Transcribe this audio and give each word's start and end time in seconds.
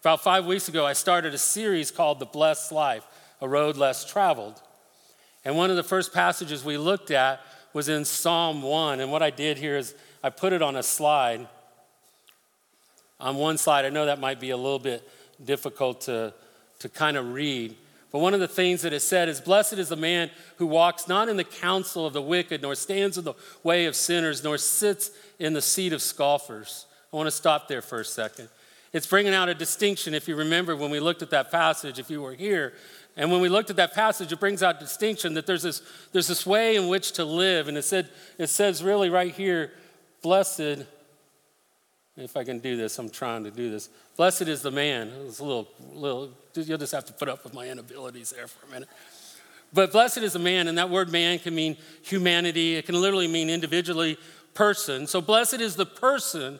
About 0.00 0.22
five 0.22 0.46
weeks 0.46 0.68
ago, 0.68 0.86
I 0.86 0.92
started 0.92 1.34
a 1.34 1.38
series 1.38 1.90
called 1.90 2.20
The 2.20 2.26
Blessed 2.26 2.70
Life 2.70 3.04
A 3.40 3.48
Road 3.48 3.76
Less 3.76 4.04
Traveled. 4.04 4.62
And 5.44 5.56
one 5.56 5.70
of 5.70 5.76
the 5.76 5.82
first 5.82 6.14
passages 6.14 6.64
we 6.64 6.76
looked 6.76 7.10
at 7.10 7.40
was 7.72 7.88
in 7.88 8.04
Psalm 8.04 8.62
1. 8.62 9.00
And 9.00 9.10
what 9.10 9.24
I 9.24 9.30
did 9.30 9.58
here 9.58 9.76
is 9.76 9.96
I 10.22 10.30
put 10.30 10.52
it 10.52 10.62
on 10.62 10.76
a 10.76 10.84
slide. 10.84 11.48
On 13.18 13.34
one 13.34 13.58
slide, 13.58 13.84
I 13.86 13.88
know 13.88 14.06
that 14.06 14.20
might 14.20 14.38
be 14.38 14.50
a 14.50 14.56
little 14.56 14.78
bit 14.78 15.08
difficult 15.44 16.02
to, 16.02 16.32
to 16.78 16.88
kind 16.88 17.16
of 17.16 17.32
read. 17.32 17.74
But 18.12 18.20
one 18.20 18.34
of 18.34 18.40
the 18.40 18.46
things 18.46 18.82
that 18.82 18.92
it 18.92 19.00
said 19.00 19.28
is, 19.28 19.40
Blessed 19.40 19.74
is 19.74 19.88
the 19.88 19.96
man 19.96 20.30
who 20.58 20.66
walks 20.68 21.08
not 21.08 21.28
in 21.28 21.36
the 21.36 21.42
counsel 21.42 22.06
of 22.06 22.12
the 22.12 22.22
wicked, 22.22 22.62
nor 22.62 22.76
stands 22.76 23.18
in 23.18 23.24
the 23.24 23.34
way 23.64 23.86
of 23.86 23.96
sinners, 23.96 24.44
nor 24.44 24.58
sits 24.58 25.10
in 25.40 25.54
the 25.54 25.60
seat 25.62 25.92
of 25.92 26.02
scoffers. 26.02 26.86
I 27.12 27.16
want 27.16 27.26
to 27.26 27.32
stop 27.32 27.66
there 27.66 27.82
for 27.82 27.98
a 27.98 28.04
second. 28.04 28.48
It's 28.92 29.06
bringing 29.06 29.34
out 29.34 29.48
a 29.48 29.54
distinction. 29.54 30.14
If 30.14 30.28
you 30.28 30.36
remember 30.36 30.74
when 30.74 30.90
we 30.90 31.00
looked 31.00 31.22
at 31.22 31.30
that 31.30 31.50
passage, 31.50 31.98
if 31.98 32.10
you 32.10 32.22
were 32.22 32.34
here, 32.34 32.72
and 33.16 33.32
when 33.32 33.40
we 33.40 33.48
looked 33.48 33.68
at 33.68 33.76
that 33.76 33.94
passage, 33.94 34.32
it 34.32 34.38
brings 34.38 34.62
out 34.62 34.78
distinction 34.78 35.34
that 35.34 35.44
there's 35.44 35.64
this, 35.64 35.82
there's 36.12 36.28
this 36.28 36.46
way 36.46 36.76
in 36.76 36.88
which 36.88 37.12
to 37.12 37.24
live. 37.24 37.66
And 37.68 37.76
it, 37.76 37.82
said, 37.82 38.08
it 38.38 38.46
says 38.46 38.82
really 38.82 39.10
right 39.10 39.34
here, 39.34 39.72
blessed, 40.22 40.84
if 42.16 42.36
I 42.36 42.44
can 42.44 42.60
do 42.60 42.76
this, 42.76 42.98
I'm 42.98 43.10
trying 43.10 43.44
to 43.44 43.50
do 43.50 43.70
this. 43.70 43.88
Blessed 44.16 44.42
is 44.42 44.62
the 44.62 44.70
man. 44.70 45.12
It's 45.26 45.40
a 45.40 45.44
little, 45.44 45.68
little, 45.92 46.30
you'll 46.54 46.78
just 46.78 46.92
have 46.92 47.06
to 47.06 47.12
put 47.12 47.28
up 47.28 47.42
with 47.42 47.54
my 47.54 47.68
inabilities 47.68 48.30
there 48.30 48.46
for 48.46 48.66
a 48.66 48.70
minute. 48.70 48.88
But 49.72 49.92
blessed 49.92 50.18
is 50.18 50.32
the 50.32 50.38
man, 50.38 50.68
and 50.68 50.78
that 50.78 50.88
word 50.88 51.10
man 51.10 51.40
can 51.40 51.54
mean 51.54 51.76
humanity. 52.02 52.76
It 52.76 52.86
can 52.86 52.94
literally 52.94 53.28
mean 53.28 53.50
individually 53.50 54.16
person. 54.54 55.06
So 55.06 55.20
blessed 55.20 55.60
is 55.60 55.76
the 55.76 55.86
person 55.86 56.58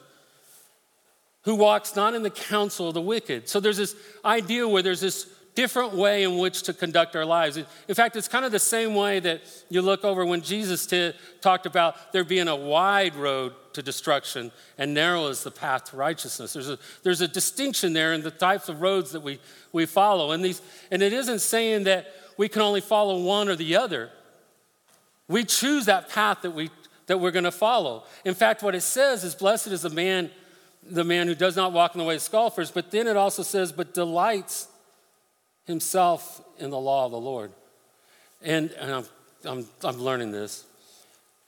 who 1.43 1.55
walks 1.55 1.95
not 1.95 2.13
in 2.13 2.23
the 2.23 2.29
counsel 2.29 2.89
of 2.89 2.93
the 2.93 3.01
wicked. 3.01 3.47
So 3.47 3.59
there's 3.59 3.77
this 3.77 3.95
idea 4.23 4.67
where 4.67 4.81
there's 4.81 5.01
this 5.01 5.27
different 5.55 5.93
way 5.93 6.23
in 6.23 6.37
which 6.37 6.63
to 6.63 6.73
conduct 6.73 7.15
our 7.15 7.25
lives. 7.25 7.57
In 7.57 7.95
fact, 7.95 8.15
it's 8.15 8.27
kind 8.27 8.45
of 8.45 8.51
the 8.51 8.59
same 8.59 8.95
way 8.95 9.19
that 9.19 9.41
you 9.69 9.81
look 9.81 10.05
over 10.05 10.25
when 10.25 10.41
Jesus 10.41 10.85
t- 10.85 11.11
talked 11.41 11.65
about 11.65 12.13
there 12.13 12.23
being 12.23 12.47
a 12.47 12.55
wide 12.55 13.15
road 13.15 13.53
to 13.73 13.81
destruction 13.81 14.51
and 14.77 14.93
narrow 14.93 15.27
is 15.27 15.43
the 15.43 15.51
path 15.51 15.85
to 15.85 15.97
righteousness. 15.97 16.53
There's 16.53 16.69
a, 16.69 16.79
there's 17.03 17.21
a 17.21 17.27
distinction 17.27 17.93
there 17.93 18.13
in 18.13 18.21
the 18.21 18.31
types 18.31 18.69
of 18.69 18.81
roads 18.81 19.11
that 19.11 19.21
we, 19.21 19.39
we 19.73 19.85
follow. 19.85 20.31
And, 20.31 20.45
these, 20.45 20.61
and 20.91 21.01
it 21.01 21.11
isn't 21.11 21.39
saying 21.39 21.83
that 21.85 22.07
we 22.37 22.47
can 22.47 22.61
only 22.61 22.81
follow 22.81 23.21
one 23.21 23.49
or 23.49 23.55
the 23.55 23.75
other. 23.75 24.11
We 25.27 25.43
choose 25.43 25.85
that 25.85 26.09
path 26.09 26.41
that, 26.43 26.51
we, 26.51 26.69
that 27.07 27.19
we're 27.19 27.31
going 27.31 27.43
to 27.43 27.51
follow. 27.51 28.03
In 28.23 28.33
fact, 28.33 28.63
what 28.63 28.75
it 28.75 28.81
says 28.81 29.25
is, 29.25 29.35
Blessed 29.35 29.67
is 29.67 29.81
the 29.81 29.89
man 29.89 30.31
the 30.83 31.03
man 31.03 31.27
who 31.27 31.35
does 31.35 31.55
not 31.55 31.71
walk 31.73 31.95
in 31.95 31.99
the 31.99 32.05
way 32.05 32.15
of 32.15 32.21
scoffers, 32.21 32.71
but 32.71 32.91
then 32.91 33.07
it 33.07 33.17
also 33.17 33.43
says, 33.43 33.71
but 33.71 33.93
delights 33.93 34.67
himself 35.65 36.41
in 36.57 36.69
the 36.69 36.79
law 36.79 37.05
of 37.05 37.11
the 37.11 37.19
Lord. 37.19 37.51
And, 38.41 38.71
and 38.71 38.91
I'm, 38.91 39.05
I'm, 39.45 39.67
I'm 39.83 39.97
learning 39.97 40.31
this. 40.31 40.65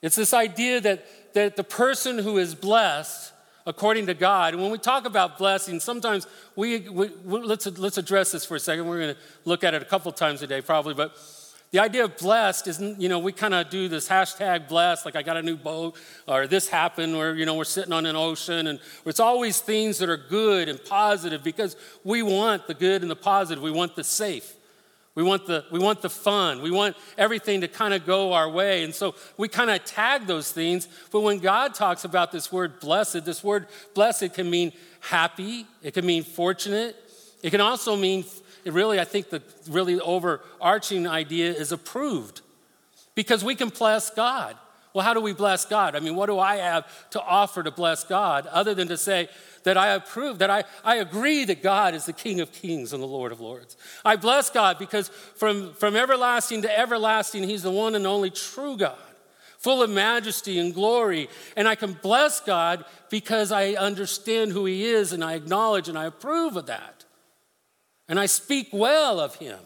It's 0.02 0.16
this 0.16 0.34
idea 0.34 0.82
that, 0.82 1.06
that 1.34 1.56
the 1.56 1.64
person 1.64 2.18
who 2.18 2.38
is 2.38 2.56
blessed 2.56 3.34
according 3.66 4.08
to 4.08 4.14
God, 4.14 4.54
and 4.54 4.62
when 4.62 4.72
we 4.72 4.78
talk 4.78 5.06
about 5.06 5.38
blessing, 5.38 5.80
sometimes 5.80 6.28
we, 6.56 6.90
we, 6.90 7.10
we 7.24 7.42
let's, 7.42 7.66
let's 7.78 7.98
address 7.98 8.32
this 8.32 8.44
for 8.44 8.56
a 8.56 8.60
second. 8.60 8.88
We're 8.88 9.00
going 9.00 9.16
to 9.16 9.22
look 9.46 9.64
at 9.64 9.74
it 9.74 9.82
a 9.82 9.86
couple 9.86 10.12
times 10.12 10.42
a 10.42 10.48
day, 10.48 10.62
probably, 10.62 10.96
but 10.96 11.16
the 11.72 11.80
idea 11.80 12.04
of 12.04 12.18
blessed 12.18 12.68
isn't, 12.68 13.00
you 13.00 13.08
know, 13.08 13.20
we 13.20 13.32
kind 13.32 13.54
of 13.54 13.70
do 13.70 13.88
this 13.88 14.10
hashtag 14.10 14.68
blessed, 14.68 15.06
like 15.06 15.16
I 15.16 15.24
got 15.24 15.38
a 15.38 15.42
new 15.42 15.56
boat, 15.56 15.96
or 16.28 16.46
this 16.46 16.68
happened, 16.68 17.16
or, 17.16 17.34
you 17.34 17.46
know, 17.46 17.56
we're 17.56 17.64
sitting 17.64 17.94
on 17.94 18.06
an 18.06 18.18
ocean. 18.18 18.68
And 18.68 18.80
it's 19.06 19.22
always 19.22 19.62
things 19.62 19.98
that 20.00 20.10
are 20.10 20.18
good 20.18 20.68
and 20.68 20.84
positive 20.84 21.44
because 21.44 21.78
we 22.04 22.24
want 22.24 22.68
the 22.68 22.74
good 22.74 23.02
and 23.04 23.10
the 23.10 23.16
positive. 23.16 23.64
We 23.64 23.72
want 23.72 23.96
the 23.96 24.04
safe. 24.04 24.54
We 25.16 25.24
want 25.24 25.48
the, 25.48 25.64
we 25.72 25.80
want 25.80 26.02
the 26.02 26.10
fun. 26.10 26.62
We 26.62 26.72
want 26.72 26.98
everything 27.18 27.62
to 27.62 27.70
kind 27.70 27.94
of 27.94 28.06
go 28.06 28.34
our 28.34 28.50
way. 28.50 28.84
And 28.84 28.94
so 28.94 29.16
we 29.38 29.48
kind 29.48 29.70
of 29.70 29.84
tag 29.86 30.28
those 30.28 30.52
things. 30.52 30.90
But 31.10 31.22
when 31.22 31.40
God 31.40 31.74
talks 31.74 32.04
about 32.04 32.34
this 32.34 32.52
word 32.52 32.82
blessed, 32.82 33.24
this 33.24 33.44
word 33.44 33.68
blessed 33.94 34.34
can 34.34 34.50
mean 34.50 34.74
happy, 35.00 35.66
it 35.82 35.94
can 35.94 36.06
mean 36.06 36.24
fortunate, 36.24 36.96
it 37.42 37.50
can 37.50 37.62
also 37.62 37.96
mean 37.96 38.24
really, 38.66 39.00
I 39.00 39.06
think 39.06 39.30
the 39.30 39.42
really 39.70 40.00
overarching 40.00 41.08
idea 41.08 41.52
is 41.52 41.72
approved 41.72 42.42
because 43.16 43.44
we 43.44 43.56
can 43.56 43.70
bless 43.70 44.10
God. 44.10 44.58
Well, 44.94 45.06
how 45.06 45.14
do 45.14 45.22
we 45.22 45.34
bless 45.34 45.66
God? 45.66 45.96
I 45.96 46.00
mean, 46.00 46.16
what 46.16 46.26
do 46.26 46.38
I 46.38 46.58
have 46.58 47.10
to 47.12 47.22
offer 47.22 47.64
to 47.64 47.72
bless 47.72 48.04
God 48.04 48.46
other 48.48 48.74
than 48.74 48.90
to 48.90 48.98
say 48.98 49.30
that 49.64 49.78
I 49.78 49.90
approve, 49.90 50.40
that 50.40 50.50
I, 50.50 50.66
I 50.84 50.98
agree 50.98 51.46
that 51.46 51.64
God 51.64 51.94
is 51.96 52.06
the 52.06 52.14
King 52.14 52.42
of 52.42 52.52
kings 52.52 52.92
and 52.92 53.02
the 53.02 53.08
Lord 53.08 53.32
of 53.32 53.40
lords? 53.40 53.78
I 54.04 54.18
bless 54.18 54.50
God 54.50 54.78
because 54.80 55.08
from, 55.08 55.74
from 55.76 55.96
everlasting 55.96 56.64
to 56.64 56.80
everlasting, 56.80 57.44
He's 57.44 57.64
the 57.64 57.72
one 57.72 57.96
and 57.96 58.06
only 58.06 58.32
true 58.32 58.76
God, 58.76 58.98
full 59.60 59.82
of 59.82 59.90
majesty 59.90 60.60
and 60.60 60.74
glory. 60.74 61.30
And 61.56 61.70
I 61.70 61.76
can 61.76 61.94
bless 61.94 62.42
God 62.42 62.84
because 63.10 63.54
I 63.54 63.74
understand 63.74 64.52
who 64.52 64.66
He 64.66 64.84
is 64.84 65.14
and 65.14 65.24
I 65.24 65.36
acknowledge 65.36 65.88
and 65.88 65.98
I 65.98 66.06
approve 66.06 66.58
of 66.58 66.66
that 66.66 67.01
and 68.12 68.20
I 68.20 68.26
speak 68.26 68.68
well 68.74 69.22
of 69.22 69.36
him. 69.36 69.58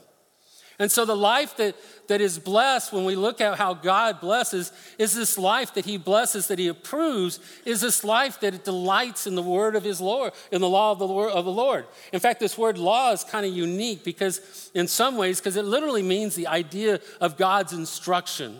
And 0.78 0.91
so 0.91 1.03
the 1.03 1.16
life 1.16 1.57
that, 1.57 1.75
that 2.09 2.22
is 2.22 2.38
blessed 2.38 2.94
when 2.94 3.03
we 3.03 3.16
look 3.16 3.41
at 3.41 3.57
how 3.57 3.73
God 3.73 4.22
blesses 4.22 4.72
is 5.00 5.16
this 5.16 5.39
life 5.39 5.73
that 5.73 5.85
he 5.85 5.97
blesses, 5.97 6.47
that 6.50 6.59
he 6.59 6.67
approves, 6.67 7.39
is 7.66 7.81
this 7.81 8.03
life 8.03 8.39
that 8.41 8.63
delights 8.63 9.25
in 9.25 9.33
the 9.33 9.41
word 9.41 9.75
of 9.75 9.83
his 9.83 10.00
Lord, 10.00 10.31
in 10.51 10.61
the 10.61 10.69
law 10.69 10.91
of 10.91 11.00
the 11.00 11.07
Lord. 11.07 11.31
Of 11.31 11.45
the 11.45 11.51
Lord. 11.51 11.88
In 12.13 12.19
fact, 12.19 12.39
this 12.39 12.56
word 12.56 12.78
law 12.78 13.13
is 13.13 13.23
kind 13.23 13.47
of 13.47 13.51
unique 13.51 14.03
because 14.03 14.69
in 14.75 14.88
some 14.88 15.17
ways, 15.17 15.39
because 15.39 15.56
it 15.56 15.66
literally 15.66 16.03
means 16.03 16.35
the 16.35 16.47
idea 16.47 17.00
of 17.19 17.38
God's 17.38 17.73
instruction. 17.73 18.59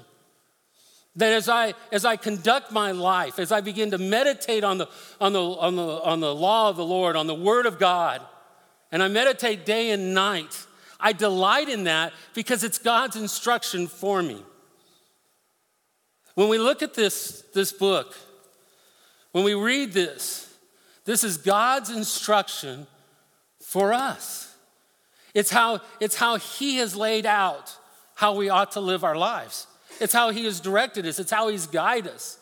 That 1.16 1.32
as 1.32 1.48
I, 1.48 1.76
as 1.92 2.06
I 2.06 2.16
conduct 2.16 2.72
my 2.72 2.92
life, 2.92 3.38
as 3.38 3.52
I 3.52 3.62
begin 3.62 3.92
to 3.92 4.00
meditate 4.00 4.64
on 4.64 4.80
the, 4.80 4.90
on, 5.22 5.34
the, 5.34 5.44
on, 5.44 5.76
the, 5.76 6.02
on 6.02 6.22
the 6.22 6.34
law 6.34 6.70
of 6.70 6.76
the 6.76 6.86
Lord, 6.86 7.16
on 7.16 7.28
the 7.28 7.36
word 7.36 7.68
of 7.68 7.78
God, 7.78 8.22
and 8.96 9.04
I 9.04 9.10
meditate 9.10 9.66
day 9.66 9.92
and 9.92 10.14
night. 10.14 10.68
I 11.02 11.12
delight 11.12 11.68
in 11.68 11.84
that 11.84 12.14
because 12.34 12.64
it's 12.64 12.78
God's 12.78 13.18
instruction 13.18 13.88
for 13.88 14.24
me. 14.24 14.42
When 16.36 16.48
we 16.48 16.58
look 16.58 16.82
at 16.82 16.94
this, 16.94 17.44
this 17.54 17.74
book, 17.74 18.16
when 19.34 19.44
we 19.44 19.54
read 19.54 19.92
this, 19.92 20.50
this 21.04 21.26
is 21.26 21.36
God's 21.36 21.90
instruction 21.90 22.88
for 23.60 23.92
us. 23.92 24.56
It's 25.34 25.50
how, 25.50 25.82
it's 26.00 26.16
how 26.16 26.38
He 26.38 26.78
has 26.78 26.96
laid 26.96 27.26
out 27.26 27.76
how 28.14 28.36
we 28.36 28.48
ought 28.48 28.72
to 28.72 28.80
live 28.80 29.04
our 29.04 29.18
lives. 29.18 29.68
It's 30.00 30.14
how 30.14 30.30
He 30.30 30.46
has 30.46 30.62
directed 30.62 31.06
us, 31.06 31.20
it's 31.20 31.32
how 31.32 31.50
He's 31.50 31.68
guided 31.68 32.14
us. 32.14 32.38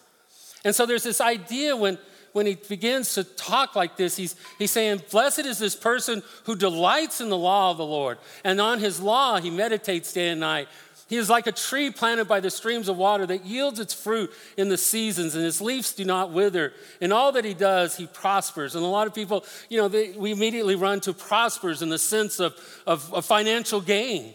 And 0.63 0.75
so 0.75 0.85
there's 0.85 1.01
this 1.01 1.19
idea 1.19 1.75
when, 1.75 1.97
when 2.33 2.45
he 2.45 2.55
begins 2.55 3.13
to 3.13 3.23
talk 3.23 3.75
like 3.75 3.95
this, 3.95 4.17
he's, 4.17 4.35
he's 4.59 4.71
saying, 4.71 5.01
Blessed 5.11 5.39
is 5.39 5.59
this 5.59 5.75
person 5.75 6.21
who 6.45 6.55
delights 6.55 7.21
in 7.21 7.29
the 7.29 7.37
law 7.37 7.71
of 7.71 7.77
the 7.77 7.85
Lord, 7.85 8.17
and 8.43 8.59
on 8.59 8.79
his 8.79 8.99
law 8.99 9.39
he 9.39 9.49
meditates 9.49 10.11
day 10.11 10.29
and 10.29 10.41
night. 10.41 10.67
He 11.07 11.17
is 11.17 11.29
like 11.29 11.45
a 11.45 11.51
tree 11.51 11.91
planted 11.91 12.27
by 12.27 12.39
the 12.39 12.49
streams 12.49 12.89
of 12.89 12.97
water 12.97 13.25
that 13.27 13.45
yields 13.45 13.79
its 13.79 13.93
fruit 13.93 14.31
in 14.57 14.69
the 14.69 14.77
seasons, 14.77 15.35
and 15.35 15.43
his 15.43 15.61
leaves 15.61 15.93
do 15.93 16.05
not 16.05 16.31
wither. 16.31 16.73
In 17.01 17.11
all 17.11 17.31
that 17.33 17.45
he 17.45 17.53
does, 17.53 17.95
he 17.95 18.07
prospers. 18.07 18.73
And 18.73 18.83
a 18.83 18.87
lot 18.87 19.05
of 19.05 19.13
people, 19.13 19.45
you 19.69 19.77
know, 19.77 19.87
they, 19.87 20.11
we 20.11 20.31
immediately 20.31 20.75
run 20.75 21.01
to 21.01 21.13
prospers 21.13 21.81
in 21.81 21.89
the 21.89 21.99
sense 21.99 22.39
of, 22.39 22.55
of, 22.87 23.13
of 23.13 23.25
financial 23.25 23.79
gain. 23.79 24.33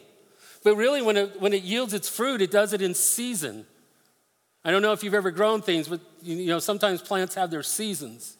But 0.63 0.77
really, 0.77 1.03
when 1.03 1.17
it, 1.17 1.41
when 1.41 1.53
it 1.53 1.63
yields 1.63 1.95
its 1.95 2.09
fruit, 2.09 2.43
it 2.43 2.51
does 2.51 2.73
it 2.73 2.83
in 2.83 2.95
season. 2.95 3.67
I 4.65 4.71
don't 4.71 4.83
know 4.83 4.93
if 4.93 5.03
you've 5.03 5.15
ever 5.15 5.31
grown 5.31 5.63
things, 5.63 5.89
but 5.89 6.01
you 6.23 6.47
know, 6.47 6.59
sometimes 6.59 7.01
plants 7.01 7.35
have 7.35 7.51
their 7.51 7.63
seasons. 7.63 8.37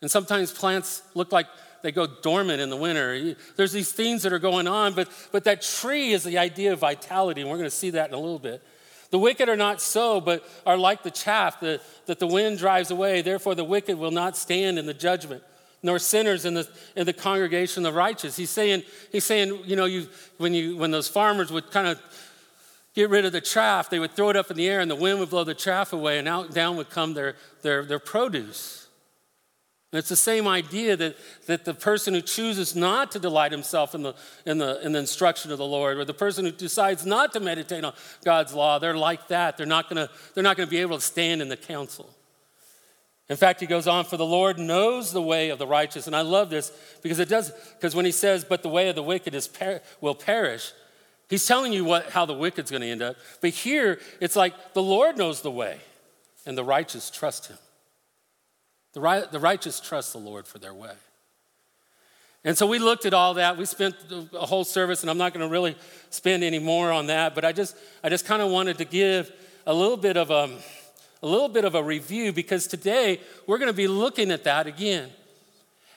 And 0.00 0.10
sometimes 0.10 0.52
plants 0.52 1.02
look 1.14 1.32
like 1.32 1.46
they 1.82 1.92
go 1.92 2.06
dormant 2.06 2.60
in 2.60 2.70
the 2.70 2.76
winter. 2.76 3.34
There's 3.56 3.72
these 3.72 3.92
things 3.92 4.22
that 4.22 4.32
are 4.32 4.38
going 4.38 4.66
on, 4.66 4.94
but, 4.94 5.08
but 5.32 5.44
that 5.44 5.62
tree 5.62 6.12
is 6.12 6.24
the 6.24 6.38
idea 6.38 6.72
of 6.72 6.80
vitality, 6.80 7.40
and 7.40 7.50
we're 7.50 7.56
going 7.56 7.70
to 7.70 7.74
see 7.74 7.90
that 7.90 8.08
in 8.08 8.14
a 8.14 8.18
little 8.18 8.38
bit. 8.38 8.62
The 9.10 9.18
wicked 9.18 9.48
are 9.48 9.56
not 9.56 9.80
so, 9.80 10.20
but 10.20 10.46
are 10.66 10.76
like 10.76 11.02
the 11.02 11.10
chaff 11.10 11.60
that, 11.60 11.80
that 12.06 12.18
the 12.18 12.26
wind 12.26 12.58
drives 12.58 12.90
away. 12.90 13.22
Therefore, 13.22 13.54
the 13.54 13.64
wicked 13.64 13.98
will 13.98 14.10
not 14.10 14.36
stand 14.36 14.78
in 14.78 14.86
the 14.86 14.94
judgment, 14.94 15.42
nor 15.82 15.98
sinners 15.98 16.44
in 16.44 16.54
the, 16.54 16.68
in 16.94 17.06
the 17.06 17.12
congregation 17.12 17.86
of 17.86 17.92
the 17.92 17.98
righteous. 17.98 18.36
He's 18.36 18.50
saying, 18.50 18.82
he's 19.10 19.24
saying 19.24 19.60
you 19.64 19.76
know, 19.76 19.86
you, 19.86 20.08
when, 20.36 20.52
you, 20.52 20.76
when 20.76 20.90
those 20.90 21.08
farmers 21.08 21.50
would 21.50 21.70
kind 21.70 21.88
of 21.88 22.00
get 22.98 23.10
rid 23.10 23.24
of 23.24 23.30
the 23.30 23.40
chaff, 23.40 23.88
they 23.88 24.00
would 24.00 24.10
throw 24.10 24.28
it 24.28 24.34
up 24.34 24.50
in 24.50 24.56
the 24.56 24.66
air 24.66 24.80
and 24.80 24.90
the 24.90 24.96
wind 24.96 25.20
would 25.20 25.30
blow 25.30 25.44
the 25.44 25.54
chaff 25.54 25.92
away 25.92 26.18
and 26.18 26.26
out 26.26 26.52
down 26.52 26.76
would 26.76 26.90
come 26.90 27.14
their, 27.14 27.36
their, 27.62 27.84
their 27.84 28.00
produce. 28.00 28.88
And 29.92 30.00
it's 30.00 30.08
the 30.08 30.16
same 30.16 30.48
idea 30.48 30.96
that, 30.96 31.16
that 31.46 31.64
the 31.64 31.74
person 31.74 32.12
who 32.12 32.20
chooses 32.20 32.74
not 32.74 33.12
to 33.12 33.20
delight 33.20 33.52
himself 33.52 33.94
in 33.94 34.02
the, 34.02 34.14
in, 34.44 34.58
the, 34.58 34.84
in 34.84 34.90
the 34.90 34.98
instruction 34.98 35.52
of 35.52 35.58
the 35.58 35.64
Lord, 35.64 35.96
or 35.96 36.04
the 36.04 36.12
person 36.12 36.44
who 36.44 36.50
decides 36.50 37.06
not 37.06 37.32
to 37.34 37.40
meditate 37.40 37.84
on 37.84 37.94
God's 38.24 38.52
law, 38.52 38.80
they're 38.80 38.96
like 38.96 39.28
that. 39.28 39.56
They're 39.56 39.64
not 39.64 39.88
gonna, 39.88 40.10
they're 40.34 40.42
not 40.42 40.56
gonna 40.56 40.68
be 40.68 40.78
able 40.78 40.96
to 40.96 41.04
stand 41.04 41.40
in 41.40 41.48
the 41.48 41.56
council. 41.56 42.10
In 43.28 43.36
fact, 43.36 43.60
he 43.60 43.66
goes 43.66 43.86
on, 43.86 44.06
for 44.06 44.16
the 44.16 44.26
Lord 44.26 44.58
knows 44.58 45.12
the 45.12 45.22
way 45.22 45.50
of 45.50 45.60
the 45.60 45.68
righteous. 45.68 46.08
And 46.08 46.16
I 46.16 46.22
love 46.22 46.50
this 46.50 46.72
because 47.00 47.20
it 47.20 47.28
does, 47.28 47.52
because 47.76 47.94
when 47.94 48.04
he 48.06 48.12
says, 48.12 48.44
but 48.44 48.64
the 48.64 48.68
way 48.68 48.88
of 48.88 48.96
the 48.96 49.04
wicked 49.04 49.36
is 49.36 49.46
per- 49.46 49.82
will 50.00 50.16
perish, 50.16 50.72
he's 51.28 51.46
telling 51.46 51.72
you 51.72 51.84
what, 51.84 52.10
how 52.10 52.26
the 52.26 52.34
wicked's 52.34 52.70
going 52.70 52.82
to 52.82 52.88
end 52.88 53.02
up. 53.02 53.16
But 53.40 53.50
here, 53.50 54.00
it's 54.20 54.36
like 54.36 54.74
the 54.74 54.82
Lord 54.82 55.16
knows 55.16 55.42
the 55.42 55.50
way, 55.50 55.78
and 56.46 56.56
the 56.56 56.64
righteous 56.64 57.10
trust 57.10 57.48
him. 57.48 57.58
The, 58.94 59.00
right, 59.00 59.30
the 59.30 59.38
righteous 59.38 59.80
trust 59.80 60.12
the 60.12 60.18
Lord 60.18 60.46
for 60.46 60.58
their 60.58 60.74
way. 60.74 60.94
And 62.44 62.56
so 62.56 62.66
we 62.66 62.78
looked 62.78 63.04
at 63.04 63.12
all 63.12 63.34
that. 63.34 63.56
We 63.56 63.66
spent 63.66 63.94
a 64.32 64.46
whole 64.46 64.64
service, 64.64 65.02
and 65.02 65.10
I'm 65.10 65.18
not 65.18 65.34
going 65.34 65.46
to 65.46 65.52
really 65.52 65.76
spend 66.10 66.42
any 66.42 66.58
more 66.58 66.90
on 66.90 67.08
that, 67.08 67.34
but 67.34 67.44
I 67.44 67.52
just, 67.52 67.76
I 68.02 68.08
just 68.08 68.24
kind 68.24 68.40
of 68.40 68.50
wanted 68.50 68.78
to 68.78 68.84
give 68.84 69.30
a 69.66 69.74
little 69.74 69.96
bit 69.96 70.16
of 70.16 70.30
a 70.30 70.48
a 71.22 71.26
little 71.26 71.48
bit 71.48 71.64
of 71.64 71.74
a 71.74 71.82
review 71.82 72.32
because 72.32 72.66
today 72.66 73.20
we're 73.46 73.58
going 73.58 73.70
to 73.70 73.76
be 73.76 73.88
looking 73.88 74.30
at 74.30 74.44
that 74.44 74.66
again. 74.66 75.10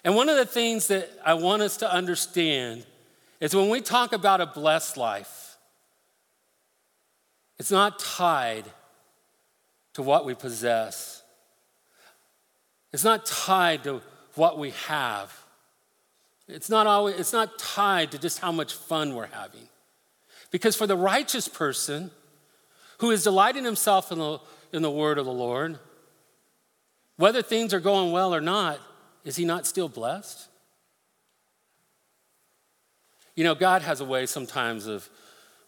And 0.04 0.16
one 0.16 0.30
of 0.30 0.36
the 0.36 0.46
things 0.46 0.88
that 0.88 1.10
I 1.24 1.36
want 1.36 1.62
us 1.62 1.78
to 1.78 1.92
understand 1.92 2.86
is 3.42 3.54
when 3.54 3.70
we 3.70 3.82
talk 3.82 4.14
about 4.14 4.40
a 4.40 4.46
blessed 4.46 4.96
life, 4.96 5.58
it's 7.60 7.72
not 7.72 8.00
tied 8.00 8.64
to 9.94 10.02
what 10.02 10.26
we 10.26 10.34
possess, 10.34 11.22
it's 12.94 13.04
not 13.04 13.26
tied 13.26 13.84
to 13.84 14.02
what 14.36 14.58
we 14.58 14.70
have. 14.88 15.38
It's 16.48 16.70
not, 16.70 16.86
always, 16.86 17.18
it's 17.18 17.32
not 17.32 17.58
tied 17.60 18.12
to 18.12 18.18
just 18.18 18.40
how 18.40 18.52
much 18.52 18.74
fun 18.74 19.16
we're 19.16 19.28
having. 19.28 19.70
Because 20.52 20.76
for 20.76 20.86
the 20.86 20.98
righteous 20.98 21.48
person 21.48 22.12
who 22.98 23.10
is 23.12 23.24
delighting 23.24 23.64
himself 23.64 24.12
in 24.12 24.20
the 24.20 24.40
in 24.72 24.82
the 24.82 24.92
word 24.92 25.18
of 25.18 25.26
the 25.26 25.32
Lord? 25.32 25.80
Whether 27.18 27.42
things 27.42 27.74
are 27.74 27.80
going 27.80 28.12
well 28.12 28.34
or 28.34 28.42
not, 28.42 28.80
is 29.24 29.36
he 29.36 29.46
not 29.46 29.68
still 29.68 29.90
blessed? 29.90 30.48
You 33.36 33.44
know, 33.44 33.56
God 33.56 33.82
has 33.82 34.02
a 34.02 34.06
way 34.06 34.26
sometimes 34.26 34.88
of 34.88 35.10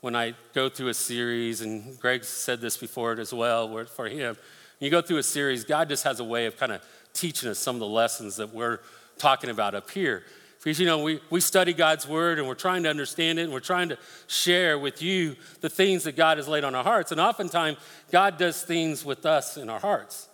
when 0.01 0.15
I 0.15 0.33
go 0.54 0.68
through 0.68 0.89
a 0.89 0.94
series, 0.94 1.62
and 1.62 1.98
Greg 2.00 2.25
said 2.25 2.60
this 2.60 2.75
before 2.75 3.13
it 3.13 3.19
as 3.19 3.33
well, 3.33 3.86
for 3.86 4.07
him, 4.07 4.36
you 4.80 4.89
go 4.89 5.01
through 5.01 5.18
a 5.18 5.24
series, 5.24 5.63
God 5.63 5.88
just 5.88 6.04
has 6.04 6.19
a 6.19 6.25
way 6.25 6.45
of 6.45 6.57
kind 6.57 6.74
of 6.74 6.81
teaching 7.13 7.50
us 7.50 7.57
some 7.57 7.77
of 7.77 7.80
the 7.80 7.88
lessons 7.88 8.36
that 8.36 8.54
we're 8.54 8.80
talking 9.18 9.50
about 9.50 9.75
up 9.75 9.89
here. 9.89 10.24
Because, 10.62 10.80
you 10.80 10.86
know, 10.86 11.04
we, 11.04 11.21
we 11.30 11.39
study 11.39 11.74
God's 11.74 12.07
word 12.07 12.39
and 12.39 12.48
we're 12.48 12.56
trying 12.56 12.83
to 12.83 12.89
understand 12.89 13.39
it 13.39 13.44
and 13.44 13.54
we're 13.54 13.60
trying 13.60 13.89
to 13.89 13.98
share 14.27 14.77
with 14.77 15.01
you 15.01 15.36
the 15.62 15.69
things 15.69 16.04
that 16.04 16.16
God 16.16 16.38
has 16.38 16.48
laid 16.48 16.63
on 16.63 16.75
our 16.75 16.83
hearts. 16.83 17.12
And 17.12 17.21
oftentimes, 17.21 17.77
God 18.12 18.38
does 18.38 18.62
things 18.62 19.06
with 19.06 19.25
us 19.25 19.57
in 19.57 19.69
our 19.69 19.80
hearts. 19.80 20.27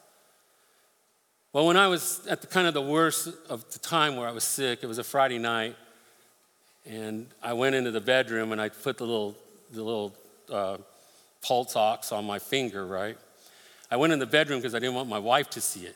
Well, 1.52 1.66
when 1.66 1.78
I 1.78 1.88
was 1.88 2.26
at 2.28 2.42
the 2.42 2.48
kind 2.48 2.68
of 2.68 2.76
the 2.76 2.82
worst 2.82 3.30
of 3.50 3.72
the 3.72 3.80
time 3.80 4.16
where 4.16 4.28
I 4.28 4.32
was 4.32 4.44
sick, 4.44 4.80
it 4.84 4.88
was 4.88 5.00
a 5.00 5.04
Friday 5.04 5.40
night, 5.40 5.76
and 6.86 7.28
I 7.42 7.54
went 7.54 7.76
into 7.76 7.92
the 7.92 8.02
bedroom 8.02 8.52
and 8.52 8.62
I 8.62 8.70
put 8.70 8.98
the 8.98 9.06
little, 9.06 9.36
the 9.72 9.84
little 9.84 10.16
uh, 10.52 10.78
pulse 11.42 11.76
ox 11.76 12.12
on 12.12 12.26
my 12.26 12.40
finger, 12.40 12.86
right? 12.86 13.18
I 13.92 13.98
went 13.98 14.14
in 14.14 14.20
the 14.20 14.26
bedroom 14.26 14.60
because 14.60 14.76
I 14.76 14.80
didn't 14.80 14.96
want 14.96 15.10
my 15.10 15.20
wife 15.20 15.50
to 15.52 15.62
see 15.62 15.86
it. 15.86 15.96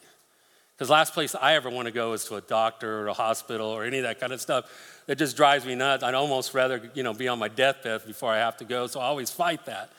Because 0.76 0.90
last 0.90 1.14
place 1.14 1.36
I 1.36 1.54
ever 1.54 1.70
want 1.70 1.86
to 1.88 1.92
go 1.92 2.14
is 2.14 2.26
to 2.26 2.36
a 2.36 2.42
doctor 2.42 3.02
or 3.02 3.08
a 3.08 3.14
hospital 3.14 3.68
or 3.68 3.84
any 3.84 3.98
of 3.98 4.04
that 4.04 4.20
kind 4.20 4.34
of 4.34 4.42
stuff. 4.42 5.02
That 5.06 5.18
just 5.18 5.38
drives 5.38 5.66
me 5.66 5.76
nuts. 5.76 6.04
I'd 6.04 6.14
almost 6.16 6.54
rather, 6.54 6.90
you 6.94 7.04
know, 7.04 7.14
be 7.14 7.28
on 7.28 7.38
my 7.38 7.48
deathbed 7.48 8.06
before 8.06 8.32
I 8.32 8.38
have 8.38 8.58
to 8.58 8.66
go. 8.66 8.88
So 8.88 9.00
I 9.00 9.06
always 9.06 9.30
fight 9.30 9.66
that. 9.66 9.92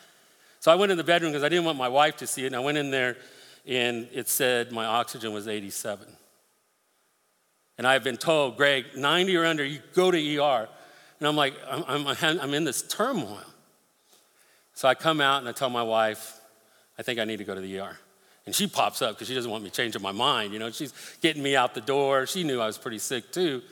So 0.61 0.73
I 0.73 0.75
went 0.75 0.91
in 0.91 0.99
the 0.99 1.05
bedroom 1.05 1.31
because 1.31 1.45
I 1.45 1.49
didn't 1.49 1.65
want 1.65 1.79
my 1.79 1.89
wife 1.89 2.17
to 2.17 2.27
see 2.27 2.45
it. 2.45 2.47
And 2.49 2.57
I 2.57 2.61
went 2.61 2.79
in 2.79 2.91
there 2.91 3.17
and 3.67 4.09
it 4.13 4.29
said 4.29 4.73
my 4.73 4.85
oxygen 4.85 5.33
was 5.33 5.47
87. 5.47 6.07
And 7.77 7.87
I've 7.87 8.05
been 8.05 8.17
told, 8.17 8.57
Greg, 8.57 8.87
90 8.97 9.37
or 9.37 9.45
under, 9.45 9.65
you 9.65 9.81
go 9.95 10.11
to 10.11 10.39
ER. 10.39 10.69
And 11.19 11.29
I'm 11.29 11.37
like, 11.37 11.55
I'm, 11.69 12.07
I'm, 12.07 12.41
I'm 12.41 12.55
in 12.55 12.65
this 12.65 12.83
turmoil. 12.83 13.43
So 14.75 14.89
I 14.89 14.95
come 14.95 15.21
out 15.21 15.39
and 15.39 15.49
I 15.49 15.53
tell 15.53 15.71
my 15.71 15.83
wife, 15.83 16.41
I 16.99 17.03
think 17.03 17.19
I 17.19 17.25
need 17.25 17.39
to 17.39 17.45
go 17.45 17.55
to 17.55 17.61
the 17.61 17.79
ER. 17.79 17.97
And 18.47 18.55
she 18.55 18.67
pops 18.67 19.01
up 19.01 19.15
because 19.15 19.29
she 19.29 19.35
doesn't 19.35 19.51
want 19.51 19.65
me 19.65 19.71
changing 19.71 20.03
my 20.03 20.13
mind. 20.13 20.53
You 20.53 20.59
know, 20.59 20.71
she's 20.71 20.93
getting 21.21 21.43
me 21.43 21.57
out 21.57 21.75
the 21.75 21.81
door. 21.81 22.27
She 22.27 22.45
knew 22.45 22.61
I 22.61 22.67
was 22.67 22.77
pretty 22.77 22.99
sick 22.99 23.33
too. 23.33 23.63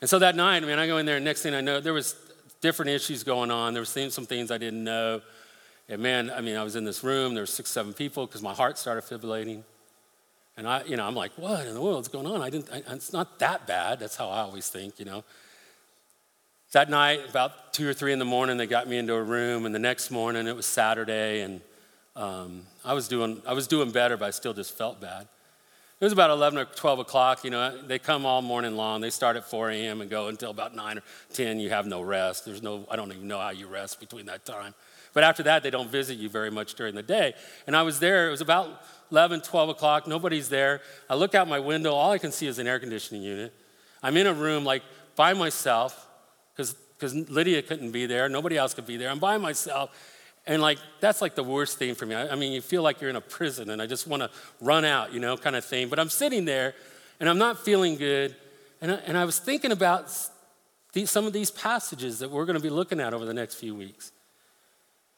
And 0.00 0.08
so 0.08 0.18
that 0.18 0.34
night, 0.36 0.62
I 0.62 0.66
mean, 0.66 0.78
I 0.78 0.86
go 0.86 0.98
in 0.98 1.06
there, 1.06 1.16
and 1.16 1.24
next 1.24 1.42
thing 1.42 1.54
I 1.54 1.60
know, 1.60 1.80
there 1.80 1.92
was 1.92 2.14
different 2.60 2.90
issues 2.90 3.24
going 3.24 3.50
on. 3.50 3.72
There 3.72 3.80
was 3.80 3.90
some 4.12 4.26
things 4.26 4.50
I 4.50 4.58
didn't 4.58 4.82
know. 4.82 5.20
And 5.88 6.02
man, 6.02 6.30
I 6.30 6.40
mean, 6.40 6.56
I 6.56 6.62
was 6.62 6.76
in 6.76 6.84
this 6.84 7.02
room. 7.02 7.34
There 7.34 7.42
were 7.42 7.46
six, 7.46 7.70
seven 7.70 7.92
people 7.92 8.26
because 8.26 8.42
my 8.42 8.52
heart 8.52 8.78
started 8.78 9.04
fibrillating. 9.04 9.62
And 10.56 10.66
I, 10.66 10.82
you 10.84 10.96
know, 10.96 11.06
I'm 11.06 11.14
like, 11.14 11.32
what 11.36 11.66
in 11.66 11.74
the 11.74 11.80
world 11.80 12.02
is 12.02 12.08
going 12.08 12.26
on? 12.26 12.42
I 12.42 12.50
didn't. 12.50 12.68
I, 12.72 12.82
it's 12.92 13.12
not 13.12 13.38
that 13.38 13.66
bad. 13.66 14.00
That's 14.00 14.16
how 14.16 14.28
I 14.28 14.40
always 14.40 14.68
think, 14.68 14.98
you 14.98 15.04
know. 15.04 15.24
That 16.72 16.90
night, 16.90 17.20
about 17.30 17.72
two 17.72 17.88
or 17.88 17.94
three 17.94 18.12
in 18.12 18.18
the 18.18 18.26
morning, 18.26 18.58
they 18.58 18.66
got 18.66 18.86
me 18.86 18.98
into 18.98 19.14
a 19.14 19.22
room, 19.22 19.64
and 19.64 19.74
the 19.74 19.78
next 19.78 20.10
morning 20.10 20.46
it 20.46 20.54
was 20.54 20.66
Saturday, 20.66 21.40
and 21.40 21.62
um, 22.14 22.66
I, 22.84 22.92
was 22.92 23.08
doing, 23.08 23.40
I 23.46 23.54
was 23.54 23.66
doing 23.66 23.90
better, 23.90 24.18
but 24.18 24.26
I 24.26 24.30
still 24.30 24.52
just 24.52 24.76
felt 24.76 25.00
bad. 25.00 25.26
It 25.98 26.04
was 26.04 26.12
about 26.12 26.28
11 26.28 26.58
or 26.58 26.64
12 26.66 26.98
o'clock. 26.98 27.42
You 27.42 27.50
know, 27.50 27.82
they 27.86 27.98
come 27.98 28.26
all 28.26 28.42
morning 28.42 28.76
long. 28.76 29.00
They 29.00 29.08
start 29.08 29.36
at 29.36 29.48
4 29.48 29.70
a.m. 29.70 30.02
and 30.02 30.10
go 30.10 30.28
until 30.28 30.50
about 30.50 30.76
9 30.76 30.98
or 30.98 31.02
10. 31.32 31.58
You 31.58 31.70
have 31.70 31.86
no 31.86 32.02
rest. 32.02 32.44
There's 32.44 32.62
no, 32.62 32.86
I 32.90 32.96
don't 32.96 33.10
even 33.12 33.26
know 33.26 33.38
how 33.38 33.50
you 33.50 33.66
rest 33.66 33.98
between 33.98 34.26
that 34.26 34.44
time. 34.44 34.74
But 35.14 35.24
after 35.24 35.42
that, 35.44 35.62
they 35.62 35.70
don't 35.70 35.90
visit 35.90 36.18
you 36.18 36.28
very 36.28 36.50
much 36.50 36.74
during 36.74 36.94
the 36.94 37.02
day. 37.02 37.32
And 37.66 37.74
I 37.74 37.82
was 37.82 37.98
there. 37.98 38.28
It 38.28 38.30
was 38.30 38.42
about 38.42 38.82
11, 39.10 39.40
12 39.40 39.70
o'clock. 39.70 40.06
Nobody's 40.06 40.50
there. 40.50 40.82
I 41.08 41.14
look 41.14 41.34
out 41.34 41.48
my 41.48 41.60
window. 41.60 41.94
All 41.94 42.12
I 42.12 42.18
can 42.18 42.30
see 42.30 42.46
is 42.46 42.58
an 42.58 42.66
air 42.66 42.78
conditioning 42.78 43.22
unit. 43.22 43.54
I'm 44.02 44.18
in 44.18 44.26
a 44.26 44.34
room 44.34 44.64
like 44.64 44.82
by 45.16 45.32
myself 45.32 46.07
because 46.58 47.14
Lydia 47.30 47.62
couldn't 47.62 47.92
be 47.92 48.06
there. 48.06 48.28
Nobody 48.28 48.56
else 48.56 48.74
could 48.74 48.86
be 48.86 48.96
there. 48.96 49.10
I'm 49.10 49.20
by 49.20 49.38
myself. 49.38 49.90
And 50.46 50.60
like, 50.62 50.78
that's 51.00 51.20
like 51.20 51.34
the 51.34 51.44
worst 51.44 51.78
thing 51.78 51.94
for 51.94 52.06
me. 52.06 52.14
I, 52.14 52.30
I 52.30 52.34
mean, 52.34 52.52
you 52.52 52.60
feel 52.60 52.82
like 52.82 53.00
you're 53.00 53.10
in 53.10 53.16
a 53.16 53.20
prison 53.20 53.70
and 53.70 53.80
I 53.80 53.86
just 53.86 54.06
want 54.06 54.22
to 54.22 54.30
run 54.60 54.84
out, 54.84 55.12
you 55.12 55.20
know, 55.20 55.36
kind 55.36 55.54
of 55.54 55.64
thing. 55.64 55.88
But 55.88 55.98
I'm 55.98 56.08
sitting 56.08 56.44
there 56.44 56.74
and 57.20 57.28
I'm 57.28 57.38
not 57.38 57.58
feeling 57.58 57.96
good. 57.96 58.34
And 58.80 58.92
I, 58.92 58.94
and 59.06 59.16
I 59.16 59.24
was 59.24 59.38
thinking 59.38 59.72
about 59.72 60.10
these, 60.92 61.10
some 61.10 61.26
of 61.26 61.32
these 61.32 61.50
passages 61.50 62.18
that 62.20 62.30
we're 62.30 62.46
going 62.46 62.56
to 62.56 62.62
be 62.62 62.70
looking 62.70 62.98
at 62.98 63.14
over 63.14 63.24
the 63.24 63.34
next 63.34 63.56
few 63.56 63.74
weeks. 63.74 64.10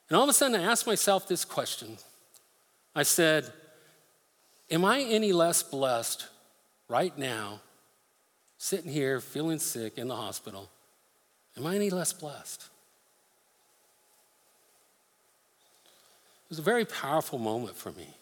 And 0.09 0.17
all 0.17 0.23
of 0.23 0.29
a 0.29 0.33
sudden, 0.33 0.59
I 0.59 0.63
asked 0.63 0.85
myself 0.85 1.27
this 1.27 1.45
question 1.45 1.97
I 2.93 3.03
said, 3.03 3.51
Am 4.69 4.85
I 4.85 5.01
any 5.01 5.33
less 5.33 5.63
blessed 5.63 6.27
right 6.87 7.17
now, 7.17 7.61
sitting 8.57 8.91
here 8.91 9.19
feeling 9.19 9.59
sick 9.59 9.97
in 9.97 10.07
the 10.07 10.15
hospital? 10.15 10.69
Am 11.57 11.65
I 11.65 11.75
any 11.75 11.89
less 11.89 12.13
blessed? 12.13 12.63
It 16.45 16.49
was 16.49 16.59
a 16.59 16.63
very 16.63 16.85
powerful 16.85 17.39
moment 17.39 17.77
for 17.77 17.91
me. 17.91 18.15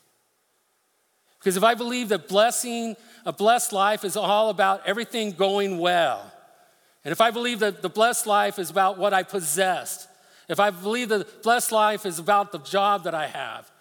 Because 1.40 1.56
if 1.56 1.64
I 1.64 1.74
believe 1.74 2.10
that 2.10 2.28
blessing, 2.28 2.96
a 3.26 3.32
blessed 3.32 3.72
life 3.72 4.04
is 4.04 4.18
all 4.18 4.50
about 4.50 4.86
everything 4.86 5.32
going 5.32 5.78
well, 5.80 6.32
and 7.06 7.12
if 7.12 7.22
I 7.22 7.32
believe 7.32 7.60
that 7.60 7.82
the 7.82 7.90
blessed 7.90 8.28
life 8.28 8.60
is 8.60 8.70
about 8.70 8.98
what 8.98 9.14
I 9.14 9.24
possessed, 9.24 10.08
if 10.50 10.60
I 10.60 10.70
believe 10.70 11.10
that 11.10 11.44
blessed 11.44 11.72
life 11.72 12.06
is 12.06 12.20
about 12.20 12.52
the 12.52 12.60
job 12.60 13.06
that 13.06 13.16
I 13.16 13.28
have, 13.28 13.72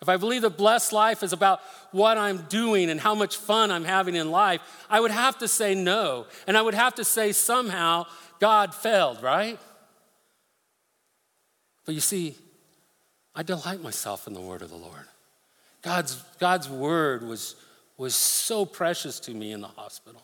if 0.00 0.08
I 0.08 0.16
believe 0.16 0.42
that 0.42 0.56
blessed 0.56 0.92
life 0.92 1.22
is 1.22 1.32
about 1.32 1.60
what 1.90 2.18
I'm 2.18 2.38
doing 2.48 2.88
and 2.88 3.00
how 3.00 3.14
much 3.14 3.36
fun 3.36 3.70
I'm 3.70 3.84
having 3.84 4.14
in 4.14 4.30
life, 4.30 4.60
I 4.88 5.00
would 5.00 5.10
have 5.10 5.38
to 5.38 5.48
say 5.48 5.74
no. 5.74 6.26
And 6.46 6.56
I 6.56 6.62
would 6.62 6.74
have 6.74 6.94
to 6.96 7.04
say 7.04 7.32
somehow 7.32 8.06
God 8.38 8.74
failed, 8.74 9.22
right? 9.22 9.58
But 11.84 11.94
you 11.94 12.00
see, 12.00 12.36
I 13.34 13.42
delight 13.42 13.82
myself 13.82 14.28
in 14.28 14.34
the 14.34 14.40
word 14.40 14.62
of 14.62 14.70
the 14.70 14.76
Lord. 14.76 15.04
God's, 15.82 16.22
God's 16.38 16.68
word 16.68 17.26
was, 17.26 17.56
was 17.96 18.14
so 18.14 18.64
precious 18.64 19.18
to 19.20 19.32
me 19.32 19.52
in 19.52 19.60
the 19.60 19.68
hospital. 19.68 20.22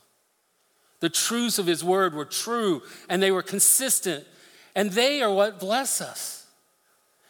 The 1.00 1.08
truths 1.08 1.58
of 1.58 1.66
his 1.66 1.82
word 1.82 2.14
were 2.14 2.24
true 2.24 2.82
and 3.08 3.22
they 3.22 3.30
were 3.30 3.42
consistent, 3.42 4.24
and 4.76 4.90
they 4.90 5.20
are 5.20 5.32
what 5.32 5.58
bless 5.58 6.00
us. 6.00 6.43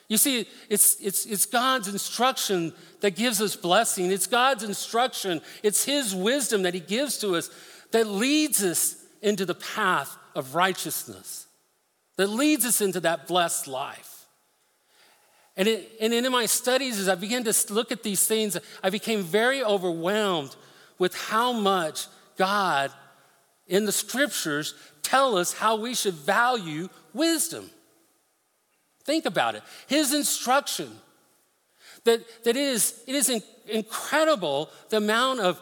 You 0.09 0.19
see, 0.19 0.47
it's, 0.69 0.97
it's, 1.01 1.27
it's 1.27 1.47
God's 1.47 1.89
instruction 1.89 2.73
that 3.01 3.17
gives 3.17 3.41
us 3.41 3.57
blessing. 3.57 4.11
It's 4.11 4.27
God's 4.27 4.63
instruction, 4.63 5.41
it's 5.63 5.85
His 5.85 6.15
wisdom 6.15 6.63
that 6.63 6.75
He 6.75 6.81
gives 6.81 7.19
to 7.19 7.37
us 7.37 7.51
that 7.93 8.07
leads 8.07 8.63
us 8.63 8.97
into 9.23 9.47
the 9.47 9.55
path 9.55 10.17
of 10.35 10.55
righteousness, 10.55 11.47
that 12.17 12.27
leads 12.27 12.65
us 12.65 12.81
into 12.81 13.01
that 13.01 13.27
blessed 13.27 13.69
life. 13.69 14.27
And, 15.57 15.69
it, 15.69 15.93
and 16.01 16.13
in 16.13 16.31
my 16.33 16.47
studies, 16.47 16.99
as 16.99 17.09
I 17.09 17.15
began 17.15 17.45
to 17.45 17.55
look 17.73 17.93
at 17.93 18.03
these 18.03 18.27
things, 18.27 18.57
I 18.83 18.91
became 18.91 19.23
very 19.23 19.63
overwhelmed 19.63 20.57
with 20.99 21.15
how 21.15 21.53
much 21.53 22.09
God 22.37 22.91
in 23.69 23.85
the 23.85 23.93
scriptures 23.93 24.75
tell 25.03 25.37
us 25.37 25.53
how 25.53 25.77
we 25.77 25.95
should 25.95 26.15
value 26.15 26.89
wisdom. 27.13 27.71
Think 29.05 29.27
about 29.27 29.55
it. 29.55 29.63
His 29.87 30.15
instruction 30.15 30.91
That, 32.05 32.21
that 32.45 32.51
it 32.51 32.57
is, 32.57 33.03
it 33.07 33.15
is 33.15 33.31
incredible 33.67 34.71
the 34.91 34.99
amount 34.99 35.41
of, 35.41 35.61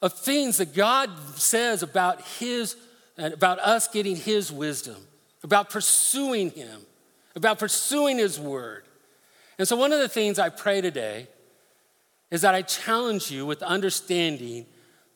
of 0.00 0.12
things 0.12 0.58
that 0.58 0.74
God 0.74 1.10
says 1.36 1.82
about 1.82 2.20
His, 2.38 2.76
about 3.16 3.58
us 3.58 3.88
getting 3.88 4.16
His 4.16 4.52
wisdom, 4.52 4.96
about 5.42 5.70
pursuing 5.70 6.50
Him, 6.50 6.80
about 7.34 7.58
pursuing 7.58 8.18
His 8.18 8.38
Word. 8.38 8.84
And 9.58 9.66
so, 9.66 9.76
one 9.76 9.92
of 9.92 9.98
the 9.98 10.08
things 10.08 10.38
I 10.38 10.48
pray 10.48 10.80
today 10.80 11.28
is 12.30 12.40
that 12.42 12.54
I 12.54 12.62
challenge 12.62 13.30
you 13.30 13.44
with 13.44 13.62
understanding 13.62 14.66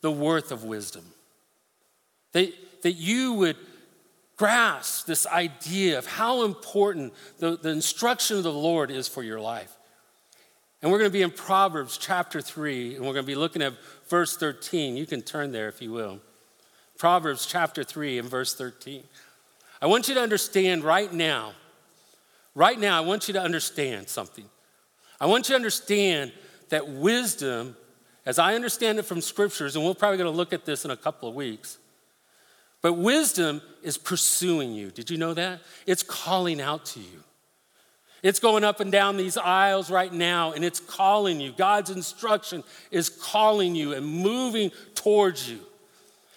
the 0.01 0.11
worth 0.11 0.53
of 0.53 0.65
wisdom. 0.65 1.05
That, 2.33 2.53
that 2.83 2.93
you 2.93 3.33
would 3.35 3.57
grasp 4.37 5.07
this 5.07 5.27
idea 5.27 5.99
of 5.99 6.07
how 6.07 6.45
important 6.45 7.13
the, 7.39 7.57
the 7.57 7.71
instruction 7.71 8.37
of 8.37 8.43
the 8.43 8.53
Lord 8.53 8.91
is 8.91 9.09
for 9.09 9.23
your 9.23 9.41
life. 9.41 9.75
And 10.83 10.93
we're 10.93 10.99
going 10.99 11.11
to 11.11 11.13
be 11.19 11.23
in 11.23 11.31
Proverbs 11.31 11.99
chapter 11.99 12.41
3, 12.41 12.97
and 12.97 13.05
we're 13.05 13.15
going 13.15 13.25
to 13.25 13.27
be 13.27 13.35
looking 13.35 13.63
at 13.63 13.73
verse 14.09 14.37
13. 14.37 14.97
You 14.97 15.07
can 15.07 15.23
turn 15.23 15.53
there 15.53 15.69
if 15.69 15.81
you 15.81 15.91
will. 15.91 16.21
Proverbs 16.99 17.47
chapter 17.47 17.83
3 17.83 18.19
and 18.19 18.29
verse 18.29 18.55
13. 18.55 19.03
I 19.81 19.87
want 19.87 20.09
you 20.09 20.15
to 20.15 20.21
understand 20.21 20.85
right 20.85 21.13
now, 21.13 21.53
right 22.55 22.79
now, 22.79 22.97
I 22.97 23.01
want 23.01 23.29
you 23.29 23.35
to 23.35 23.43
understand 23.43 24.09
something. 24.09 24.45
I 25.21 25.27
want 25.27 25.49
you 25.49 25.53
to 25.53 25.57
understand 25.57 26.33
that 26.69 26.89
wisdom, 26.89 27.77
as 28.25 28.39
I 28.39 28.55
understand 28.55 28.99
it 28.99 29.05
from 29.05 29.21
scriptures, 29.21 29.77
and 29.77 29.85
we're 29.85 29.95
probably 29.95 30.19
going 30.19 30.31
to 30.31 30.37
look 30.37 30.53
at 30.53 30.65
this 30.65 30.85
in 30.85 30.91
a 30.91 30.97
couple 30.97 31.29
of 31.29 31.35
weeks, 31.35 31.79
but 32.87 32.93
wisdom 32.93 33.61
is 33.83 33.99
pursuing 33.99 34.73
you. 34.73 34.93
Did 34.93 35.11
you 35.11 35.17
know 35.17 35.35
that? 35.35 35.59
It's 35.89 36.05
calling 36.05 36.61
out 36.61 36.87
to 36.87 37.01
you. 37.01 37.25
It's 38.23 38.39
going 38.39 38.63
up 38.63 38.79
and 38.79 38.93
down 38.93 39.17
these 39.17 39.37
aisles 39.37 39.91
right 39.91 40.13
now 40.13 40.53
and 40.53 40.65
it's 40.65 40.79
calling 40.79 41.41
you. 41.41 41.51
God's 41.51 41.91
instruction 41.91 42.63
is 42.93 43.09
calling 43.09 43.75
you 43.75 43.93
and 43.93 44.07
moving 44.07 44.71
towards 44.95 45.51
you. 45.51 45.59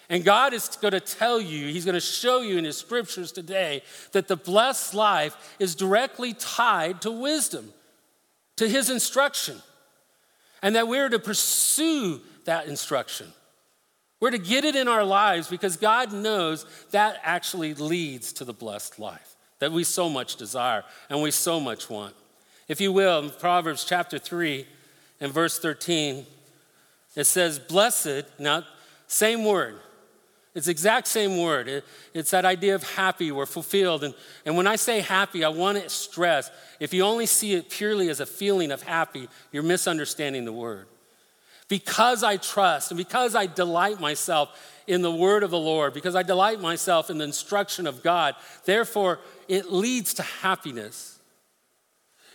And 0.08 0.24
God 0.24 0.52
is 0.52 0.66
going 0.70 0.90
to 0.90 0.98
tell 0.98 1.40
you, 1.40 1.68
He's 1.68 1.84
going 1.84 1.94
to 1.94 2.00
show 2.00 2.40
you 2.40 2.58
in 2.58 2.64
His 2.64 2.76
scriptures 2.76 3.30
today 3.30 3.82
that 4.10 4.26
the 4.26 4.34
blessed 4.34 4.92
life 4.92 5.54
is 5.60 5.76
directly 5.76 6.34
tied 6.34 7.00
to 7.02 7.12
wisdom, 7.12 7.72
to 8.56 8.68
His 8.68 8.90
instruction, 8.90 9.62
and 10.62 10.74
that 10.74 10.88
we're 10.88 11.10
to 11.10 11.20
pursue 11.20 12.20
that 12.44 12.66
instruction. 12.66 13.28
We're 14.20 14.30
to 14.30 14.38
get 14.38 14.64
it 14.64 14.76
in 14.76 14.86
our 14.86 15.04
lives 15.04 15.48
because 15.48 15.76
God 15.76 16.12
knows 16.12 16.66
that 16.90 17.18
actually 17.24 17.72
leads 17.74 18.32
to 18.34 18.44
the 18.44 18.52
blessed 18.52 18.98
life 18.98 19.36
that 19.58 19.72
we 19.72 19.82
so 19.82 20.08
much 20.08 20.36
desire 20.36 20.84
and 21.08 21.22
we 21.22 21.30
so 21.30 21.58
much 21.58 21.88
want. 21.88 22.14
If 22.68 22.80
you 22.80 22.92
will, 22.92 23.24
in 23.24 23.30
Proverbs 23.30 23.84
chapter 23.84 24.18
3 24.18 24.66
and 25.20 25.32
verse 25.32 25.58
13, 25.58 26.26
it 27.16 27.24
says, 27.24 27.58
Blessed, 27.58 28.24
now, 28.38 28.64
same 29.06 29.44
word. 29.44 29.80
It's 30.54 30.68
exact 30.68 31.06
same 31.06 31.38
word. 31.38 31.68
It, 31.68 31.84
it's 32.12 32.30
that 32.32 32.44
idea 32.44 32.74
of 32.74 32.82
happy 32.82 33.30
or 33.30 33.46
fulfilled. 33.46 34.04
And, 34.04 34.14
and 34.44 34.56
when 34.56 34.66
I 34.66 34.76
say 34.76 35.00
happy, 35.00 35.44
I 35.44 35.48
want 35.48 35.80
to 35.80 35.88
stress 35.88 36.50
if 36.80 36.92
you 36.92 37.04
only 37.04 37.26
see 37.26 37.54
it 37.54 37.70
purely 37.70 38.08
as 38.08 38.20
a 38.20 38.26
feeling 38.26 38.72
of 38.72 38.82
happy, 38.82 39.28
you're 39.52 39.62
misunderstanding 39.62 40.44
the 40.44 40.52
word. 40.52 40.86
Because 41.70 42.24
I 42.24 42.36
trust 42.36 42.90
and 42.90 42.98
because 42.98 43.36
I 43.36 43.46
delight 43.46 44.00
myself 44.00 44.82
in 44.88 45.02
the 45.02 45.14
word 45.14 45.44
of 45.44 45.52
the 45.52 45.58
Lord, 45.58 45.94
because 45.94 46.16
I 46.16 46.24
delight 46.24 46.60
myself 46.60 47.10
in 47.10 47.18
the 47.18 47.24
instruction 47.24 47.86
of 47.86 48.02
God, 48.02 48.34
therefore 48.64 49.20
it 49.46 49.70
leads 49.70 50.14
to 50.14 50.22
happiness. 50.22 51.20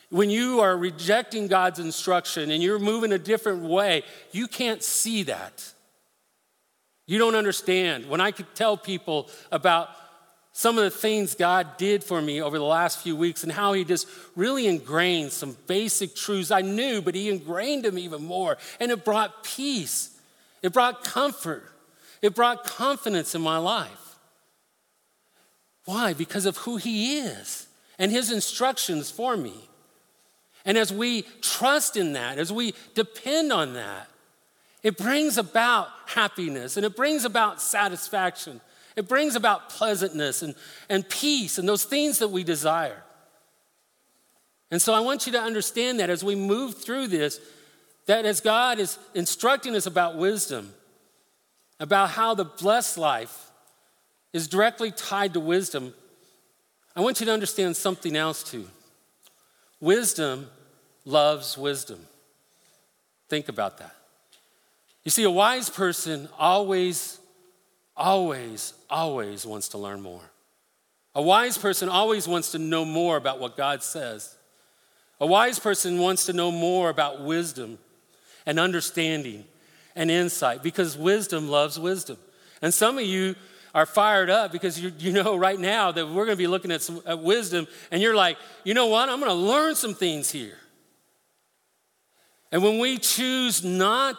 When 0.09 0.29
you 0.29 0.61
are 0.61 0.77
rejecting 0.77 1.47
God's 1.47 1.79
instruction 1.79 2.49
and 2.49 2.63
you're 2.63 2.79
moving 2.79 3.11
a 3.11 3.17
different 3.19 3.63
way, 3.63 4.03
you 4.31 4.47
can't 4.47 4.81
see 4.81 5.23
that. 5.23 5.73
You 7.05 7.17
don't 7.17 7.35
understand. 7.35 8.07
When 8.07 8.21
I 8.21 8.31
could 8.31 8.55
tell 8.55 8.77
people 8.77 9.29
about 9.51 9.89
some 10.57 10.77
of 10.77 10.85
the 10.85 10.89
things 10.89 11.35
God 11.35 11.75
did 11.75 12.01
for 12.01 12.21
me 12.21 12.41
over 12.41 12.57
the 12.57 12.63
last 12.63 12.99
few 12.99 13.13
weeks 13.13 13.43
and 13.43 13.51
how 13.51 13.73
He 13.73 13.83
just 13.83 14.07
really 14.37 14.67
ingrained 14.67 15.33
some 15.33 15.57
basic 15.67 16.15
truths 16.15 16.49
I 16.49 16.61
knew, 16.61 17.01
but 17.01 17.13
He 17.13 17.29
ingrained 17.29 17.83
them 17.83 17.99
even 17.99 18.23
more. 18.23 18.57
And 18.79 18.89
it 18.89 19.03
brought 19.03 19.43
peace, 19.43 20.17
it 20.61 20.71
brought 20.71 21.03
comfort, 21.03 21.69
it 22.21 22.33
brought 22.33 22.63
confidence 22.63 23.35
in 23.35 23.41
my 23.41 23.57
life. 23.57 24.15
Why? 25.83 26.13
Because 26.13 26.45
of 26.45 26.55
who 26.55 26.77
He 26.77 27.17
is 27.17 27.67
and 27.99 28.09
His 28.09 28.31
instructions 28.31 29.11
for 29.11 29.35
me. 29.35 29.67
And 30.63 30.77
as 30.77 30.91
we 30.91 31.23
trust 31.41 31.97
in 31.97 32.13
that, 32.13 32.37
as 32.37 32.53
we 32.53 32.73
depend 32.93 33.51
on 33.51 33.73
that, 33.73 34.07
it 34.83 34.95
brings 34.95 35.37
about 35.37 35.89
happiness 36.05 36.77
and 36.77 36.85
it 36.85 36.95
brings 36.95 37.25
about 37.25 37.61
satisfaction 37.61 38.61
it 38.95 39.07
brings 39.07 39.35
about 39.35 39.69
pleasantness 39.69 40.41
and, 40.41 40.55
and 40.89 41.07
peace 41.07 41.57
and 41.57 41.67
those 41.67 41.83
things 41.83 42.19
that 42.19 42.29
we 42.29 42.43
desire. 42.43 43.03
And 44.71 44.81
so 44.81 44.93
I 44.93 44.99
want 44.99 45.25
you 45.25 45.31
to 45.33 45.41
understand 45.41 45.99
that 45.99 46.09
as 46.09 46.23
we 46.23 46.35
move 46.35 46.81
through 46.81 47.07
this, 47.07 47.39
that 48.07 48.25
as 48.25 48.39
God 48.39 48.79
is 48.79 48.97
instructing 49.13 49.75
us 49.75 49.85
about 49.85 50.17
wisdom, 50.17 50.73
about 51.79 52.11
how 52.11 52.33
the 52.33 52.45
blessed 52.45 52.97
life 52.97 53.51
is 54.33 54.47
directly 54.47 54.91
tied 54.91 55.33
to 55.33 55.39
wisdom, 55.39 55.93
I 56.95 57.01
want 57.01 57.19
you 57.19 57.25
to 57.25 57.33
understand 57.33 57.75
something 57.75 58.15
else 58.15 58.43
too. 58.43 58.67
Wisdom 59.79 60.47
loves 61.03 61.57
wisdom. 61.57 61.99
Think 63.29 63.49
about 63.49 63.77
that. 63.79 63.95
You 65.03 65.11
see, 65.11 65.23
a 65.23 65.31
wise 65.31 65.69
person 65.69 66.29
always 66.39 67.19
always, 67.95 68.73
always 68.89 69.45
wants 69.45 69.69
to 69.69 69.77
learn 69.77 70.01
more. 70.01 70.31
A 71.13 71.21
wise 71.21 71.57
person 71.57 71.87
always 71.87 72.27
wants 72.27 72.51
to 72.51 72.59
know 72.59 72.83
more 72.83 73.15
about 73.15 73.39
what 73.39 73.55
God 73.55 73.81
says. 73.81 74.35
A 75.21 75.25
wise 75.25 75.59
person 75.59 75.99
wants 75.99 76.25
to 76.25 76.33
know 76.33 76.51
more 76.51 76.89
about 76.89 77.21
wisdom 77.21 77.77
and 78.45 78.59
understanding 78.59 79.45
and 79.95 80.11
insight 80.11 80.61
because 80.61 80.97
wisdom 80.97 81.47
loves 81.47 81.79
wisdom. 81.79 82.17
And 82.61 82.73
some 82.73 82.97
of 82.97 83.05
you 83.05 83.35
are 83.73 83.85
fired 83.85 84.29
up 84.29 84.51
because 84.51 84.79
you, 84.79 84.91
you 84.99 85.11
know 85.11 85.37
right 85.37 85.59
now 85.59 85.91
that 85.91 86.05
we're 86.05 86.25
going 86.25 86.37
to 86.37 86.41
be 86.41 86.47
looking 86.47 86.71
at, 86.71 86.81
some, 86.81 87.01
at 87.05 87.19
wisdom, 87.19 87.67
and 87.91 88.01
you're 88.01 88.15
like, 88.15 88.37
you 88.63 88.73
know 88.73 88.87
what? 88.87 89.07
I'm 89.07 89.19
going 89.19 89.31
to 89.31 89.35
learn 89.35 89.75
some 89.75 89.93
things 89.93 90.31
here. 90.31 90.57
And 92.51 92.63
when 92.63 92.79
we 92.79 92.97
choose 92.97 93.63
not 93.63 94.17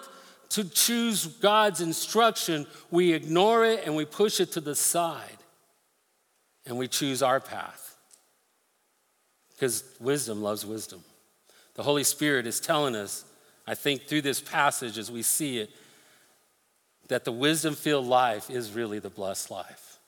to 0.50 0.64
choose 0.64 1.26
God's 1.26 1.80
instruction, 1.80 2.66
we 2.90 3.12
ignore 3.12 3.64
it 3.64 3.84
and 3.84 3.96
we 3.96 4.04
push 4.04 4.40
it 4.40 4.52
to 4.52 4.60
the 4.60 4.74
side 4.74 5.38
and 6.66 6.76
we 6.78 6.88
choose 6.88 7.22
our 7.22 7.40
path. 7.40 7.96
Because 9.52 9.84
wisdom 10.00 10.42
loves 10.42 10.66
wisdom. 10.66 11.02
The 11.74 11.82
Holy 11.82 12.04
Spirit 12.04 12.46
is 12.46 12.60
telling 12.60 12.94
us, 12.94 13.24
I 13.66 13.74
think, 13.74 14.02
through 14.02 14.22
this 14.22 14.40
passage 14.40 14.98
as 14.98 15.10
we 15.10 15.22
see 15.22 15.58
it, 15.58 15.70
that 17.08 17.24
the 17.24 17.32
wisdom 17.32 17.74
filled 17.74 18.06
life 18.06 18.50
is 18.50 18.72
really 18.72 18.98
the 18.98 19.10
blessed 19.10 19.50
life. 19.50 19.98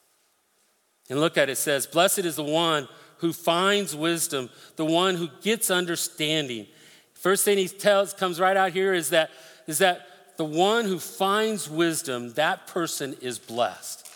And 1.09 1.21
look 1.21 1.39
at 1.39 1.49
it, 1.49 1.53
it 1.53 1.57
says, 1.57 1.87
Blessed 1.87 2.21
is 2.21 2.37
the 2.37 2.43
one 2.43 2.89
who 3.19 3.33
finds 3.33 3.97
wisdom, 3.97 4.51
the 4.77 4.85
one 4.85 5.15
who 5.15 5.29
gets 5.43 5.71
understanding. 5.71 6.67
First 7.15 7.45
thing 7.45 7.59
he 7.59 7.69
tells 7.69 8.13
comes 8.13 8.39
right 8.39 8.57
out 8.57 8.73
here 8.73 8.95
is 8.95 9.11
that, 9.11 9.31
is 9.67 9.79
that 9.79 10.07
the 10.39 10.45
one 10.45 10.85
who 10.85 11.01
finds 11.01 11.69
wisdom, 11.69 12.33
that 12.35 12.69
person 12.69 13.17
is 13.21 13.41
blessed. 13.41 14.09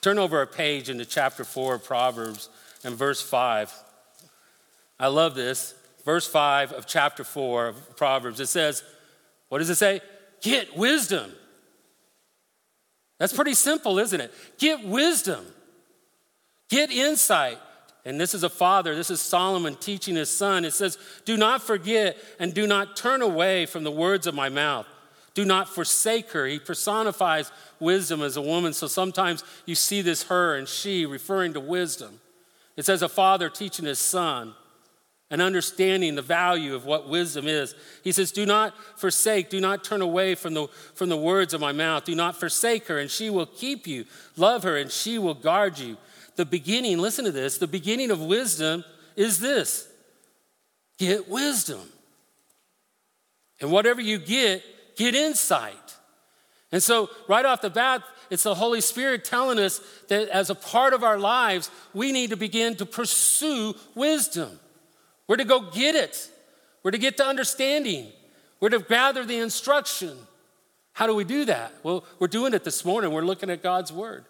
Turn 0.00 0.16
over 0.16 0.40
a 0.40 0.46
page 0.46 0.88
into 0.88 1.04
chapter 1.04 1.44
4 1.44 1.74
of 1.74 1.84
Proverbs 1.84 2.48
and 2.84 2.94
verse 2.94 3.20
5. 3.20 3.74
I 5.00 5.08
love 5.08 5.34
this. 5.34 5.74
Verse 6.04 6.28
5 6.28 6.72
of 6.72 6.86
chapter 6.86 7.24
4 7.24 7.66
of 7.66 7.96
Proverbs. 7.96 8.38
It 8.38 8.46
says, 8.46 8.84
What 9.48 9.58
does 9.58 9.68
it 9.68 9.74
say? 9.74 10.00
Get 10.40 10.76
wisdom. 10.76 11.32
That's 13.18 13.32
pretty 13.32 13.54
simple, 13.54 13.98
isn't 13.98 14.20
it? 14.20 14.32
Get 14.58 14.84
wisdom. 14.84 15.44
Get 16.68 16.92
insight. 16.92 17.58
And 18.04 18.20
this 18.20 18.32
is 18.32 18.44
a 18.44 18.48
father, 18.48 18.94
this 18.94 19.10
is 19.10 19.20
Solomon 19.20 19.74
teaching 19.74 20.14
his 20.14 20.30
son. 20.30 20.64
It 20.64 20.72
says, 20.72 20.98
Do 21.24 21.36
not 21.36 21.62
forget 21.62 22.16
and 22.38 22.54
do 22.54 22.68
not 22.68 22.96
turn 22.96 23.22
away 23.22 23.66
from 23.66 23.82
the 23.82 23.90
words 23.90 24.28
of 24.28 24.36
my 24.36 24.48
mouth. 24.48 24.86
Do 25.38 25.44
not 25.44 25.68
forsake 25.68 26.32
her. 26.32 26.46
He 26.46 26.58
personifies 26.58 27.52
wisdom 27.78 28.22
as 28.22 28.36
a 28.36 28.42
woman, 28.42 28.72
so 28.72 28.88
sometimes 28.88 29.44
you 29.66 29.76
see 29.76 30.02
this 30.02 30.24
her 30.24 30.56
and 30.56 30.66
she 30.66 31.06
referring 31.06 31.52
to 31.52 31.60
wisdom. 31.60 32.18
It's 32.76 32.88
as 32.88 33.02
a 33.02 33.08
father 33.08 33.48
teaching 33.48 33.84
his 33.84 34.00
son 34.00 34.54
and 35.30 35.40
understanding 35.40 36.16
the 36.16 36.22
value 36.22 36.74
of 36.74 36.86
what 36.86 37.08
wisdom 37.08 37.46
is. 37.46 37.76
He 38.02 38.10
says, 38.10 38.32
Do 38.32 38.46
not 38.46 38.74
forsake, 38.98 39.48
do 39.48 39.60
not 39.60 39.84
turn 39.84 40.02
away 40.02 40.34
from 40.34 40.54
the, 40.54 40.66
from 40.94 41.08
the 41.08 41.16
words 41.16 41.54
of 41.54 41.60
my 41.60 41.70
mouth. 41.70 42.04
Do 42.04 42.16
not 42.16 42.34
forsake 42.34 42.88
her, 42.88 42.98
and 42.98 43.08
she 43.08 43.30
will 43.30 43.46
keep 43.46 43.86
you. 43.86 44.06
Love 44.36 44.64
her, 44.64 44.76
and 44.76 44.90
she 44.90 45.18
will 45.18 45.34
guard 45.34 45.78
you. 45.78 45.98
The 46.34 46.46
beginning, 46.46 46.98
listen 46.98 47.24
to 47.26 47.30
this, 47.30 47.58
the 47.58 47.68
beginning 47.68 48.10
of 48.10 48.20
wisdom 48.20 48.84
is 49.14 49.38
this 49.38 49.86
get 50.98 51.28
wisdom. 51.28 51.82
And 53.60 53.70
whatever 53.70 54.00
you 54.00 54.18
get, 54.18 54.64
get 54.98 55.14
insight. 55.14 55.96
And 56.70 56.82
so, 56.82 57.08
right 57.28 57.46
off 57.46 57.62
the 57.62 57.70
bat, 57.70 58.02
it's 58.28 58.42
the 58.42 58.54
Holy 58.54 58.82
Spirit 58.82 59.24
telling 59.24 59.58
us 59.58 59.80
that 60.08 60.28
as 60.28 60.50
a 60.50 60.54
part 60.54 60.92
of 60.92 61.02
our 61.02 61.18
lives, 61.18 61.70
we 61.94 62.12
need 62.12 62.30
to 62.30 62.36
begin 62.36 62.76
to 62.76 62.84
pursue 62.84 63.74
wisdom. 63.94 64.60
We're 65.26 65.36
to 65.36 65.44
go 65.44 65.60
get 65.60 65.94
it, 65.94 66.30
we're 66.82 66.90
to 66.90 66.98
get 66.98 67.16
to 67.18 67.24
understanding, 67.24 68.08
we're 68.60 68.68
to 68.70 68.80
gather 68.80 69.24
the 69.24 69.38
instruction. 69.38 70.18
How 70.92 71.06
do 71.06 71.14
we 71.14 71.22
do 71.22 71.44
that? 71.44 71.72
Well, 71.84 72.04
we're 72.18 72.26
doing 72.26 72.52
it 72.54 72.64
this 72.64 72.84
morning. 72.84 73.12
We're 73.12 73.22
looking 73.22 73.50
at 73.50 73.62
God's 73.62 73.92
Word. 73.92 74.24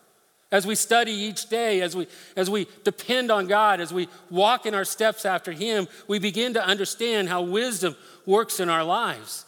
As 0.53 0.67
we 0.67 0.75
study 0.75 1.13
each 1.13 1.49
day, 1.49 1.81
as 1.81 1.97
we, 1.97 2.07
as 2.37 2.51
we 2.51 2.69
depend 2.85 3.31
on 3.31 3.47
God, 3.47 3.81
as 3.81 3.93
we 3.93 4.07
walk 4.29 4.67
in 4.67 4.75
our 4.75 4.85
steps 4.85 5.25
after 5.25 5.53
Him, 5.53 5.89
we 6.09 6.19
begin 6.19 6.53
to 6.55 6.65
understand 6.65 7.31
how 7.31 7.41
wisdom 7.41 7.97
works 8.27 8.61
in 8.61 8.69
our 8.69 8.85
lives. 8.85 9.47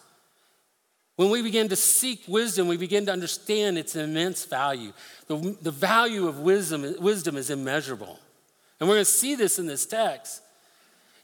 When 1.20 1.28
we 1.28 1.42
begin 1.42 1.68
to 1.68 1.76
seek 1.76 2.22
wisdom, 2.26 2.66
we 2.66 2.78
begin 2.78 3.04
to 3.04 3.12
understand 3.12 3.76
its 3.76 3.94
immense 3.94 4.46
value. 4.46 4.94
The, 5.26 5.54
the 5.60 5.70
value 5.70 6.26
of 6.26 6.38
wisdom, 6.38 6.94
wisdom 6.98 7.36
is 7.36 7.50
immeasurable. 7.50 8.18
And 8.80 8.88
we're 8.88 8.94
going 8.94 9.04
to 9.04 9.10
see 9.10 9.34
this 9.34 9.58
in 9.58 9.66
this 9.66 9.84
text. 9.84 10.40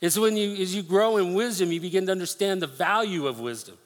It's 0.03 0.19
when 0.19 0.37
you, 0.37 0.53
as 0.57 0.75
you 0.75 0.83
grow 0.83 1.17
in 1.17 1.33
wisdom, 1.33 1.73
you 1.73 1.81
begin 1.81 2.05
to 2.05 2.13
understand 2.13 2.61
the 2.61 2.67
value 2.67 3.27
of 3.27 3.41
wisdom. 3.41 3.79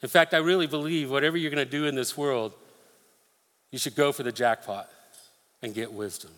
In 0.00 0.08
fact, 0.08 0.32
I 0.32 0.36
really 0.36 0.68
believe 0.68 1.10
whatever 1.10 1.36
you're 1.36 1.50
going 1.50 1.66
to 1.66 1.68
do 1.68 1.86
in 1.86 1.96
this 1.96 2.16
world, 2.16 2.52
you 3.72 3.80
should 3.80 3.96
go 3.96 4.12
for 4.12 4.22
the 4.22 4.30
jackpot 4.30 4.88
and 5.60 5.74
get 5.74 5.92
wisdom. 5.92 6.30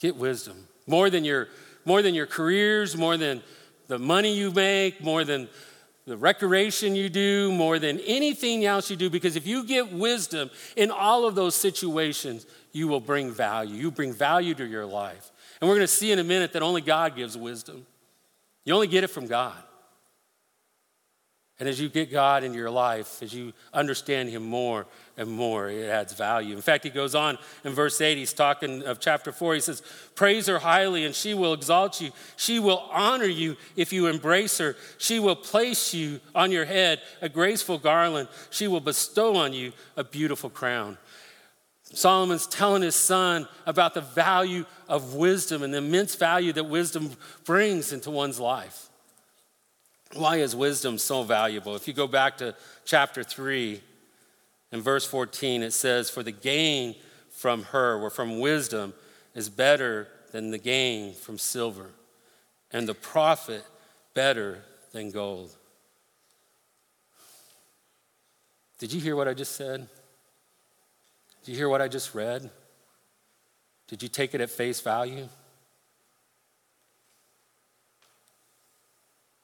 Get 0.00 0.16
wisdom. 0.16 0.66
More 0.86 1.10
than 1.10 1.26
your, 1.26 1.48
more 1.84 2.00
than 2.00 2.14
your 2.14 2.24
careers, 2.26 2.96
more 2.96 3.18
than 3.18 3.42
the 3.88 3.98
money 3.98 4.34
you 4.34 4.50
make, 4.50 5.04
more 5.04 5.24
than 5.24 5.50
the 6.08 6.16
recreation 6.16 6.96
you 6.96 7.08
do, 7.08 7.52
more 7.52 7.78
than 7.78 8.00
anything 8.00 8.64
else 8.64 8.90
you 8.90 8.96
do, 8.96 9.08
because 9.10 9.36
if 9.36 9.46
you 9.46 9.64
get 9.64 9.92
wisdom 9.92 10.50
in 10.76 10.90
all 10.90 11.26
of 11.26 11.34
those 11.34 11.54
situations, 11.54 12.46
you 12.72 12.88
will 12.88 13.00
bring 13.00 13.30
value. 13.30 13.74
You 13.74 13.90
bring 13.90 14.12
value 14.12 14.54
to 14.54 14.66
your 14.66 14.86
life. 14.86 15.30
And 15.60 15.68
we're 15.68 15.76
going 15.76 15.86
to 15.86 15.92
see 15.92 16.12
in 16.12 16.18
a 16.18 16.24
minute 16.24 16.52
that 16.52 16.62
only 16.62 16.80
God 16.80 17.16
gives 17.16 17.36
wisdom. 17.36 17.86
You 18.64 18.74
only 18.74 18.86
get 18.86 19.04
it 19.04 19.08
from 19.08 19.26
God. 19.26 19.56
And 21.60 21.68
as 21.68 21.80
you 21.80 21.88
get 21.88 22.12
God 22.12 22.44
into 22.44 22.56
your 22.56 22.70
life, 22.70 23.22
as 23.22 23.34
you 23.34 23.52
understand 23.72 24.28
Him 24.28 24.44
more 24.44 24.86
and 25.18 25.28
more, 25.28 25.68
it 25.68 25.88
adds 25.90 26.12
value. 26.12 26.54
In 26.54 26.62
fact, 26.62 26.84
he 26.84 26.90
goes 26.90 27.16
on 27.16 27.38
in 27.64 27.74
verse 27.74 28.00
8, 28.00 28.16
he's 28.16 28.32
talking 28.32 28.84
of 28.84 29.00
chapter 29.00 29.32
4. 29.32 29.54
He 29.54 29.60
says, 29.60 29.82
Praise 30.14 30.46
her 30.46 30.60
highly, 30.60 31.04
and 31.04 31.14
she 31.14 31.34
will 31.34 31.52
exalt 31.52 32.00
you. 32.00 32.12
She 32.36 32.60
will 32.60 32.88
honor 32.92 33.26
you 33.26 33.56
if 33.74 33.92
you 33.92 34.06
embrace 34.06 34.58
her. 34.58 34.76
She 34.96 35.18
will 35.18 35.34
place 35.34 35.92
you 35.92 36.20
on 36.36 36.52
your 36.52 36.64
head 36.64 37.02
a 37.20 37.28
graceful 37.28 37.78
garland. 37.78 38.28
She 38.50 38.68
will 38.68 38.80
bestow 38.80 39.36
on 39.36 39.52
you 39.52 39.72
a 39.96 40.04
beautiful 40.04 40.50
crown. 40.50 40.96
Solomon's 41.82 42.46
telling 42.46 42.82
his 42.82 42.94
son 42.94 43.48
about 43.66 43.94
the 43.94 44.00
value 44.00 44.66
of 44.88 45.14
wisdom 45.14 45.64
and 45.64 45.74
the 45.74 45.78
immense 45.78 46.14
value 46.14 46.52
that 46.52 46.64
wisdom 46.64 47.10
brings 47.44 47.92
into 47.92 48.10
one's 48.10 48.38
life. 48.38 48.88
Why 50.14 50.36
is 50.36 50.54
wisdom 50.54 50.96
so 50.96 51.24
valuable? 51.24 51.74
If 51.74 51.88
you 51.88 51.94
go 51.94 52.06
back 52.06 52.38
to 52.38 52.54
chapter 52.84 53.24
3 53.24 53.82
and 54.70 54.82
verse 54.82 55.06
14, 55.06 55.62
it 55.62 55.72
says, 55.72 56.10
For 56.10 56.22
the 56.22 56.32
gain 56.32 56.94
from 57.30 57.64
her 57.64 57.96
or 57.96 58.10
from 58.10 58.40
wisdom 58.40 58.94
is 59.34 59.48
better 59.48 60.08
than 60.32 60.50
the 60.50 60.58
gain 60.58 61.14
from 61.14 61.38
silver, 61.38 61.90
and 62.72 62.88
the 62.88 62.94
profit 62.94 63.64
better 64.14 64.62
than 64.92 65.10
gold. 65.10 65.54
Did 68.78 68.92
you 68.92 69.00
hear 69.00 69.16
what 69.16 69.26
I 69.26 69.34
just 69.34 69.56
said? 69.56 69.88
Did 71.44 71.52
you 71.52 71.56
hear 71.56 71.68
what 71.68 71.80
I 71.80 71.88
just 71.88 72.14
read? 72.14 72.50
Did 73.88 74.02
you 74.02 74.08
take 74.08 74.34
it 74.34 74.40
at 74.40 74.50
face 74.50 74.80
value? 74.80 75.28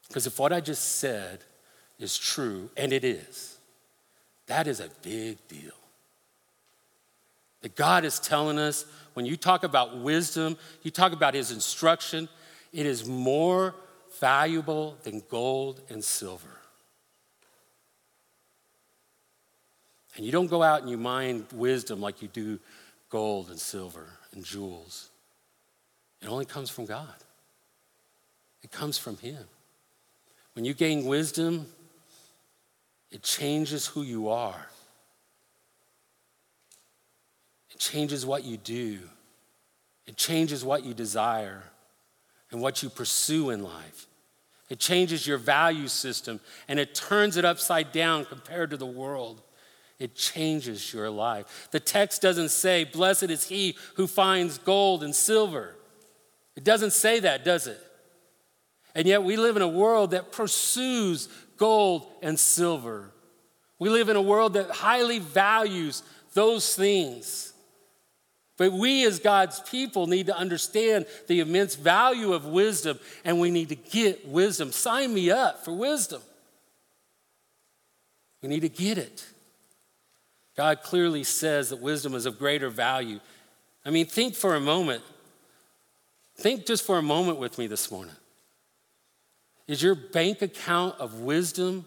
Because 0.07 0.27
if 0.27 0.39
what 0.39 0.53
I 0.53 0.61
just 0.61 0.99
said 0.99 1.41
is 1.99 2.17
true, 2.17 2.71
and 2.77 2.93
it 2.93 3.05
is, 3.05 3.54
that 4.47 4.67
is 4.67 4.81
a 4.81 4.91
big 5.03 5.39
deal. 5.49 5.73
That 7.63 7.77
God 7.77 8.05
is 8.05 8.19
telling 8.21 8.59
us 8.59 8.85
when 9.15 9.25
you 9.25 9.37
talk 9.37 9.65
about 9.65 9.99
wisdom, 9.99 10.59
you 10.83 10.91
talk 10.91 11.13
about 11.13 11.35
His 11.35 11.51
instruction, 11.51 12.29
it 12.73 12.85
is 12.87 13.07
more 13.07 13.75
valuable 14.21 14.97
than 15.03 15.23
gold 15.31 15.81
and 15.89 16.05
silver. 16.05 16.49
And 20.17 20.25
you 20.25 20.31
don't 20.31 20.47
go 20.47 20.63
out 20.63 20.83
and 20.83 20.91
you 20.91 20.97
mine 20.97 21.47
wisdom 21.53 22.01
like 22.01 22.23
you 22.23 22.29
do 22.29 22.61
gold 23.09 23.51
and 23.51 23.59
silver 23.59 24.07
and 24.33 24.45
jewels. 24.45 25.11
It 26.21 26.29
only 26.29 26.45
comes 26.45 26.71
from 26.71 26.87
God, 26.87 27.15
it 28.63 28.71
comes 28.71 28.99
from 28.99 29.17
Him. 29.19 29.45
When 30.55 30.65
you 30.65 30.73
gain 30.73 31.05
wisdom, 31.05 31.67
it 33.15 33.23
changes 33.23 33.87
who 33.87 34.03
you 34.03 34.29
are. 34.29 34.67
It 37.71 37.79
changes 37.79 38.27
what 38.27 38.43
you 38.43 38.57
do. 38.57 38.99
It 40.05 40.17
changes 40.17 40.65
what 40.65 40.85
you 40.85 40.95
desire 40.95 41.63
and 42.51 42.61
what 42.61 42.83
you 42.83 42.91
pursue 42.91 43.51
in 43.51 43.63
life. 43.63 44.09
It 44.69 44.81
changes 44.81 45.29
your 45.29 45.39
value 45.39 45.87
system 45.87 46.41
and 46.67 46.81
it 46.81 46.93
turns 46.97 47.37
it 47.37 47.45
upside 47.45 47.93
down 47.93 48.25
compared 48.25 48.71
to 48.71 48.77
the 48.77 48.85
world. 48.85 49.43
It 50.01 50.17
changes 50.17 50.93
your 50.93 51.09
life. 51.09 51.69
The 51.71 51.79
text 51.79 52.21
doesn't 52.21 52.51
say, 52.51 52.83
Blessed 52.83 53.31
is 53.31 53.47
he 53.47 53.77
who 53.95 54.09
finds 54.09 54.59
gold 54.59 55.05
and 55.05 55.15
silver. 55.15 55.77
It 56.57 56.65
doesn't 56.65 56.93
say 56.93 57.21
that, 57.21 57.45
does 57.45 57.69
it? 57.69 57.81
And 58.95 59.07
yet 59.07 59.23
we 59.23 59.37
live 59.37 59.57
in 59.57 59.63
a 59.63 59.69
world 59.69 60.13
that 60.13 60.33
pursues 60.33 61.29
gold 61.57 62.07
and 62.23 62.39
silver. 62.39 63.11
We 63.79 63.89
live 63.89 64.09
in 64.09 64.17
a 64.17 64.23
world 64.23 64.55
that 64.55 64.71
highly 64.71 65.19
values 65.19 66.03
those 66.33 66.75
things. 66.75 67.53
But 68.57 68.73
we, 68.73 69.05
as 69.05 69.19
God's 69.19 69.59
people, 69.61 70.07
need 70.07 70.27
to 70.27 70.37
understand 70.37 71.07
the 71.27 71.41
immense 71.41 71.75
value 71.75 72.33
of 72.33 72.47
wisdom, 72.47 73.01
and 73.25 73.41
we 73.41 73.51
need 73.51 73.69
to 73.71 73.75
get 73.75 74.29
wisdom. 74.29 74.71
Sign 74.71 75.13
me 75.13 75.31
up 75.31 75.65
for 75.65 75.73
wisdom. 75.73 76.23
We 78.43 78.49
need 78.49 78.61
to 78.61 78.69
get 78.69 78.97
it. 78.97 79.27
God 80.57 80.83
clearly 80.83 81.25
says 81.25 81.71
that 81.71 81.81
wisdom 81.81 82.15
is 82.15 82.27
of 82.27 82.39
greater 82.39 82.71
value. 82.71 83.19
I 83.85 83.91
mean, 83.91 84.07
think 84.07 84.37
for 84.37 84.55
a 84.55 84.61
moment. 84.61 85.03
Think 86.37 86.65
just 86.65 86.85
for 86.85 86.99
a 86.99 87.03
moment 87.03 87.39
with 87.39 87.59
me 87.59 87.67
this 87.67 87.91
morning. 87.91 88.15
Is 89.67 89.83
your 89.83 89.95
bank 89.95 90.43
account 90.43 90.97
of 91.01 91.21
wisdom 91.21 91.87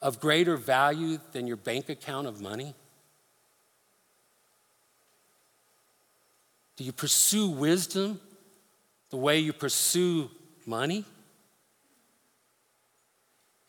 of 0.00 0.20
greater 0.20 0.56
value 0.56 1.18
than 1.32 1.46
your 1.46 1.56
bank 1.56 1.88
account 1.88 2.26
of 2.26 2.40
money? 2.40 2.74
Do 6.76 6.84
you 6.84 6.92
pursue 6.92 7.50
wisdom 7.50 8.18
the 9.10 9.18
way 9.18 9.38
you 9.38 9.52
pursue 9.52 10.30
money? 10.64 11.04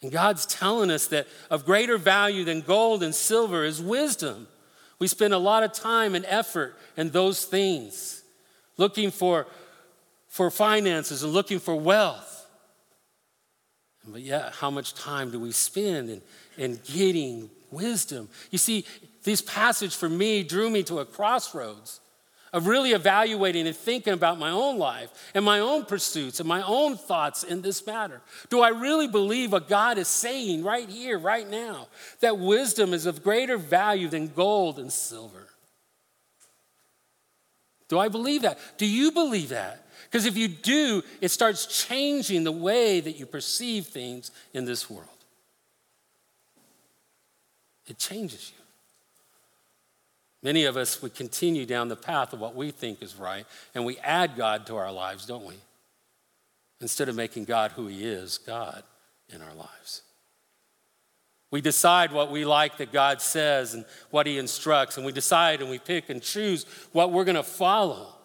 And 0.01 0.11
God's 0.11 0.45
telling 0.45 0.89
us 0.89 1.07
that 1.07 1.27
of 1.49 1.65
greater 1.65 1.97
value 1.97 2.45
than 2.45 2.61
gold 2.61 3.03
and 3.03 3.13
silver 3.13 3.65
is 3.65 3.81
wisdom. 3.81 4.47
We 4.97 5.07
spend 5.07 5.33
a 5.33 5.37
lot 5.37 5.63
of 5.63 5.73
time 5.73 6.15
and 6.15 6.25
effort 6.25 6.75
in 6.95 7.09
those 7.09 7.43
things, 7.43 8.23
looking 8.77 9.11
for, 9.11 9.45
for 10.27 10.49
finances 10.49 11.23
and 11.23 11.33
looking 11.33 11.59
for 11.59 11.75
wealth. 11.75 12.40
But 14.07 14.21
yet, 14.21 14.53
how 14.53 14.71
much 14.71 14.93
time 14.95 15.31
do 15.31 15.39
we 15.39 15.51
spend 15.51 16.09
in, 16.09 16.21
in 16.57 16.79
getting 16.85 17.49
wisdom? 17.69 18.29
You 18.49 18.57
see, 18.57 18.85
this 19.23 19.41
passage 19.41 19.95
for 19.95 20.09
me 20.09 20.43
drew 20.43 20.69
me 20.69 20.83
to 20.83 20.99
a 20.99 21.05
crossroads 21.05 21.99
of 22.53 22.67
really 22.67 22.91
evaluating 22.91 23.65
and 23.65 23.75
thinking 23.75 24.13
about 24.13 24.37
my 24.37 24.49
own 24.49 24.77
life 24.77 25.31
and 25.33 25.45
my 25.45 25.59
own 25.59 25.85
pursuits 25.85 26.39
and 26.39 26.49
my 26.49 26.61
own 26.63 26.97
thoughts 26.97 27.43
in 27.43 27.61
this 27.61 27.85
matter. 27.85 28.21
Do 28.49 28.61
I 28.61 28.69
really 28.69 29.07
believe 29.07 29.51
what 29.51 29.69
God 29.69 29.97
is 29.97 30.07
saying 30.07 30.63
right 30.63 30.89
here, 30.89 31.17
right 31.17 31.49
now, 31.49 31.87
that 32.19 32.37
wisdom 32.37 32.93
is 32.93 33.05
of 33.05 33.23
greater 33.23 33.57
value 33.57 34.09
than 34.09 34.27
gold 34.27 34.79
and 34.79 34.91
silver? 34.91 35.47
Do 37.87 37.99
I 37.99 38.09
believe 38.09 38.41
that? 38.41 38.57
Do 38.77 38.85
you 38.85 39.11
believe 39.11 39.49
that? 39.49 39.80
Because 40.05 40.25
if 40.25 40.37
you 40.37 40.47
do, 40.47 41.03
it 41.21 41.29
starts 41.29 41.65
changing 41.85 42.43
the 42.43 42.51
way 42.51 42.99
that 42.99 43.13
you 43.13 43.25
perceive 43.25 43.87
things 43.87 44.31
in 44.53 44.65
this 44.65 44.89
world. 44.89 45.07
It 47.87 47.97
changes 47.97 48.51
you. 48.55 48.63
Many 50.43 50.65
of 50.65 50.75
us 50.75 51.01
would 51.01 51.13
continue 51.13 51.65
down 51.65 51.87
the 51.87 51.95
path 51.95 52.33
of 52.33 52.39
what 52.39 52.55
we 52.55 52.71
think 52.71 53.01
is 53.01 53.15
right, 53.15 53.45
and 53.75 53.85
we 53.85 53.97
add 53.99 54.35
God 54.35 54.65
to 54.67 54.75
our 54.75 54.91
lives, 54.91 55.25
don't 55.25 55.45
we? 55.45 55.55
Instead 56.79 57.09
of 57.09 57.15
making 57.15 57.45
God 57.45 57.71
who 57.71 57.87
He 57.87 58.03
is, 58.03 58.37
God. 58.39 58.83
in 59.33 59.41
our 59.41 59.53
lives. 59.53 60.01
We 61.51 61.61
decide 61.61 62.11
what 62.11 62.31
we 62.31 62.45
like 62.45 62.77
that 62.77 62.91
God 62.91 63.21
says 63.21 63.73
and 63.73 63.85
what 64.09 64.25
He 64.25 64.37
instructs, 64.37 64.97
and 64.97 65.05
we 65.05 65.11
decide 65.11 65.61
and 65.61 65.69
we 65.69 65.79
pick 65.79 66.09
and 66.09 66.21
choose 66.21 66.65
what 66.91 67.11
we're 67.11 67.23
going 67.23 67.35
to 67.35 67.43
follow. 67.43 68.15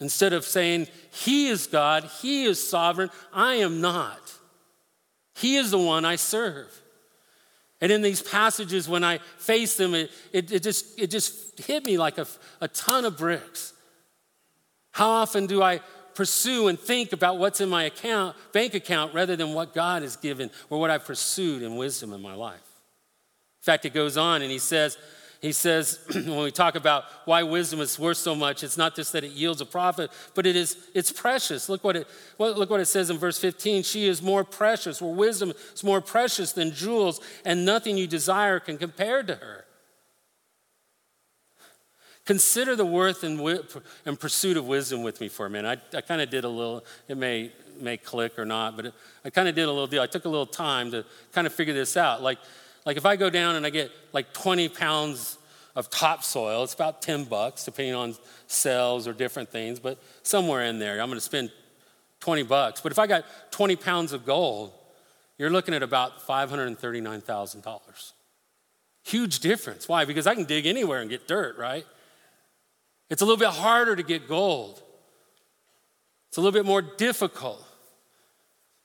Instead 0.00 0.32
of 0.32 0.44
saying, 0.44 0.86
He 1.10 1.48
is 1.48 1.66
God, 1.66 2.04
He 2.20 2.44
is 2.44 2.66
sovereign, 2.66 3.10
I 3.32 3.56
am 3.56 3.80
not. 3.80 4.20
He 5.34 5.56
is 5.56 5.70
the 5.70 5.78
one 5.78 6.04
I 6.04 6.16
serve. 6.16 6.82
And 7.80 7.92
in 7.92 8.02
these 8.02 8.22
passages, 8.22 8.88
when 8.88 9.04
I 9.04 9.18
face 9.38 9.76
them, 9.76 9.94
it, 9.94 10.10
it, 10.32 10.50
it, 10.50 10.62
just, 10.62 10.98
it 10.98 11.10
just 11.10 11.60
hit 11.60 11.84
me 11.84 11.96
like 11.96 12.18
a, 12.18 12.26
a 12.60 12.66
ton 12.68 13.04
of 13.04 13.16
bricks. 13.16 13.72
How 14.90 15.08
often 15.08 15.46
do 15.46 15.62
I 15.62 15.80
pursue 16.14 16.66
and 16.66 16.78
think 16.78 17.12
about 17.12 17.38
what's 17.38 17.60
in 17.60 17.68
my 17.68 17.84
account, 17.84 18.34
bank 18.52 18.74
account 18.74 19.14
rather 19.14 19.36
than 19.36 19.54
what 19.54 19.74
God 19.74 20.02
has 20.02 20.16
given 20.16 20.50
or 20.70 20.80
what 20.80 20.90
I've 20.90 21.04
pursued 21.04 21.62
in 21.62 21.76
wisdom 21.76 22.12
in 22.12 22.20
my 22.20 22.34
life? 22.34 22.56
In 22.56 23.64
fact, 23.64 23.84
it 23.84 23.94
goes 23.94 24.16
on 24.16 24.42
and 24.42 24.50
he 24.50 24.58
says, 24.58 24.98
he 25.40 25.52
says 25.52 26.00
when 26.12 26.42
we 26.42 26.50
talk 26.50 26.74
about 26.74 27.04
why 27.24 27.42
wisdom 27.42 27.80
is 27.80 27.98
worth 27.98 28.16
so 28.16 28.34
much 28.34 28.62
it's 28.62 28.76
not 28.76 28.96
just 28.96 29.12
that 29.12 29.24
it 29.24 29.32
yields 29.32 29.60
a 29.60 29.66
profit 29.66 30.10
but 30.34 30.46
it 30.46 30.56
is 30.56 30.76
it's 30.94 31.12
precious. 31.12 31.68
Look 31.68 31.84
what 31.84 31.96
it 31.96 32.08
look 32.38 32.70
what 32.70 32.80
it 32.80 32.86
says 32.86 33.10
in 33.10 33.18
verse 33.18 33.38
15 33.38 33.82
she 33.82 34.06
is 34.06 34.20
more 34.20 34.44
precious 34.44 35.00
where 35.00 35.14
wisdom 35.14 35.52
is 35.74 35.84
more 35.84 36.00
precious 36.00 36.52
than 36.52 36.72
jewels 36.72 37.20
and 37.44 37.64
nothing 37.64 37.96
you 37.96 38.06
desire 38.06 38.58
can 38.58 38.78
compare 38.78 39.22
to 39.22 39.36
her. 39.36 39.64
Consider 42.24 42.76
the 42.76 42.84
worth 42.84 43.24
and, 43.24 43.40
and 44.04 44.20
pursuit 44.20 44.58
of 44.58 44.66
wisdom 44.66 45.02
with 45.02 45.18
me 45.18 45.28
for 45.28 45.46
a 45.46 45.50
minute. 45.50 45.80
I, 45.94 45.98
I 45.98 46.00
kind 46.02 46.20
of 46.20 46.28
did 46.30 46.44
a 46.44 46.48
little 46.48 46.84
it 47.06 47.16
may 47.16 47.52
may 47.80 47.96
click 47.96 48.36
or 48.40 48.44
not 48.44 48.74
but 48.74 48.86
it, 48.86 48.94
i 49.24 49.30
kind 49.30 49.46
of 49.46 49.54
did 49.54 49.66
a 49.66 49.70
little 49.70 49.86
deal. 49.86 50.02
I 50.02 50.08
took 50.08 50.24
a 50.24 50.28
little 50.28 50.46
time 50.46 50.90
to 50.90 51.04
kind 51.32 51.46
of 51.46 51.52
figure 51.52 51.74
this 51.74 51.96
out. 51.96 52.22
Like 52.22 52.38
like 52.84 52.96
if 52.96 53.06
I 53.06 53.16
go 53.16 53.30
down 53.30 53.56
and 53.56 53.66
I 53.66 53.70
get 53.70 53.90
like 54.12 54.32
20 54.32 54.68
pounds 54.68 55.38
of 55.76 55.90
topsoil, 55.90 56.64
it's 56.64 56.74
about 56.74 57.02
10 57.02 57.24
bucks, 57.24 57.64
depending 57.64 57.94
on 57.94 58.14
cells 58.46 59.06
or 59.06 59.12
different 59.12 59.50
things, 59.50 59.78
but 59.78 59.98
somewhere 60.22 60.64
in 60.64 60.78
there, 60.78 61.00
I'm 61.00 61.08
gonna 61.08 61.20
spend 61.20 61.50
20 62.20 62.42
bucks. 62.44 62.80
But 62.80 62.92
if 62.92 62.98
I 62.98 63.06
got 63.06 63.24
20 63.52 63.76
pounds 63.76 64.12
of 64.12 64.24
gold, 64.24 64.72
you're 65.38 65.50
looking 65.50 65.74
at 65.74 65.82
about 65.82 66.26
$539,000. 66.26 68.12
Huge 69.04 69.38
difference. 69.38 69.88
Why? 69.88 70.04
Because 70.04 70.26
I 70.26 70.34
can 70.34 70.44
dig 70.44 70.66
anywhere 70.66 71.00
and 71.00 71.08
get 71.08 71.28
dirt, 71.28 71.56
right? 71.56 71.86
It's 73.08 73.22
a 73.22 73.24
little 73.24 73.38
bit 73.38 73.48
harder 73.48 73.96
to 73.96 74.02
get 74.02 74.28
gold. 74.28 74.82
It's 76.28 76.36
a 76.36 76.40
little 76.40 76.52
bit 76.52 76.66
more 76.66 76.82
difficult. 76.82 77.64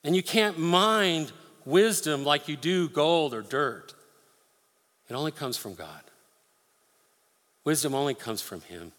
And 0.02 0.14
you 0.14 0.22
can't 0.22 0.58
mine 0.58 1.28
wisdom 1.64 2.24
like 2.24 2.48
you 2.48 2.56
do 2.56 2.88
gold 2.88 3.34
or 3.34 3.42
dirt. 3.42 3.94
It 5.08 5.14
only 5.14 5.32
comes 5.32 5.56
from 5.56 5.74
God. 5.74 6.00
Wisdom 7.64 7.94
only 7.94 8.14
comes 8.14 8.42
from 8.42 8.60
Him. 8.62 8.92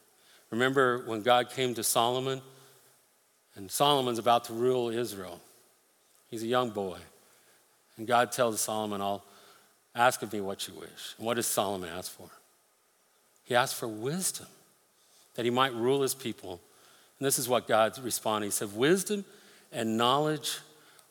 Remember 0.51 1.04
when 1.06 1.21
God 1.21 1.49
came 1.49 1.73
to 1.75 1.84
Solomon, 1.84 2.41
and 3.56 3.71
Solomon's 3.71 4.19
about 4.19 4.45
to 4.45 4.54
rule 4.54 4.89
Israel. 4.89 5.39
He's 6.30 6.43
a 6.43 6.47
young 6.47 6.69
boy. 6.69 6.97
And 7.97 8.06
God 8.06 8.32
tells 8.32 8.60
Solomon, 8.60 9.01
I'll 9.01 9.23
ask 9.95 10.21
of 10.21 10.34
me 10.34 10.41
what 10.41 10.67
you 10.67 10.73
wish. 10.73 11.15
And 11.17 11.25
what 11.25 11.36
does 11.36 11.47
Solomon 11.47 11.89
ask 11.89 12.12
for? 12.12 12.30
He 13.43 13.56
asked 13.56 13.75
for 13.75 13.88
wisdom, 13.88 14.47
that 15.36 15.45
he 15.45 15.51
might 15.51 15.73
rule 15.73 16.01
his 16.01 16.15
people. 16.15 16.60
And 17.19 17.25
this 17.25 17.39
is 17.39 17.47
what 17.47 17.67
God 17.67 17.97
responded. 17.99 18.47
He 18.47 18.51
said, 18.51 18.75
Wisdom 18.75 19.23
and 19.71 19.97
knowledge 19.97 20.60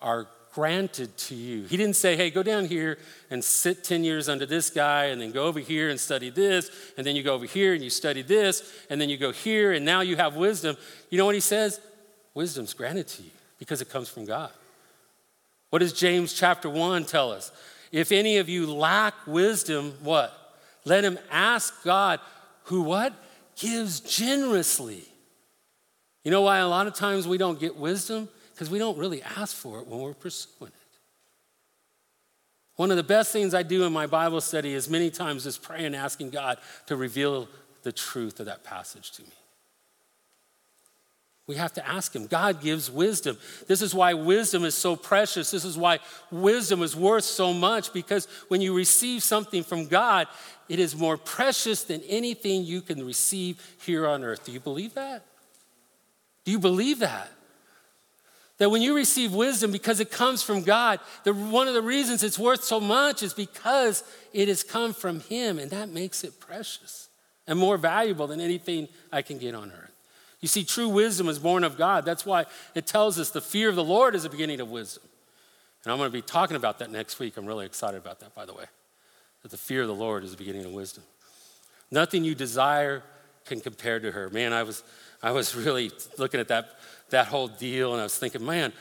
are 0.02 0.26
granted 0.54 1.16
to 1.16 1.34
you. 1.34 1.64
He 1.64 1.76
didn't 1.76 1.96
say, 1.96 2.16
hey, 2.16 2.30
go 2.30 2.42
down 2.42 2.66
here 2.66 2.98
and 3.30 3.42
sit 3.42 3.82
10 3.82 4.04
years 4.04 4.28
under 4.28 4.46
this 4.46 4.70
guy, 4.70 5.06
and 5.06 5.20
then 5.20 5.32
go 5.32 5.46
over 5.46 5.58
here 5.58 5.90
and 5.90 5.98
study 5.98 6.30
this, 6.30 6.70
and 6.96 7.04
then 7.04 7.16
you 7.16 7.22
go 7.22 7.34
over 7.34 7.44
here 7.44 7.74
and 7.74 7.82
you 7.82 7.90
study 7.90 8.22
this, 8.22 8.72
and 8.88 9.00
then 9.00 9.08
you 9.08 9.16
go 9.16 9.32
here, 9.32 9.72
and 9.72 9.84
now 9.84 10.00
you 10.00 10.16
have 10.16 10.36
wisdom. 10.36 10.76
You 11.10 11.18
know 11.18 11.26
what 11.26 11.34
he 11.34 11.40
says? 11.40 11.80
Wisdom's 12.34 12.72
granted 12.72 13.08
to 13.08 13.22
you 13.22 13.30
because 13.58 13.82
it 13.82 13.90
comes 13.90 14.08
from 14.08 14.24
God. 14.24 14.50
What 15.70 15.80
does 15.80 15.92
James 15.92 16.32
chapter 16.32 16.70
1 16.70 17.04
tell 17.04 17.32
us? 17.32 17.50
If 17.90 18.12
any 18.12 18.38
of 18.38 18.48
you 18.48 18.72
lack 18.72 19.14
wisdom, 19.26 19.94
what? 20.02 20.32
Let 20.84 21.04
him 21.04 21.18
ask 21.30 21.82
God, 21.82 22.20
who 22.64 22.82
what? 22.82 23.12
Gives 23.56 24.00
generously. 24.00 25.04
You 26.22 26.30
know 26.30 26.42
why 26.42 26.58
a 26.58 26.68
lot 26.68 26.86
of 26.86 26.94
times 26.94 27.26
we 27.26 27.38
don't 27.38 27.58
get 27.58 27.76
wisdom? 27.76 28.28
Because 28.54 28.70
we 28.70 28.78
don't 28.78 28.96
really 28.96 29.22
ask 29.22 29.54
for 29.54 29.80
it 29.80 29.86
when 29.86 30.00
we're 30.00 30.14
pursuing 30.14 30.70
it. 30.72 30.98
One 32.76 32.90
of 32.90 32.96
the 32.96 33.02
best 33.02 33.32
things 33.32 33.54
I 33.54 33.62
do 33.62 33.84
in 33.84 33.92
my 33.92 34.06
Bible 34.06 34.40
study 34.40 34.72
is 34.72 34.88
many 34.88 35.10
times 35.10 35.46
is 35.46 35.58
pray 35.58 35.84
and 35.84 35.94
asking 35.94 36.30
God 36.30 36.58
to 36.86 36.96
reveal 36.96 37.48
the 37.82 37.92
truth 37.92 38.40
of 38.40 38.46
that 38.46 38.64
passage 38.64 39.12
to 39.12 39.22
me. 39.22 39.28
We 41.46 41.56
have 41.56 41.74
to 41.74 41.86
ask 41.86 42.16
Him. 42.16 42.26
God 42.26 42.62
gives 42.62 42.90
wisdom. 42.90 43.36
This 43.68 43.82
is 43.82 43.94
why 43.94 44.14
wisdom 44.14 44.64
is 44.64 44.74
so 44.74 44.96
precious. 44.96 45.50
This 45.50 45.64
is 45.64 45.76
why 45.76 45.98
wisdom 46.30 46.82
is 46.82 46.96
worth 46.96 47.24
so 47.24 47.52
much 47.52 47.92
because 47.92 48.26
when 48.48 48.62
you 48.62 48.74
receive 48.74 49.22
something 49.22 49.62
from 49.62 49.86
God, 49.86 50.26
it 50.70 50.78
is 50.78 50.96
more 50.96 51.18
precious 51.18 51.84
than 51.84 52.00
anything 52.08 52.64
you 52.64 52.80
can 52.80 53.04
receive 53.04 53.60
here 53.84 54.06
on 54.06 54.24
earth. 54.24 54.46
Do 54.46 54.52
you 54.52 54.60
believe 54.60 54.94
that? 54.94 55.26
Do 56.44 56.52
you 56.52 56.58
believe 56.58 57.00
that? 57.00 57.30
That 58.58 58.70
when 58.70 58.82
you 58.82 58.94
receive 58.94 59.32
wisdom, 59.32 59.72
because 59.72 59.98
it 59.98 60.10
comes 60.10 60.42
from 60.42 60.62
God, 60.62 61.00
the, 61.24 61.34
one 61.34 61.66
of 61.66 61.74
the 61.74 61.82
reasons 61.82 62.22
it's 62.22 62.38
worth 62.38 62.62
so 62.62 62.78
much 62.78 63.22
is 63.22 63.34
because 63.34 64.04
it 64.32 64.46
has 64.48 64.62
come 64.62 64.94
from 64.94 65.20
Him, 65.20 65.58
and 65.58 65.70
that 65.72 65.88
makes 65.88 66.22
it 66.22 66.38
precious 66.38 67.08
and 67.46 67.58
more 67.58 67.76
valuable 67.76 68.26
than 68.26 68.40
anything 68.40 68.88
I 69.12 69.22
can 69.22 69.38
get 69.38 69.54
on 69.54 69.72
earth. 69.72 69.90
You 70.40 70.48
see, 70.48 70.62
true 70.62 70.88
wisdom 70.88 71.28
is 71.28 71.38
born 71.38 71.64
of 71.64 71.76
God. 71.76 72.04
That's 72.04 72.26
why 72.26 72.44
it 72.74 72.86
tells 72.86 73.18
us 73.18 73.30
the 73.30 73.40
fear 73.40 73.70
of 73.70 73.76
the 73.76 73.84
Lord 73.84 74.14
is 74.14 74.24
the 74.24 74.28
beginning 74.28 74.60
of 74.60 74.70
wisdom. 74.70 75.02
And 75.84 75.92
I'm 75.92 75.98
going 75.98 76.10
to 76.10 76.12
be 76.12 76.22
talking 76.22 76.56
about 76.56 76.78
that 76.78 76.90
next 76.90 77.18
week. 77.18 77.36
I'm 77.36 77.46
really 77.46 77.66
excited 77.66 77.96
about 77.96 78.20
that, 78.20 78.34
by 78.34 78.44
the 78.44 78.54
way. 78.54 78.64
That 79.42 79.50
the 79.50 79.56
fear 79.56 79.82
of 79.82 79.88
the 79.88 79.94
Lord 79.94 80.22
is 80.22 80.30
the 80.30 80.36
beginning 80.36 80.64
of 80.64 80.72
wisdom. 80.72 81.02
Nothing 81.90 82.24
you 82.24 82.34
desire 82.34 83.02
can 83.44 83.60
compare 83.60 84.00
to 84.00 84.10
her. 84.10 84.30
Man, 84.30 84.52
I 84.52 84.62
was, 84.62 84.82
I 85.22 85.30
was 85.32 85.54
really 85.66 85.90
looking 86.18 86.40
at 86.40 86.48
that 86.48 86.78
that 87.10 87.26
whole 87.26 87.48
deal, 87.48 87.92
and 87.92 88.00
I 88.00 88.04
was 88.04 88.18
thinking, 88.18 88.44
man, 88.44 88.72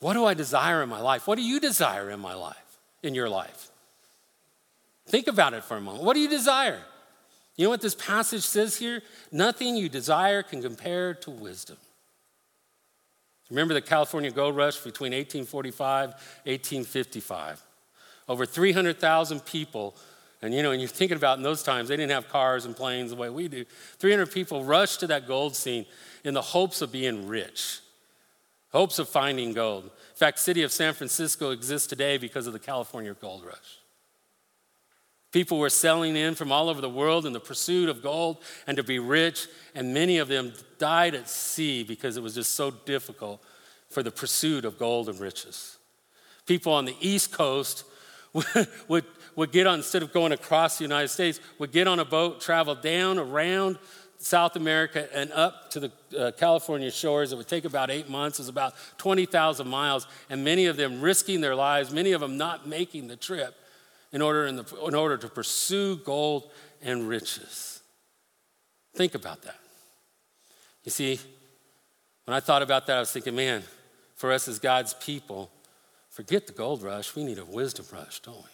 what 0.00 0.14
do 0.14 0.24
I 0.24 0.34
desire 0.34 0.82
in 0.82 0.88
my 0.88 1.00
life? 1.00 1.26
What 1.26 1.36
do 1.36 1.42
you 1.42 1.60
desire 1.60 2.10
in 2.10 2.20
my 2.20 2.34
life, 2.34 2.78
in 3.02 3.14
your 3.14 3.28
life? 3.28 3.70
Think 5.06 5.28
about 5.28 5.54
it 5.54 5.64
for 5.64 5.76
a 5.76 5.80
moment. 5.80 6.04
What 6.04 6.14
do 6.14 6.20
you 6.20 6.28
desire? 6.28 6.80
You 7.56 7.64
know 7.64 7.70
what 7.70 7.80
this 7.80 7.94
passage 7.94 8.42
says 8.42 8.76
here? 8.76 9.02
Nothing 9.30 9.76
you 9.76 9.88
desire 9.88 10.42
can 10.42 10.62
compare 10.62 11.14
to 11.14 11.30
wisdom. 11.30 11.76
Remember 13.50 13.74
the 13.74 13.82
California 13.82 14.30
gold 14.30 14.56
rush 14.56 14.78
between 14.78 15.12
1845 15.12 16.10
1855? 16.44 17.62
Over 18.28 18.46
300,000 18.46 19.44
people, 19.44 19.94
and 20.42 20.52
you 20.52 20.62
know, 20.62 20.72
and 20.72 20.80
you're 20.80 20.88
thinking 20.88 21.16
about 21.16 21.38
in 21.38 21.44
those 21.44 21.62
times, 21.62 21.88
they 21.88 21.96
didn't 21.96 22.10
have 22.10 22.28
cars 22.28 22.64
and 22.64 22.76
planes 22.76 23.10
the 23.10 23.16
way 23.16 23.30
we 23.30 23.46
do. 23.46 23.64
300 23.98 24.30
people 24.30 24.64
rushed 24.64 25.00
to 25.00 25.06
that 25.06 25.28
gold 25.28 25.54
scene 25.54 25.86
in 26.24 26.34
the 26.34 26.42
hopes 26.42 26.82
of 26.82 26.90
being 26.90 27.28
rich, 27.28 27.78
hopes 28.72 28.98
of 28.98 29.08
finding 29.08 29.52
gold. 29.52 29.84
In 29.84 30.16
fact, 30.16 30.40
city 30.40 30.62
of 30.62 30.72
San 30.72 30.94
Francisco 30.94 31.50
exists 31.50 31.86
today 31.86 32.18
because 32.18 32.48
of 32.48 32.52
the 32.52 32.58
California 32.58 33.14
gold 33.14 33.44
rush. 33.44 33.78
People 35.30 35.58
were 35.58 35.70
selling 35.70 36.14
in 36.16 36.34
from 36.34 36.52
all 36.52 36.68
over 36.68 36.80
the 36.80 36.90
world 36.90 37.24
in 37.24 37.32
the 37.32 37.40
pursuit 37.40 37.88
of 37.88 38.02
gold 38.02 38.42
and 38.66 38.76
to 38.76 38.82
be 38.82 38.98
rich, 38.98 39.46
and 39.74 39.94
many 39.94 40.18
of 40.18 40.28
them 40.28 40.52
died 40.78 41.14
at 41.14 41.28
sea 41.28 41.84
because 41.84 42.16
it 42.16 42.22
was 42.22 42.34
just 42.34 42.54
so 42.54 42.70
difficult 42.70 43.42
for 43.88 44.02
the 44.02 44.10
pursuit 44.10 44.64
of 44.64 44.78
gold 44.78 45.08
and 45.08 45.20
riches. 45.20 45.78
People 46.46 46.72
on 46.72 46.84
the 46.84 46.96
East 47.00 47.32
Coast 47.32 47.84
would, 48.32 48.68
would, 48.88 49.04
would 49.36 49.52
get 49.52 49.66
on, 49.66 49.78
instead 49.78 50.02
of 50.02 50.12
going 50.12 50.32
across 50.32 50.78
the 50.78 50.84
United 50.84 51.08
States, 51.08 51.40
would 51.58 51.72
get 51.72 51.88
on 51.88 51.98
a 51.98 52.04
boat, 52.04 52.40
travel 52.40 52.74
down 52.74 53.18
around 53.18 53.78
South 54.18 54.56
America 54.56 55.08
and 55.14 55.32
up 55.32 55.70
to 55.70 55.80
the 55.80 55.92
uh, 56.16 56.30
California 56.32 56.90
shores. 56.90 57.32
It 57.32 57.36
would 57.36 57.48
take 57.48 57.64
about 57.64 57.90
eight 57.90 58.08
months. 58.08 58.38
It 58.38 58.42
was 58.42 58.48
about 58.48 58.74
20,000 58.98 59.66
miles, 59.66 60.06
and 60.30 60.44
many 60.44 60.66
of 60.66 60.76
them 60.76 61.00
risking 61.00 61.40
their 61.40 61.54
lives, 61.54 61.92
many 61.92 62.12
of 62.12 62.20
them 62.20 62.36
not 62.36 62.68
making 62.68 63.08
the 63.08 63.16
trip 63.16 63.54
in 64.12 64.22
order, 64.22 64.46
in, 64.46 64.56
the, 64.56 64.84
in 64.86 64.94
order 64.94 65.16
to 65.16 65.28
pursue 65.28 65.96
gold 65.96 66.50
and 66.82 67.08
riches. 67.08 67.80
Think 68.94 69.14
about 69.14 69.42
that. 69.42 69.58
You 70.84 70.90
see, 70.90 71.18
when 72.24 72.36
I 72.36 72.40
thought 72.40 72.62
about 72.62 72.86
that, 72.86 72.96
I 72.96 73.00
was 73.00 73.10
thinking, 73.10 73.34
man, 73.34 73.62
for 74.14 74.32
us 74.32 74.46
as 74.46 74.58
God's 74.58 74.94
people, 74.94 75.50
forget 76.10 76.46
the 76.46 76.52
gold 76.52 76.82
rush. 76.82 77.16
We 77.16 77.24
need 77.24 77.38
a 77.38 77.44
wisdom 77.44 77.86
rush, 77.92 78.20
don't 78.20 78.36
we? 78.36 78.50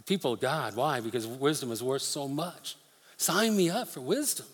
The 0.00 0.04
people 0.04 0.32
of 0.32 0.40
God, 0.40 0.76
why? 0.76 1.00
Because 1.00 1.26
wisdom 1.26 1.70
is 1.70 1.82
worth 1.82 2.00
so 2.00 2.26
much. 2.26 2.76
Sign 3.18 3.54
me 3.54 3.68
up 3.68 3.86
for 3.86 4.00
wisdom. 4.00 4.46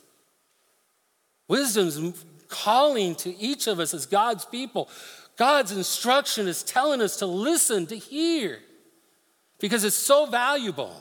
Wisdom's 1.46 2.24
calling 2.48 3.14
to 3.14 3.32
each 3.38 3.68
of 3.68 3.78
us 3.78 3.94
as 3.94 4.06
God's 4.06 4.44
people. 4.44 4.88
God's 5.36 5.70
instruction 5.70 6.48
is 6.48 6.64
telling 6.64 7.00
us 7.00 7.18
to 7.18 7.26
listen, 7.26 7.86
to 7.86 7.96
hear, 7.96 8.58
because 9.60 9.84
it's 9.84 9.94
so 9.94 10.26
valuable. 10.26 11.00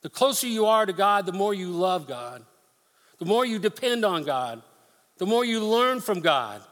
The 0.00 0.08
closer 0.08 0.46
you 0.46 0.64
are 0.64 0.86
to 0.86 0.94
God, 0.94 1.26
the 1.26 1.34
more 1.34 1.52
you 1.52 1.68
love 1.68 2.08
God, 2.08 2.42
the 3.18 3.26
more 3.26 3.44
you 3.44 3.58
depend 3.58 4.02
on 4.02 4.24
God, 4.24 4.62
the 5.18 5.26
more 5.26 5.44
you 5.44 5.62
learn 5.62 6.00
from 6.00 6.20
God, 6.20 6.62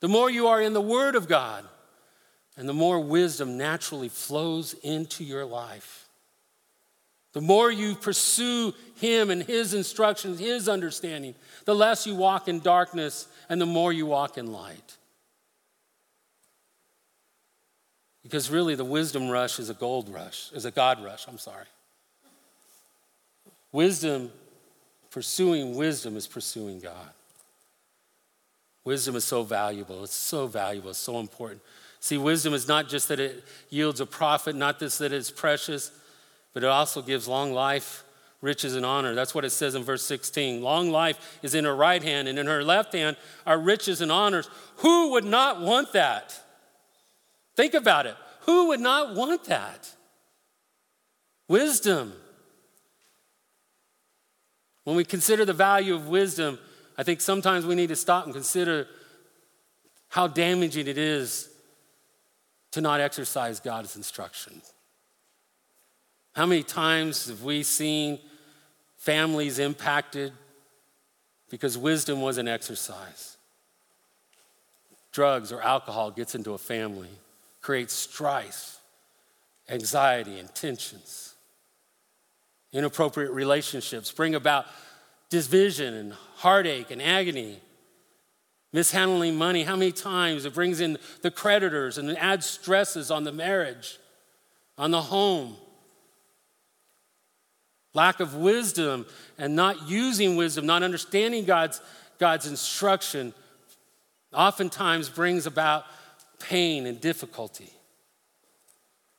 the 0.00 0.08
more 0.08 0.28
you 0.28 0.48
are 0.48 0.60
in 0.60 0.72
the 0.72 0.80
Word 0.80 1.14
of 1.14 1.28
God, 1.28 1.64
and 2.56 2.68
the 2.68 2.74
more 2.74 3.00
wisdom 3.00 3.56
naturally 3.58 4.08
flows 4.08 4.74
into 4.82 5.24
your 5.24 5.44
life. 5.44 6.08
The 7.32 7.40
more 7.40 7.70
you 7.70 7.96
pursue 7.96 8.72
Him 8.96 9.30
and 9.30 9.42
His 9.42 9.74
instructions, 9.74 10.38
His 10.38 10.68
understanding, 10.68 11.34
the 11.64 11.74
less 11.74 12.06
you 12.06 12.14
walk 12.14 12.46
in 12.46 12.60
darkness 12.60 13.26
and 13.48 13.60
the 13.60 13.66
more 13.66 13.92
you 13.92 14.06
walk 14.06 14.38
in 14.38 14.52
light. 14.52 14.96
Because 18.22 18.50
really, 18.50 18.74
the 18.74 18.84
wisdom 18.84 19.28
rush 19.28 19.58
is 19.58 19.68
a 19.68 19.74
gold 19.74 20.08
rush, 20.08 20.50
is 20.52 20.64
a 20.64 20.70
God 20.70 21.02
rush, 21.04 21.26
I'm 21.28 21.38
sorry. 21.38 21.66
Wisdom, 23.72 24.30
pursuing 25.10 25.74
wisdom 25.74 26.16
is 26.16 26.28
pursuing 26.28 26.78
God. 26.78 27.10
Wisdom 28.84 29.16
is 29.16 29.24
so 29.24 29.42
valuable. 29.42 30.04
It's 30.04 30.14
so 30.14 30.46
valuable. 30.46 30.90
It's 30.90 30.98
so 30.98 31.18
important. 31.18 31.60
See, 32.04 32.18
wisdom 32.18 32.52
is 32.52 32.68
not 32.68 32.90
just 32.90 33.08
that 33.08 33.18
it 33.18 33.42
yields 33.70 33.98
a 33.98 34.04
profit, 34.04 34.54
not 34.54 34.78
just 34.78 34.98
that 34.98 35.10
it's 35.10 35.30
precious, 35.30 35.90
but 36.52 36.62
it 36.62 36.66
also 36.66 37.00
gives 37.00 37.26
long 37.26 37.54
life, 37.54 38.04
riches, 38.42 38.76
and 38.76 38.84
honor. 38.84 39.14
That's 39.14 39.34
what 39.34 39.42
it 39.42 39.52
says 39.52 39.74
in 39.74 39.84
verse 39.84 40.02
16. 40.02 40.62
Long 40.62 40.90
life 40.90 41.38
is 41.40 41.54
in 41.54 41.64
her 41.64 41.74
right 41.74 42.02
hand, 42.02 42.28
and 42.28 42.38
in 42.38 42.46
her 42.46 42.62
left 42.62 42.92
hand 42.92 43.16
are 43.46 43.58
riches 43.58 44.02
and 44.02 44.12
honors. 44.12 44.50
Who 44.80 45.12
would 45.12 45.24
not 45.24 45.62
want 45.62 45.94
that? 45.94 46.38
Think 47.56 47.72
about 47.72 48.04
it. 48.04 48.16
Who 48.40 48.68
would 48.68 48.80
not 48.80 49.14
want 49.14 49.44
that? 49.44 49.90
Wisdom. 51.48 52.12
When 54.82 54.94
we 54.94 55.06
consider 55.06 55.46
the 55.46 55.54
value 55.54 55.94
of 55.94 56.08
wisdom, 56.08 56.58
I 56.98 57.02
think 57.02 57.22
sometimes 57.22 57.64
we 57.64 57.74
need 57.74 57.88
to 57.88 57.96
stop 57.96 58.26
and 58.26 58.34
consider 58.34 58.88
how 60.08 60.26
damaging 60.26 60.86
it 60.86 60.98
is 60.98 61.48
to 62.74 62.80
not 62.80 63.00
exercise 63.00 63.60
God's 63.60 63.94
instruction. 63.94 64.60
How 66.34 66.44
many 66.44 66.64
times 66.64 67.28
have 67.28 67.44
we 67.44 67.62
seen 67.62 68.18
families 68.96 69.60
impacted 69.60 70.32
because 71.50 71.78
wisdom 71.78 72.20
wasn't 72.20 72.48
exercised? 72.48 73.36
Drugs 75.12 75.52
or 75.52 75.62
alcohol 75.62 76.10
gets 76.10 76.34
into 76.34 76.52
a 76.52 76.58
family, 76.58 77.10
creates 77.60 77.94
strife, 77.94 78.78
anxiety, 79.68 80.40
and 80.40 80.52
tensions. 80.52 81.34
Inappropriate 82.72 83.30
relationships 83.30 84.10
bring 84.10 84.34
about 84.34 84.66
division 85.30 85.94
and 85.94 86.12
heartache 86.38 86.90
and 86.90 87.00
agony. 87.00 87.60
Mishandling 88.74 89.36
money, 89.36 89.62
how 89.62 89.76
many 89.76 89.92
times 89.92 90.44
it 90.44 90.52
brings 90.52 90.80
in 90.80 90.98
the 91.22 91.30
creditors 91.30 91.96
and 91.96 92.18
adds 92.18 92.44
stresses 92.44 93.08
on 93.08 93.22
the 93.22 93.30
marriage, 93.30 93.98
on 94.76 94.90
the 94.90 95.00
home. 95.00 95.54
Lack 97.94 98.18
of 98.18 98.34
wisdom 98.34 99.06
and 99.38 99.54
not 99.54 99.88
using 99.88 100.34
wisdom, 100.34 100.66
not 100.66 100.82
understanding 100.82 101.44
God's, 101.44 101.80
God's 102.18 102.48
instruction, 102.48 103.32
oftentimes 104.32 105.08
brings 105.08 105.46
about 105.46 105.84
pain 106.40 106.84
and 106.84 107.00
difficulty. 107.00 107.70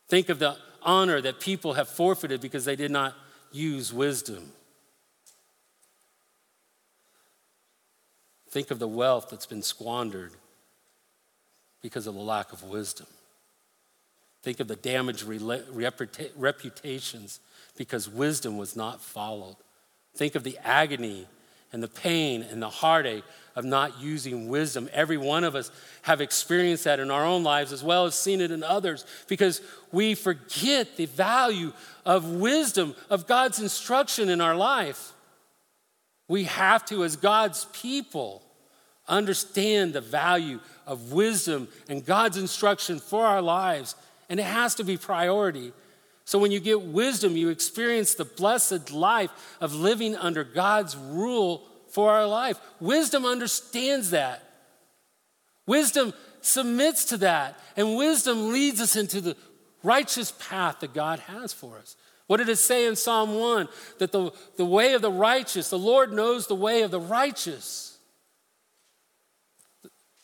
Think 0.09 0.27
of 0.27 0.37
the 0.37 0.57
honor 0.81 1.21
that 1.21 1.39
people 1.39 1.75
have 1.75 1.87
forfeited 1.87 2.41
because 2.41 2.65
they 2.65 2.75
did 2.75 2.91
not 2.91 3.15
use 3.53 3.93
wisdom. 3.93 4.51
Think 8.55 8.71
of 8.71 8.79
the 8.79 8.87
wealth 8.87 9.27
that's 9.29 9.45
been 9.45 9.61
squandered 9.61 10.31
because 11.81 12.07
of 12.07 12.13
the 12.15 12.21
lack 12.21 12.53
of 12.53 12.63
wisdom. 12.63 13.05
Think 14.43 14.61
of 14.61 14.69
the 14.69 14.77
damaged 14.77 15.25
reputations 16.37 17.41
because 17.75 18.07
wisdom 18.07 18.57
was 18.57 18.77
not 18.77 19.01
followed. 19.01 19.57
Think 20.15 20.35
of 20.35 20.45
the 20.45 20.57
agony 20.63 21.27
and 21.73 21.83
the 21.83 21.89
pain 21.89 22.43
and 22.43 22.61
the 22.61 22.69
heartache 22.69 23.25
of 23.57 23.65
not 23.65 23.99
using 23.99 24.47
wisdom. 24.47 24.89
Every 24.93 25.17
one 25.17 25.43
of 25.43 25.53
us 25.53 25.69
have 26.03 26.21
experienced 26.21 26.85
that 26.85 27.01
in 27.01 27.11
our 27.11 27.25
own 27.25 27.43
lives 27.43 27.73
as 27.73 27.83
well 27.83 28.05
as 28.05 28.17
seen 28.17 28.39
it 28.39 28.51
in 28.51 28.63
others 28.63 29.05
because 29.27 29.59
we 29.91 30.15
forget 30.15 30.95
the 30.95 31.07
value 31.07 31.73
of 32.05 32.31
wisdom, 32.31 32.95
of 33.09 33.27
God's 33.27 33.59
instruction 33.59 34.29
in 34.29 34.39
our 34.39 34.55
life. 34.55 35.11
We 36.29 36.45
have 36.45 36.85
to, 36.85 37.03
as 37.03 37.17
God's 37.17 37.65
people, 37.73 38.43
understand 39.07 39.93
the 39.93 40.01
value 40.01 40.59
of 40.85 41.11
wisdom 41.13 41.67
and 41.89 42.05
God's 42.05 42.37
instruction 42.37 42.99
for 42.99 43.25
our 43.25 43.41
lives, 43.41 43.95
and 44.29 44.39
it 44.39 44.43
has 44.43 44.75
to 44.75 44.83
be 44.83 44.97
priority. 44.97 45.73
So 46.25 46.39
when 46.39 46.51
you 46.51 46.59
get 46.59 46.81
wisdom, 46.81 47.37
you 47.37 47.49
experience 47.49 48.15
the 48.15 48.25
blessed 48.25 48.91
life 48.91 49.57
of 49.61 49.73
living 49.73 50.15
under 50.15 50.43
God's 50.43 50.97
rule 50.97 51.63
for 51.89 52.11
our 52.11 52.27
life. 52.27 52.59
Wisdom 52.79 53.25
understands 53.25 54.09
that. 54.09 54.43
Wisdom 55.67 56.13
submits 56.41 57.05
to 57.05 57.17
that, 57.17 57.59
and 57.75 57.97
wisdom 57.97 58.51
leads 58.51 58.81
us 58.81 58.95
into 58.95 59.21
the 59.21 59.35
righteous 59.83 60.31
path 60.31 60.79
that 60.79 60.93
God 60.93 61.19
has 61.19 61.53
for 61.53 61.77
us. 61.77 61.95
What 62.27 62.37
did 62.37 62.49
it 62.49 62.57
say 62.57 62.87
in 62.87 62.95
Psalm 62.95 63.39
1? 63.39 63.67
That 63.99 64.11
the, 64.11 64.31
the 64.57 64.65
way 64.65 64.93
of 64.93 65.01
the 65.01 65.11
righteous, 65.11 65.69
the 65.69 65.77
Lord 65.77 66.11
knows 66.11 66.47
the 66.47 66.55
way 66.55 66.81
of 66.81 66.91
the 66.91 66.99
righteous. 66.99 67.94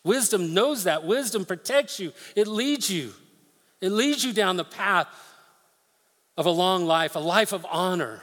Wisdom 0.03 0.53
knows 0.53 0.85
that. 0.85 1.05
Wisdom 1.05 1.45
protects 1.45 1.99
you, 1.99 2.13
it 2.35 2.47
leads 2.47 2.89
you. 2.89 3.13
It 3.81 3.91
leads 3.91 4.23
you 4.23 4.31
down 4.31 4.57
the 4.57 4.63
path 4.63 5.07
of 6.37 6.45
a 6.45 6.51
long 6.51 6.85
life, 6.85 7.15
a 7.15 7.19
life 7.19 7.51
of 7.51 7.65
honor. 7.69 8.21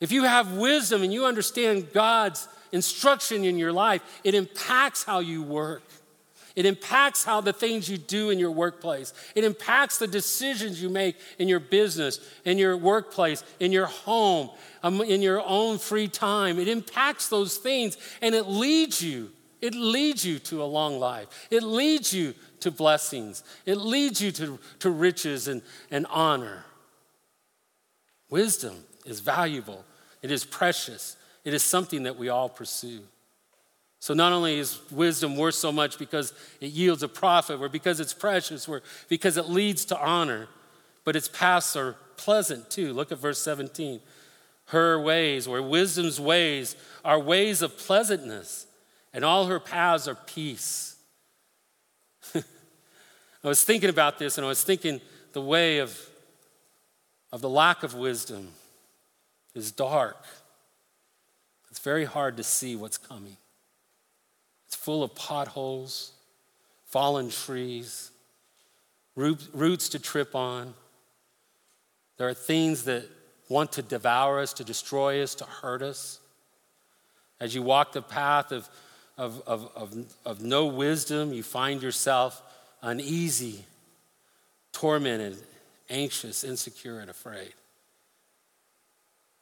If 0.00 0.12
you 0.12 0.24
have 0.24 0.52
wisdom 0.52 1.02
and 1.02 1.12
you 1.12 1.26
understand 1.26 1.92
God's 1.92 2.48
instruction 2.72 3.44
in 3.44 3.58
your 3.58 3.72
life, 3.72 4.02
it 4.24 4.34
impacts 4.34 5.04
how 5.04 5.20
you 5.20 5.42
work. 5.42 5.82
It 6.56 6.64
impacts 6.64 7.22
how 7.22 7.42
the 7.42 7.52
things 7.52 7.86
you 7.86 7.98
do 7.98 8.30
in 8.30 8.38
your 8.38 8.50
workplace. 8.50 9.12
It 9.34 9.44
impacts 9.44 9.98
the 9.98 10.06
decisions 10.06 10.80
you 10.80 10.88
make 10.88 11.16
in 11.38 11.48
your 11.48 11.60
business, 11.60 12.18
in 12.46 12.56
your 12.56 12.78
workplace, 12.78 13.44
in 13.60 13.72
your 13.72 13.86
home, 13.86 14.48
um, 14.82 15.02
in 15.02 15.20
your 15.20 15.42
own 15.42 15.76
free 15.76 16.08
time. 16.08 16.58
It 16.58 16.66
impacts 16.66 17.28
those 17.28 17.58
things 17.58 17.98
and 18.22 18.34
it 18.34 18.46
leads 18.46 19.02
you. 19.02 19.30
It 19.60 19.74
leads 19.74 20.24
you 20.24 20.38
to 20.40 20.62
a 20.62 20.64
long 20.64 20.98
life. 20.98 21.46
It 21.50 21.62
leads 21.62 22.14
you 22.14 22.34
to 22.60 22.70
blessings. 22.70 23.44
It 23.66 23.76
leads 23.76 24.22
you 24.22 24.32
to, 24.32 24.58
to 24.78 24.90
riches 24.90 25.48
and, 25.48 25.60
and 25.90 26.06
honor. 26.08 26.64
Wisdom 28.30 28.74
is 29.04 29.20
valuable, 29.20 29.84
it 30.22 30.30
is 30.30 30.44
precious, 30.44 31.16
it 31.44 31.54
is 31.54 31.62
something 31.62 32.04
that 32.04 32.16
we 32.16 32.28
all 32.28 32.48
pursue. 32.48 33.02
So, 33.98 34.14
not 34.14 34.32
only 34.32 34.58
is 34.58 34.78
wisdom 34.90 35.36
worth 35.36 35.54
so 35.54 35.72
much 35.72 35.98
because 35.98 36.32
it 36.60 36.68
yields 36.68 37.02
a 37.02 37.08
profit, 37.08 37.60
or 37.60 37.68
because 37.68 37.98
it's 37.98 38.14
precious, 38.14 38.68
or 38.68 38.82
because 39.08 39.36
it 39.36 39.48
leads 39.48 39.84
to 39.86 39.98
honor, 39.98 40.48
but 41.04 41.16
its 41.16 41.28
paths 41.28 41.76
are 41.76 41.96
pleasant 42.16 42.70
too. 42.70 42.92
Look 42.92 43.10
at 43.12 43.18
verse 43.18 43.40
17. 43.40 44.00
Her 44.66 45.00
ways, 45.00 45.46
or 45.46 45.62
wisdom's 45.62 46.20
ways, 46.20 46.76
are 47.04 47.18
ways 47.18 47.62
of 47.62 47.78
pleasantness, 47.78 48.66
and 49.12 49.24
all 49.24 49.46
her 49.46 49.60
paths 49.60 50.08
are 50.08 50.16
peace. 50.16 50.96
I 52.34 52.42
was 53.44 53.62
thinking 53.62 53.90
about 53.90 54.18
this, 54.18 54.38
and 54.38 54.44
I 54.44 54.48
was 54.48 54.64
thinking 54.64 55.00
the 55.32 55.40
way 55.40 55.78
of, 55.78 55.98
of 57.32 57.40
the 57.40 57.48
lack 57.48 57.82
of 57.82 57.94
wisdom 57.94 58.48
is 59.54 59.70
dark. 59.70 60.22
It's 61.70 61.78
very 61.78 62.04
hard 62.04 62.36
to 62.38 62.42
see 62.42 62.74
what's 62.74 62.98
coming. 62.98 63.36
Full 64.86 65.02
of 65.02 65.16
potholes, 65.16 66.12
fallen 66.84 67.28
trees, 67.28 68.12
roots 69.16 69.88
to 69.88 69.98
trip 69.98 70.36
on. 70.36 70.74
There 72.18 72.28
are 72.28 72.34
things 72.34 72.84
that 72.84 73.04
want 73.48 73.72
to 73.72 73.82
devour 73.82 74.38
us, 74.38 74.52
to 74.52 74.62
destroy 74.62 75.24
us, 75.24 75.34
to 75.34 75.44
hurt 75.44 75.82
us. 75.82 76.20
As 77.40 77.52
you 77.52 77.62
walk 77.62 77.94
the 77.94 78.00
path 78.00 78.52
of, 78.52 78.68
of, 79.18 79.42
of, 79.44 79.72
of, 79.74 80.14
of 80.24 80.40
no 80.40 80.66
wisdom, 80.66 81.32
you 81.32 81.42
find 81.42 81.82
yourself 81.82 82.40
uneasy, 82.80 83.64
tormented, 84.70 85.36
anxious, 85.90 86.44
insecure, 86.44 87.00
and 87.00 87.10
afraid. 87.10 87.54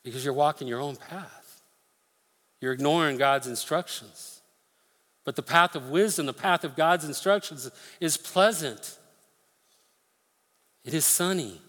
Because 0.04 0.24
you're 0.24 0.32
walking 0.32 0.68
your 0.68 0.80
own 0.80 0.96
path. 0.96 1.60
You're 2.62 2.72
ignoring 2.72 3.18
God's 3.18 3.46
instructions. 3.46 4.40
But 5.24 5.36
the 5.36 5.42
path 5.42 5.74
of 5.74 5.90
wisdom, 5.90 6.26
the 6.26 6.32
path 6.32 6.64
of 6.64 6.76
God's 6.76 7.04
instructions, 7.04 7.70
is 8.00 8.16
pleasant. 8.16 8.98
It 10.84 10.94
is 10.94 11.04
sunny. 11.04 11.60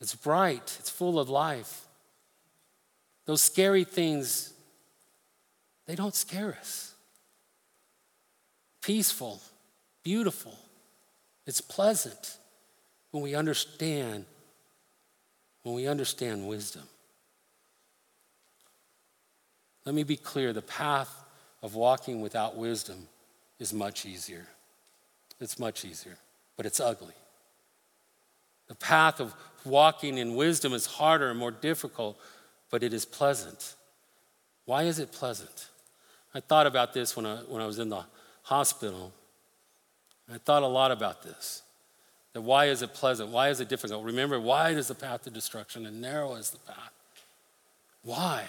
It's 0.00 0.14
bright. 0.14 0.76
It's 0.78 0.90
full 0.90 1.18
of 1.18 1.28
life. 1.30 1.86
Those 3.24 3.42
scary 3.42 3.84
things, 3.84 4.52
they 5.86 5.94
don't 5.94 6.14
scare 6.14 6.56
us. 6.60 6.94
Peaceful, 8.82 9.40
beautiful. 10.02 10.58
It's 11.46 11.60
pleasant 11.60 12.36
when 13.10 13.22
we 13.22 13.34
understand 13.34 14.24
when 15.68 15.74
we 15.74 15.86
understand 15.86 16.46
wisdom. 16.46 16.84
Let 19.84 19.94
me 19.94 20.02
be 20.02 20.16
clear 20.16 20.54
the 20.54 20.62
path 20.62 21.10
of 21.62 21.74
walking 21.74 22.20
without 22.20 22.56
wisdom 22.56 23.08
is 23.58 23.72
much 23.72 24.06
easier. 24.06 24.46
It's 25.40 25.58
much 25.58 25.84
easier, 25.84 26.16
but 26.56 26.66
it's 26.66 26.80
ugly. 26.80 27.14
The 28.68 28.74
path 28.74 29.20
of 29.20 29.34
walking 29.64 30.18
in 30.18 30.36
wisdom 30.36 30.72
is 30.72 30.86
harder 30.86 31.30
and 31.30 31.38
more 31.38 31.50
difficult, 31.50 32.18
but 32.70 32.82
it 32.82 32.92
is 32.92 33.04
pleasant. 33.04 33.74
Why 34.64 34.82
is 34.82 34.98
it 34.98 35.12
pleasant? 35.12 35.68
I 36.34 36.40
thought 36.40 36.66
about 36.66 36.92
this 36.92 37.16
when 37.16 37.24
I, 37.24 37.36
when 37.36 37.62
I 37.62 37.66
was 37.66 37.78
in 37.78 37.88
the 37.88 38.04
hospital. 38.42 39.12
I 40.32 40.38
thought 40.38 40.62
a 40.62 40.66
lot 40.66 40.90
about 40.90 41.22
this. 41.22 41.62
That 42.34 42.42
why 42.42 42.66
is 42.66 42.82
it 42.82 42.92
pleasant? 42.92 43.30
Why 43.30 43.48
is 43.48 43.60
it 43.60 43.68
difficult? 43.68 44.04
Remember, 44.04 44.38
wide 44.38 44.76
is 44.76 44.88
the 44.88 44.94
path 44.94 45.22
to 45.22 45.30
destruction 45.30 45.86
and 45.86 46.00
narrow 46.00 46.34
is 46.34 46.50
the 46.50 46.58
path. 46.58 46.92
Why? 48.02 48.44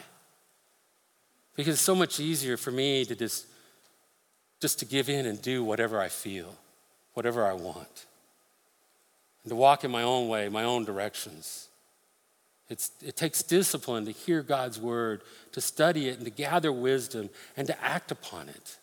Because 1.59 1.73
it's 1.73 1.83
so 1.83 1.93
much 1.93 2.21
easier 2.21 2.55
for 2.55 2.71
me 2.71 3.03
to 3.03 3.13
just, 3.13 3.45
just 4.61 4.79
to 4.79 4.85
give 4.85 5.09
in 5.09 5.25
and 5.25 5.41
do 5.41 5.61
whatever 5.61 5.99
I 5.99 6.07
feel, 6.07 6.55
whatever 7.15 7.45
I 7.45 7.51
want, 7.51 8.05
and 9.43 9.49
to 9.49 9.57
walk 9.57 9.83
in 9.83 9.91
my 9.91 10.03
own 10.03 10.29
way, 10.29 10.47
my 10.47 10.63
own 10.63 10.85
directions. 10.85 11.67
It's, 12.69 12.91
it 13.05 13.17
takes 13.17 13.43
discipline 13.43 14.05
to 14.05 14.11
hear 14.11 14.41
God's 14.41 14.79
word, 14.79 15.21
to 15.51 15.59
study 15.59 16.07
it, 16.07 16.15
and 16.15 16.23
to 16.23 16.31
gather 16.31 16.71
wisdom, 16.71 17.29
and 17.57 17.67
to 17.67 17.83
act 17.83 18.09
upon 18.09 18.47
it. 18.47 18.77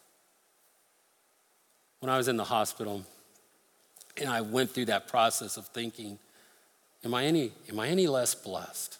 When 2.01 2.11
I 2.11 2.19
was 2.19 2.29
in 2.29 2.37
the 2.37 2.45
hospital, 2.45 3.07
and 4.21 4.29
I 4.29 4.43
went 4.43 4.73
through 4.73 4.85
that 4.85 5.09
process 5.09 5.57
of 5.57 5.67
thinking, 5.69 6.19
am 7.03 7.15
I 7.15 7.25
any, 7.25 7.53
am 7.71 7.81
I 7.81 7.89
any 7.89 8.07
less 8.07 8.35
blessed? 8.35 8.99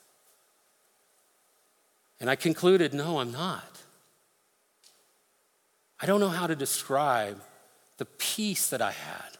And 2.21 2.31
I 2.31 2.37
concluded, 2.37 2.95
no, 2.95 3.19
I'm 3.19 3.33
not. 3.33 3.83
I 6.01 6.07
don't 6.07 6.21
know 6.21 6.29
how 6.29 6.47
to 6.47 6.57
describe 6.57 7.41
the 7.99 8.05
peace 8.05 8.69
that 8.71 8.83
I 8.83 8.93
had 8.93 9.39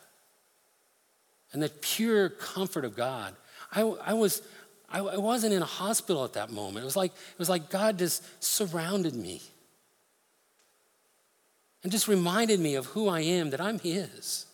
and 1.53 1.63
the 1.63 1.69
pure 1.69 2.29
comfort 2.29 2.85
of 2.85 2.97
God. 2.97 3.35
I, 3.73 3.83
I 3.83 4.13
was, 4.15 4.43
I, 4.91 5.01
I 5.01 5.17
wasn't 5.17 5.53
in 5.53 5.63
a 5.63 5.67
hospital 5.67 6.25
at 6.25 6.35
that 6.35 6.51
moment. 6.51 6.83
It 6.83 6.85
was 6.85 6.97
like, 6.97 7.13
it 7.13 7.39
was 7.39 7.49
like 7.49 7.71
God 7.71 7.99
just 7.99 8.23
surrounded 8.43 9.15
me 9.15 9.43
and 11.83 11.93
just 11.93 12.09
reminded 12.09 12.59
me 12.59 12.75
of 12.75 12.87
who 12.87 13.09
I 13.09 13.21
am, 13.21 13.51
that 13.51 13.61
I'm 13.61 13.79
His. 13.79 14.47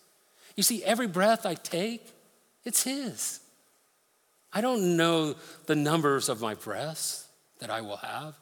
You 0.56 0.62
see, 0.62 0.85
every 0.85 1.06
breath 1.06 1.46
I 1.46 1.54
take, 1.54 2.06
it's 2.64 2.82
His. 2.82 3.40
I 4.52 4.61
don't 4.61 4.96
know 4.96 5.37
the 5.66 5.76
numbers 5.76 6.28
of 6.28 6.40
my 6.40 6.54
breaths 6.54 7.26
that 7.62 7.70
I 7.70 7.81
will 7.81 7.96
have. 7.98 8.35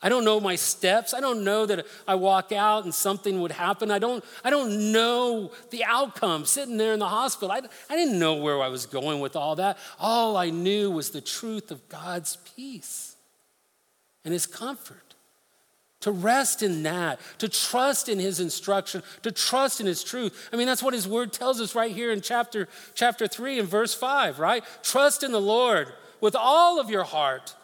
I 0.00 0.08
don't 0.08 0.24
know 0.24 0.40
my 0.40 0.54
steps. 0.54 1.12
I 1.12 1.20
don't 1.20 1.42
know 1.42 1.66
that 1.66 1.84
I 2.06 2.14
walk 2.14 2.52
out 2.52 2.84
and 2.84 2.94
something 2.94 3.40
would 3.40 3.50
happen. 3.50 3.90
I 3.90 3.98
don't, 3.98 4.24
I 4.44 4.50
don't 4.50 4.92
know 4.92 5.50
the 5.70 5.82
outcome 5.84 6.46
sitting 6.46 6.76
there 6.76 6.92
in 6.92 7.00
the 7.00 7.08
hospital. 7.08 7.50
I, 7.50 7.60
I 7.90 7.96
didn't 7.96 8.20
know 8.20 8.36
where 8.36 8.62
I 8.62 8.68
was 8.68 8.86
going 8.86 9.18
with 9.18 9.34
all 9.34 9.56
that. 9.56 9.76
All 9.98 10.36
I 10.36 10.50
knew 10.50 10.92
was 10.92 11.10
the 11.10 11.20
truth 11.20 11.72
of 11.72 11.86
God's 11.88 12.36
peace 12.54 13.16
and 14.24 14.32
His 14.32 14.46
comfort 14.46 15.16
to 16.02 16.12
rest 16.12 16.62
in 16.62 16.84
that, 16.84 17.20
to 17.36 17.46
trust 17.46 18.08
in 18.08 18.18
his 18.18 18.40
instruction, 18.40 19.02
to 19.22 19.30
trust 19.30 19.82
in 19.82 19.86
his 19.86 20.02
truth. 20.02 20.48
I 20.50 20.56
mean, 20.56 20.66
that's 20.66 20.82
what 20.82 20.94
his 20.94 21.06
word 21.06 21.30
tells 21.30 21.60
us 21.60 21.74
right 21.74 21.94
here 21.94 22.10
in 22.10 22.22
chapter, 22.22 22.68
chapter 22.94 23.26
3 23.26 23.58
and 23.58 23.68
verse 23.68 23.92
5, 23.92 24.38
right? 24.38 24.64
Trust 24.82 25.22
in 25.22 25.30
the 25.30 25.38
Lord 25.38 25.92
with 26.22 26.34
all 26.34 26.80
of 26.80 26.88
your 26.88 27.04
heart. 27.04 27.54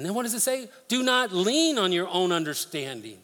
And 0.00 0.06
then 0.06 0.14
what 0.14 0.22
does 0.22 0.32
it 0.32 0.40
say? 0.40 0.66
Do 0.88 1.02
not 1.02 1.30
lean 1.30 1.76
on 1.76 1.92
your 1.92 2.08
own 2.08 2.32
understanding. 2.32 3.18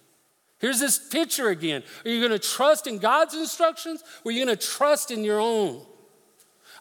Here's 0.59 0.79
this 0.79 0.99
picture 0.99 1.49
again. 1.49 1.83
Are 2.05 2.11
you 2.11 2.21
going 2.21 2.39
to 2.39 2.39
trust 2.39 2.87
in 2.87 2.99
God's 2.99 3.33
instructions 3.33 4.05
or 4.23 4.29
are 4.29 4.33
you 4.33 4.45
going 4.45 4.55
to 4.55 4.63
trust 4.63 5.11
in 5.11 5.25
your 5.25 5.41
own? 5.41 5.81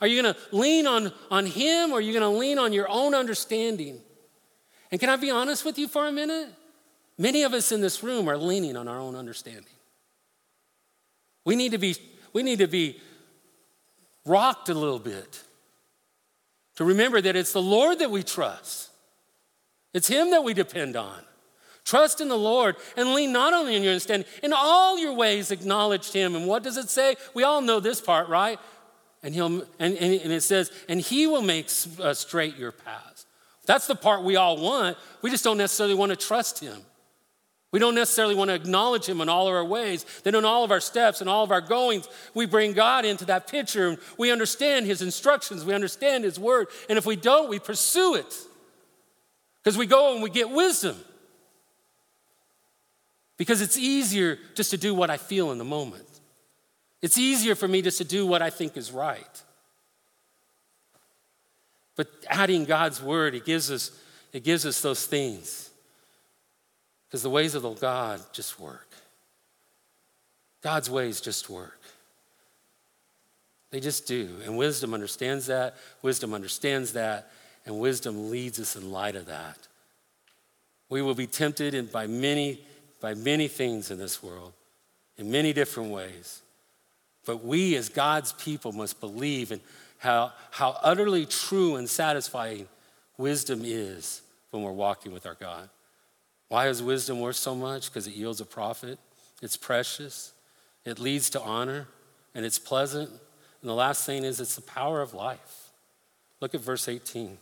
Are 0.02 0.08
you 0.08 0.22
going 0.22 0.34
to 0.34 0.40
lean 0.52 0.86
on, 0.86 1.14
on 1.32 1.46
Him 1.46 1.92
or 1.92 2.00
are 2.00 2.02
you 2.02 2.12
going 2.12 2.30
to 2.30 2.38
lean 2.38 2.60
on 2.60 2.74
your 2.74 2.90
own 2.90 3.16
understanding? 3.16 4.02
And 4.92 5.00
can 5.00 5.10
I 5.10 5.16
be 5.16 5.32
honest 5.32 5.64
with 5.64 5.80
you 5.80 5.88
for 5.88 6.06
a 6.06 6.12
minute? 6.12 6.50
Many 7.18 7.44
of 7.44 7.54
us 7.54 7.72
in 7.72 7.80
this 7.80 8.04
room 8.04 8.28
are 8.28 8.38
leaning 8.38 8.76
on 8.76 8.90
our 8.90 9.00
own 9.00 9.16
understanding. 9.16 9.64
We 11.46 11.56
need 11.56 11.72
to 11.72 11.78
be, 11.78 11.96
we 12.34 12.44
need 12.44 12.60
to 12.60 12.68
be 12.68 13.00
rocked 14.26 14.68
a 14.68 14.74
little 14.74 15.00
bit 15.00 15.42
to 16.76 16.84
remember 16.84 17.22
that 17.22 17.38
it's 17.38 17.54
the 17.54 17.62
Lord 17.62 18.00
that 18.00 18.12
we 18.12 18.24
trust. 18.24 18.90
It's 19.96 20.10
Him 20.10 20.32
that 20.32 20.44
we 20.44 20.54
depend 20.54 20.98
on. 20.98 21.22
Trust 21.86 22.20
in 22.20 22.28
the 22.28 22.38
Lord 22.38 22.76
and 22.98 23.14
lean 23.14 23.32
not 23.32 23.54
only 23.54 23.78
on 23.78 23.82
your 23.82 23.94
understanding, 23.94 24.28
in 24.44 24.52
all 24.54 25.00
your 25.00 25.14
ways 25.14 25.52
acknowledge 25.52 26.12
Him. 26.12 26.36
And 26.36 26.48
what 26.48 26.64
does 26.64 26.76
it 26.76 26.90
say? 26.90 27.16
We 27.34 27.44
all 27.44 27.62
know 27.62 27.80
this 27.80 28.02
part, 28.02 28.28
right? 28.28 28.60
And, 29.24 29.34
he'll, 29.34 29.62
and, 29.80 29.96
and, 29.96 30.22
and 30.22 30.34
it 30.34 30.42
says, 30.42 30.70
and 30.90 31.00
He 31.00 31.28
will 31.28 31.42
make 31.42 31.70
uh, 32.02 32.14
straight 32.14 32.58
your 32.58 32.74
paths. 32.74 33.26
That's 33.68 33.88
the 33.88 33.96
part 33.96 34.24
we 34.24 34.36
all 34.36 34.58
want. 34.58 34.98
We 35.22 35.32
just 35.32 35.46
don't 35.46 35.58
necessarily 35.58 35.96
want 35.96 36.10
to 36.10 36.18
trust 36.18 36.60
Him. 36.60 36.82
We 37.72 37.80
don't 37.80 37.96
necessarily 37.96 38.36
want 38.36 38.50
to 38.50 38.56
acknowledge 38.56 39.06
Him 39.06 39.22
in 39.22 39.30
all 39.30 39.48
of 39.48 39.54
our 39.54 39.64
ways. 39.64 40.06
Then, 40.24 40.36
in 40.36 40.44
all 40.44 40.66
of 40.66 40.72
our 40.72 40.82
steps 40.82 41.22
and 41.22 41.30
all 41.30 41.46
of 41.46 41.52
our 41.52 41.62
goings, 41.62 42.10
we 42.34 42.46
bring 42.46 42.74
God 42.74 43.06
into 43.06 43.24
that 43.26 43.48
picture 43.48 43.88
and 43.88 43.98
we 44.18 44.30
understand 44.30 44.88
His 44.88 45.02
instructions, 45.02 45.64
we 45.64 45.74
understand 45.74 46.26
His 46.26 46.38
word. 46.38 46.68
And 46.90 46.98
if 46.98 47.06
we 47.06 47.16
don't, 47.16 47.50
we 47.50 47.60
pursue 47.60 48.16
it 48.16 48.36
because 49.66 49.80
we 49.80 49.88
go 49.88 50.14
and 50.14 50.22
we 50.22 50.30
get 50.30 50.52
wisdom. 50.52 50.96
Because 53.36 53.62
it's 53.62 53.78
easier 53.78 54.38
just 54.54 54.70
to 54.70 54.78
do 54.78 54.94
what 54.94 55.10
I 55.10 55.18
feel 55.18 55.52
in 55.52 55.58
the 55.58 55.66
moment, 55.66 56.06
it's 57.02 57.18
easier 57.18 57.56
for 57.56 57.68
me 57.68 57.82
just 57.82 57.98
to 57.98 58.06
do 58.06 58.28
what 58.28 58.44
I 58.44 58.52
think 58.52 58.78
is 58.78 58.92
right. 58.92 59.44
But 61.96 62.08
adding 62.30 62.66
God's 62.66 63.02
word, 63.02 63.34
it 63.34 63.44
gives 63.44 63.72
us, 63.72 63.92
it 64.32 64.44
gives 64.44 64.68
us 64.68 64.82
those 64.82 65.06
things. 65.08 65.72
Because 67.08 67.24
the 67.24 67.30
ways 67.30 67.56
of 67.56 67.64
the 67.64 67.72
God 67.74 68.22
just 68.34 68.60
work. 68.60 68.90
God's 70.62 70.92
ways 70.92 71.22
just 71.22 71.50
work. 71.50 71.80
They 73.72 73.80
just 73.80 74.06
do. 74.06 74.30
And 74.46 74.58
wisdom 74.58 74.94
understands 74.94 75.48
that. 75.48 75.76
Wisdom 76.04 76.34
understands 76.34 76.94
that. 76.94 77.32
And 77.66 77.80
wisdom 77.80 78.30
leads 78.30 78.60
us 78.60 78.76
in 78.76 78.92
light 78.92 79.16
of 79.16 79.26
that. 79.26 79.58
We 80.90 81.02
will 81.02 81.16
be 81.16 81.28
tempted 81.28 81.92
by 81.92 82.08
many, 82.08 82.62
by 83.02 83.16
many 83.16 83.48
things 83.48 83.90
in 83.90 83.98
this 83.98 84.22
world, 84.22 84.54
in 85.18 85.32
many 85.32 85.52
different 85.52 85.90
ways. 85.90 86.42
But 87.26 87.44
we, 87.44 87.76
as 87.76 87.90
God's 87.90 88.34
people, 88.34 88.72
must 88.72 89.00
believe 89.00 89.52
in 89.52 89.60
how, 89.98 90.34
how 90.52 90.78
utterly 90.84 91.26
true 91.26 91.76
and 91.76 91.90
satisfying 91.90 92.68
wisdom 93.18 93.62
is 93.64 94.22
when 94.52 94.62
we're 94.62 94.72
walking 94.72 95.12
with 95.12 95.26
our 95.26 95.34
God. 95.34 95.70
Why 96.50 96.68
is 96.68 96.84
wisdom 96.84 97.20
worth 97.20 97.36
so 97.38 97.56
much? 97.56 97.90
Because 97.90 98.06
it 98.06 98.14
yields 98.14 98.42
a 98.42 98.46
profit, 98.46 99.00
it's 99.42 99.58
precious, 99.58 100.34
it 100.86 101.00
leads 101.00 101.32
to 101.32 101.42
honor, 101.42 101.88
and 102.36 102.46
it's 102.46 102.60
pleasant. 102.60 103.10
And 103.10 103.70
the 103.70 103.74
last 103.74 104.06
thing 104.06 104.24
is 104.24 104.40
it's 104.40 104.56
the 104.56 104.62
power 104.62 105.02
of 105.02 105.16
life. 105.16 105.72
Look 106.40 106.54
at 106.54 106.62
verse 106.62 106.88
18. 106.88 107.38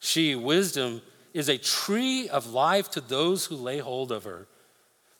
She, 0.00 0.34
wisdom, 0.34 1.02
is 1.34 1.48
a 1.48 1.58
tree 1.58 2.28
of 2.28 2.52
life 2.52 2.90
to 2.92 3.00
those 3.00 3.46
who 3.46 3.56
lay 3.56 3.78
hold 3.78 4.12
of 4.12 4.24
her. 4.24 4.46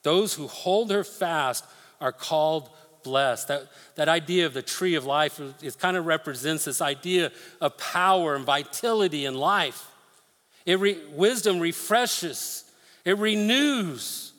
Those 0.02 0.34
who 0.34 0.46
hold 0.46 0.90
her 0.90 1.04
fast 1.04 1.64
are 2.00 2.12
called 2.12 2.70
blessed. 3.02 3.48
That, 3.48 3.68
that 3.96 4.08
idea 4.08 4.46
of 4.46 4.54
the 4.54 4.62
tree 4.62 4.94
of 4.94 5.04
life, 5.04 5.40
it 5.62 5.78
kind 5.78 5.96
of 5.96 6.06
represents 6.06 6.64
this 6.64 6.80
idea 6.80 7.32
of 7.60 7.76
power 7.78 8.34
and 8.34 8.44
vitality 8.44 9.26
and 9.26 9.36
life. 9.36 9.90
It 10.64 10.78
re, 10.78 10.98
wisdom 11.14 11.60
refreshes 11.60 12.64
it 13.08 13.16
renews. 13.16 14.32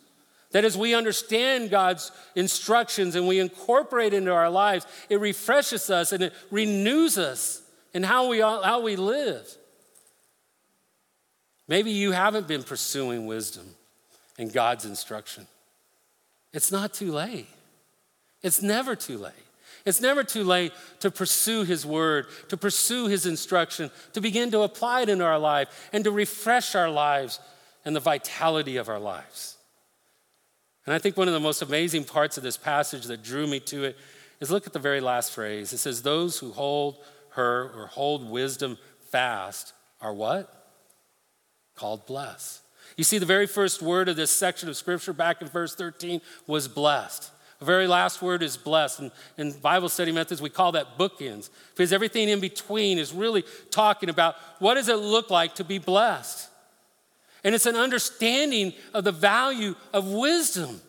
That 0.51 0.63
as 0.63 0.77
we 0.77 0.93
understand 0.93 1.71
God's 1.71 2.11
instructions 2.35 3.15
and 3.15 3.27
we 3.27 3.39
incorporate 3.39 4.13
into 4.13 4.31
our 4.31 4.49
lives, 4.49 4.85
it 5.09 5.19
refreshes 5.19 5.89
us 5.89 6.11
and 6.11 6.23
it 6.23 6.33
renews 6.51 7.17
us 7.17 7.63
in 7.95 8.03
how 8.03 8.27
we, 8.29 8.41
how 8.41 8.81
we 8.81 8.95
live. 8.95 9.47
Maybe 11.69 11.91
you 11.91 12.11
haven't 12.11 12.47
been 12.47 12.63
pursuing 12.63 13.27
wisdom 13.27 13.75
and 14.39 14.51
God's 14.51 14.85
instruction. 14.85 15.45
It's 16.51 16.71
not 16.71 16.95
too 16.95 17.11
late. 17.11 17.47
It's 18.41 18.63
never 18.63 18.95
too 18.95 19.19
late. 19.19 19.33
It's 19.85 20.01
never 20.01 20.23
too 20.23 20.43
late 20.43 20.73
to 20.99 21.11
pursue 21.11 21.63
His 21.63 21.85
word, 21.85 22.25
to 22.49 22.57
pursue 22.57 23.07
His 23.07 23.27
instruction, 23.27 23.91
to 24.13 24.19
begin 24.19 24.49
to 24.51 24.61
apply 24.61 25.01
it 25.01 25.09
into 25.09 25.23
our 25.23 25.37
life, 25.37 25.89
and 25.93 26.03
to 26.05 26.11
refresh 26.11 26.73
our 26.73 26.89
lives 26.89 27.39
and 27.85 27.95
the 27.95 27.99
vitality 27.99 28.77
of 28.77 28.89
our 28.89 28.99
lives. 28.99 29.57
And 30.87 30.95
I 30.95 30.97
think 30.97 31.17
one 31.17 31.27
of 31.27 31.35
the 31.35 31.39
most 31.39 31.61
amazing 31.61 32.03
parts 32.03 32.35
of 32.35 32.43
this 32.43 32.57
passage 32.57 33.05
that 33.05 33.23
drew 33.23 33.45
me 33.45 33.59
to 33.61 33.83
it 33.83 33.97
is 34.39 34.49
look 34.49 34.65
at 34.65 34.73
the 34.73 34.79
very 34.79 35.01
last 35.01 35.33
phrase. 35.33 35.71
It 35.71 35.77
says, 35.77 36.01
Those 36.01 36.39
who 36.39 36.51
hold 36.51 36.97
her 37.31 37.71
or 37.75 37.87
hold 37.87 38.27
wisdom 38.27 38.79
fast 39.11 39.73
are 40.01 40.13
what? 40.13 40.58
Called 41.79 42.05
blessed. 42.05 42.59
You 42.97 43.05
see, 43.05 43.19
the 43.19 43.25
very 43.25 43.47
first 43.47 43.81
word 43.81 44.09
of 44.09 44.17
this 44.17 44.31
section 44.31 44.67
of 44.67 44.75
scripture 44.75 45.13
back 45.13 45.41
in 45.41 45.47
verse 45.47 45.73
13 45.75 46.19
was 46.45 46.67
blessed. 46.67 47.31
The 47.59 47.65
very 47.65 47.87
last 47.87 48.21
word 48.21 48.43
is 48.43 48.57
blessed. 48.57 48.99
And 48.99 49.11
in 49.37 49.53
Bible 49.53 49.87
study 49.87 50.11
methods, 50.11 50.41
we 50.41 50.49
call 50.49 50.73
that 50.73 50.97
bookends 50.97 51.49
because 51.73 51.93
everything 51.93 52.27
in 52.27 52.41
between 52.41 52.97
is 52.97 53.13
really 53.13 53.45
talking 53.71 54.09
about 54.09 54.35
what 54.59 54.73
does 54.73 54.89
it 54.89 54.97
look 54.97 55.29
like 55.29 55.55
to 55.55 55.63
be 55.63 55.77
blessed? 55.77 56.49
And 57.45 57.55
it's 57.55 57.65
an 57.65 57.77
understanding 57.77 58.73
of 58.93 59.05
the 59.05 59.13
value 59.13 59.75
of 59.93 60.11
wisdom. 60.11 60.81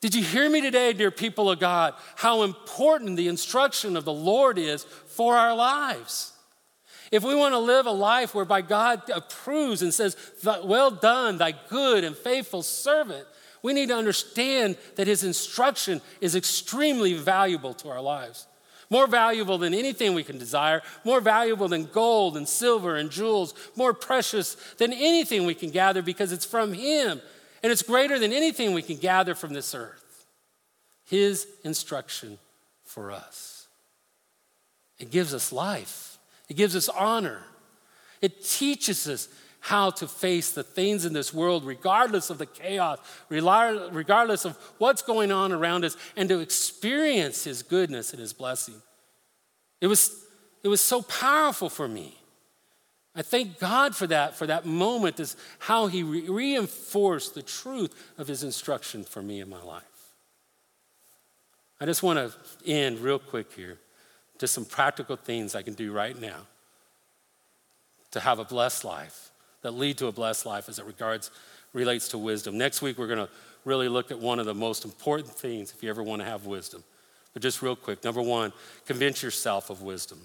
Did 0.00 0.14
you 0.14 0.22
hear 0.22 0.48
me 0.48 0.60
today, 0.60 0.92
dear 0.92 1.10
people 1.10 1.50
of 1.50 1.58
God, 1.58 1.94
how 2.14 2.44
important 2.44 3.16
the 3.16 3.26
instruction 3.26 3.96
of 3.96 4.04
the 4.04 4.12
Lord 4.12 4.58
is 4.58 4.84
for 4.84 5.36
our 5.36 5.56
lives? 5.56 6.34
If 7.10 7.22
we 7.22 7.34
want 7.34 7.54
to 7.54 7.58
live 7.58 7.86
a 7.86 7.90
life 7.90 8.34
whereby 8.34 8.60
God 8.60 9.02
approves 9.10 9.82
and 9.82 9.92
says, 9.94 10.16
Well 10.44 10.90
done, 10.90 11.38
thy 11.38 11.52
good 11.52 12.04
and 12.04 12.16
faithful 12.16 12.62
servant, 12.62 13.26
we 13.62 13.72
need 13.72 13.88
to 13.88 13.96
understand 13.96 14.76
that 14.96 15.06
his 15.06 15.24
instruction 15.24 16.00
is 16.20 16.36
extremely 16.36 17.14
valuable 17.14 17.74
to 17.74 17.88
our 17.88 18.00
lives. 18.00 18.46
More 18.90 19.06
valuable 19.06 19.58
than 19.58 19.74
anything 19.74 20.14
we 20.14 20.24
can 20.24 20.38
desire, 20.38 20.82
more 21.04 21.20
valuable 21.20 21.68
than 21.68 21.86
gold 21.86 22.36
and 22.36 22.48
silver 22.48 22.96
and 22.96 23.10
jewels, 23.10 23.52
more 23.76 23.92
precious 23.92 24.54
than 24.78 24.92
anything 24.92 25.44
we 25.44 25.54
can 25.54 25.70
gather 25.70 26.00
because 26.00 26.32
it's 26.32 26.46
from 26.46 26.72
him 26.72 27.20
and 27.62 27.72
it's 27.72 27.82
greater 27.82 28.18
than 28.18 28.32
anything 28.32 28.72
we 28.72 28.82
can 28.82 28.96
gather 28.96 29.34
from 29.34 29.52
this 29.52 29.74
earth. 29.74 30.26
His 31.04 31.46
instruction 31.64 32.38
for 32.84 33.10
us. 33.10 33.66
It 34.98 35.10
gives 35.10 35.34
us 35.34 35.52
life, 35.52 36.07
it 36.48 36.56
gives 36.56 36.74
us 36.74 36.88
honor, 36.88 37.42
it 38.20 38.44
teaches 38.44 39.08
us 39.08 39.28
how 39.60 39.90
to 39.90 40.06
face 40.06 40.52
the 40.52 40.62
things 40.62 41.04
in 41.04 41.12
this 41.12 41.34
world, 41.34 41.64
regardless 41.64 42.30
of 42.30 42.38
the 42.38 42.46
chaos, 42.46 42.98
regardless 43.28 44.44
of 44.44 44.56
what's 44.78 45.02
going 45.02 45.32
on 45.32 45.52
around 45.52 45.84
us, 45.84 45.96
and 46.16 46.28
to 46.28 46.38
experience 46.38 47.44
His 47.44 47.62
goodness 47.62 48.12
and 48.12 48.20
His 48.20 48.32
blessing. 48.32 48.80
It 49.80 49.88
was, 49.88 50.24
it 50.62 50.68
was 50.68 50.80
so 50.80 51.02
powerful 51.02 51.68
for 51.68 51.88
me. 51.88 52.14
I 53.14 53.22
thank 53.22 53.58
God 53.58 53.96
for 53.96 54.06
that, 54.06 54.36
for 54.36 54.46
that 54.46 54.64
moment, 54.64 55.18
is 55.18 55.36
how 55.58 55.88
He 55.88 56.02
re- 56.02 56.28
reinforced 56.28 57.34
the 57.34 57.42
truth 57.42 57.94
of 58.16 58.28
His 58.28 58.44
instruction 58.44 59.02
for 59.04 59.22
me 59.22 59.40
in 59.40 59.50
my 59.50 59.62
life. 59.62 59.82
I 61.80 61.84
just 61.84 62.02
want 62.02 62.18
to 62.18 62.32
end 62.70 63.00
real 63.00 63.18
quick 63.18 63.52
here 63.52 63.78
to 64.38 64.46
some 64.46 64.64
practical 64.64 65.16
things 65.16 65.54
I 65.54 65.62
can 65.62 65.74
do 65.74 65.92
right 65.92 66.18
now 66.18 66.46
to 68.10 68.20
have 68.20 68.38
a 68.38 68.44
blessed 68.44 68.84
life 68.84 69.30
that 69.62 69.72
lead 69.72 69.98
to 69.98 70.06
a 70.06 70.12
blessed 70.12 70.46
life 70.46 70.68
as 70.68 70.78
it 70.78 70.84
regards 70.84 71.30
relates 71.72 72.08
to 72.08 72.18
wisdom. 72.18 72.56
Next 72.56 72.80
week 72.80 72.98
we're 72.98 73.06
going 73.06 73.18
to 73.18 73.28
really 73.64 73.88
look 73.88 74.10
at 74.10 74.18
one 74.18 74.38
of 74.38 74.46
the 74.46 74.54
most 74.54 74.84
important 74.84 75.32
things 75.32 75.72
if 75.76 75.82
you 75.82 75.90
ever 75.90 76.02
want 76.02 76.22
to 76.22 76.26
have 76.26 76.46
wisdom. 76.46 76.82
But 77.34 77.42
just 77.42 77.60
real 77.60 77.76
quick, 77.76 78.02
number 78.04 78.22
1, 78.22 78.52
convince 78.86 79.22
yourself 79.22 79.68
of 79.68 79.82
wisdom. 79.82 80.18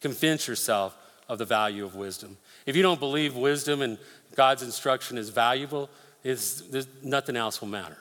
Convince 0.00 0.46
yourself 0.46 0.96
of 1.28 1.38
the 1.38 1.44
value 1.44 1.84
of 1.84 1.96
wisdom. 1.96 2.36
If 2.66 2.76
you 2.76 2.82
don't 2.82 3.00
believe 3.00 3.34
wisdom 3.34 3.82
and 3.82 3.98
God's 4.36 4.62
instruction 4.62 5.18
is 5.18 5.30
valuable, 5.30 5.90
is 6.22 6.86
nothing 7.02 7.36
else 7.36 7.60
will 7.60 7.68
matter 7.68 7.98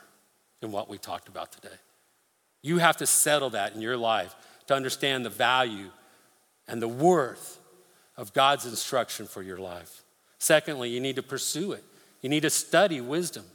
in 0.62 0.72
what 0.72 0.90
we 0.90 0.98
talked 0.98 1.28
about 1.28 1.52
today. 1.52 1.76
You 2.62 2.78
have 2.78 2.98
to 2.98 3.08
settle 3.08 3.50
that 3.52 3.74
in 3.74 3.82
your 3.82 3.98
life 3.98 4.36
to 4.68 4.74
understand 4.74 5.26
the 5.26 5.30
value 5.30 5.90
and 6.68 6.82
the 6.82 6.88
worth 6.88 7.60
of 8.16 8.34
God's 8.34 8.66
instruction 8.66 9.26
for 9.26 9.42
your 9.42 9.58
life. 9.58 10.04
Secondly, 10.40 10.90
you 10.90 11.00
need 11.00 11.16
to 11.16 11.24
pursue 11.24 11.72
it. 11.72 11.84
You 12.22 12.30
need 12.30 12.42
to 12.42 12.50
study 12.50 13.02
wisdom. 13.02 13.46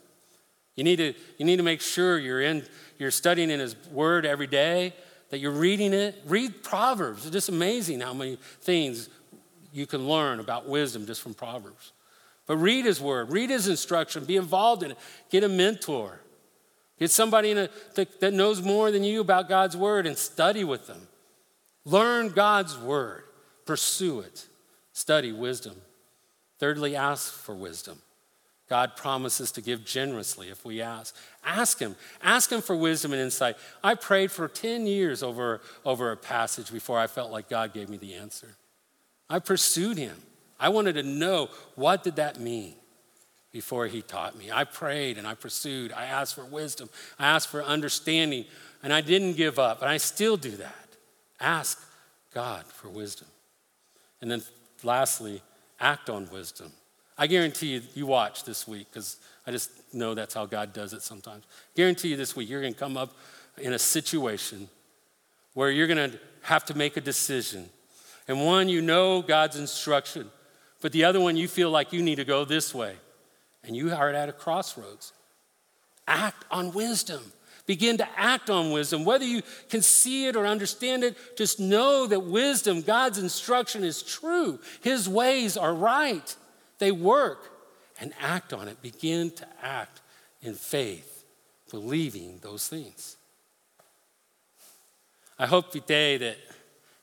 You 0.76 0.84
need 0.84 0.96
to, 0.96 1.14
you 1.38 1.44
need 1.44 1.56
to 1.56 1.62
make 1.62 1.80
sure 1.80 2.18
you're, 2.18 2.40
in, 2.40 2.64
you're 2.98 3.10
studying 3.10 3.50
in 3.50 3.60
His 3.60 3.76
Word 3.90 4.24
every 4.24 4.46
day, 4.46 4.94
that 5.30 5.38
you're 5.38 5.50
reading 5.50 5.92
it. 5.92 6.20
Read 6.26 6.62
Proverbs. 6.62 7.24
It's 7.24 7.32
just 7.32 7.48
amazing 7.48 8.00
how 8.00 8.14
many 8.14 8.36
things 8.60 9.08
you 9.72 9.86
can 9.86 10.06
learn 10.06 10.40
about 10.40 10.68
wisdom 10.68 11.06
just 11.06 11.22
from 11.22 11.34
Proverbs. 11.34 11.92
But 12.46 12.56
read 12.56 12.84
His 12.84 13.00
Word, 13.00 13.30
read 13.30 13.50
His 13.50 13.68
instruction, 13.68 14.24
be 14.24 14.36
involved 14.36 14.82
in 14.82 14.92
it, 14.92 14.98
get 15.30 15.44
a 15.44 15.48
mentor. 15.48 16.20
Get 17.03 17.11
somebody 17.11 17.50
a, 17.50 17.68
that, 17.96 18.32
knows 18.32 18.62
more 18.62 18.92
than 18.92 19.03
you 19.03 19.22
about 19.22 19.48
God's 19.48 19.76
Word 19.76 20.07
and 20.07 20.16
study 20.16 20.62
with 20.62 20.86
them. 20.86 21.09
Learn 21.84 22.28
God's 22.28 22.78
Word, 22.78 23.24
pursue 23.66 24.20
it, 24.20 24.46
study 24.92 25.32
wisdom. 25.32 25.74
Thirdly, 26.61 26.94
ask 26.94 27.32
for 27.32 27.57
wisdom. 27.57 27.98
God 28.68 28.94
promises 28.94 29.50
to 29.50 29.61
give 29.61 29.84
generously 29.84 30.48
if 30.48 30.64
we 30.64 30.80
ask. 30.80 31.16
Ask 31.44 31.80
Him. 31.80 31.96
Ask 32.22 32.53
Him 32.53 32.62
for 32.62 32.76
wisdom 32.76 33.12
and 33.12 33.20
insight. 33.20 33.57
I 33.82 33.96
prayed 33.96 34.30
for 34.30 34.46
10 34.46 34.86
years 34.86 35.24
over, 35.24 35.61
over 35.84 36.12
a 36.12 36.16
passage 36.16 36.70
before 36.70 37.00
I 37.00 37.09
felt 37.09 37.32
like 37.32 37.48
God 37.48 37.74
gave 37.74 37.88
me 37.88 37.96
the 37.96 38.14
answer. 38.14 38.55
I 39.28 39.40
pursued 39.40 39.98
Him. 39.98 40.22
I 40.61 40.68
wanted 40.68 40.92
to 40.92 41.03
know 41.03 41.48
what 41.74 42.05
did 42.05 42.14
that 42.14 42.38
mean 42.38 42.76
before 43.53 43.86
He 43.86 44.03
taught 44.03 44.36
me. 44.36 44.50
I 44.50 44.64
prayed 44.64 45.18
and 45.18 45.26
I 45.26 45.34
pursued. 45.34 45.92
I 45.92 46.07
asked 46.07 46.34
for 46.34 46.44
wisdom. 46.44 46.88
I 47.18 47.26
asked 47.26 47.48
for 47.48 47.62
understanding, 47.62 48.46
and 48.82 48.92
I 48.92 49.00
didn't 49.00 49.34
give 49.34 49.59
up, 49.59 49.82
and 49.82 49.90
I 49.90 49.98
still 49.98 50.36
do 50.36 50.53
that. 50.53 50.88
Ask 51.38 51.80
God 52.34 52.64
for 52.64 52.88
wisdom. 52.88 53.28
And 54.20 54.30
then 54.30 54.42
lastly, 54.82 55.42
act 55.78 56.09
on 56.09 56.28
wisdom. 56.30 56.72
I 57.18 57.26
guarantee 57.26 57.74
you, 57.74 57.82
you 57.94 58.07
watch 58.07 58.44
this 58.44 58.66
week 58.66 58.86
because 58.90 59.16
I 59.46 59.50
just 59.50 59.70
know 59.92 60.14
that's 60.14 60.34
how 60.34 60.46
God 60.46 60.72
does 60.72 60.92
it 60.92 61.03
sometimes. 61.03 61.44
Guarantee 61.76 62.09
you 62.09 62.16
this 62.16 62.34
week, 62.34 62.48
you're 62.48 62.62
going 62.62 62.72
to 62.72 62.78
come 62.78 62.96
up 62.96 63.14
in 63.59 63.74
a 63.74 63.78
situation 63.78 64.68
where 65.55 65.70
you're 65.70 65.86
going 65.86 66.11
to 66.11 66.18
have 66.42 66.64
to 66.66 66.74
make 66.74 66.96
a 66.96 67.00
decision. 67.00 67.68
And 68.28 68.44
one, 68.44 68.68
you 68.68 68.80
know 68.80 69.20
God's 69.20 69.59
instruction, 69.59 70.30
but 70.80 70.92
the 70.92 71.05
other 71.05 71.20
one, 71.20 71.36
you 71.36 71.48
feel 71.48 71.70
like 71.70 71.92
you 71.92 72.03
need 72.03 72.16
to 72.16 72.24
go 72.24 72.44
this 72.44 72.74
way. 72.74 72.96
And 73.64 73.76
you 73.76 73.92
are 73.92 74.10
at 74.10 74.28
a 74.28 74.32
crossroads. 74.32 75.12
Act 76.06 76.44
on 76.50 76.72
wisdom. 76.72 77.20
Begin 77.66 77.96
to 77.98 78.08
act 78.18 78.50
on 78.50 78.72
wisdom. 78.72 79.04
Whether 79.04 79.24
you 79.24 79.42
can 79.68 79.82
see 79.82 80.26
it 80.26 80.34
or 80.34 80.46
understand 80.46 81.04
it, 81.04 81.16
just 81.36 81.60
know 81.60 82.06
that 82.06 82.20
wisdom, 82.20 82.82
God's 82.82 83.18
instruction, 83.18 83.84
is 83.84 84.02
true. 84.02 84.58
His 84.80 85.08
ways 85.08 85.56
are 85.56 85.74
right, 85.74 86.34
they 86.78 86.92
work. 86.92 87.50
And 88.00 88.12
act 88.20 88.52
on 88.52 88.66
it. 88.66 88.82
Begin 88.82 89.30
to 89.32 89.46
act 89.62 90.00
in 90.40 90.54
faith, 90.54 91.24
believing 91.70 92.40
those 92.42 92.66
things. 92.66 93.16
I 95.38 95.46
hope 95.46 95.70
today 95.70 96.16
that 96.16 96.36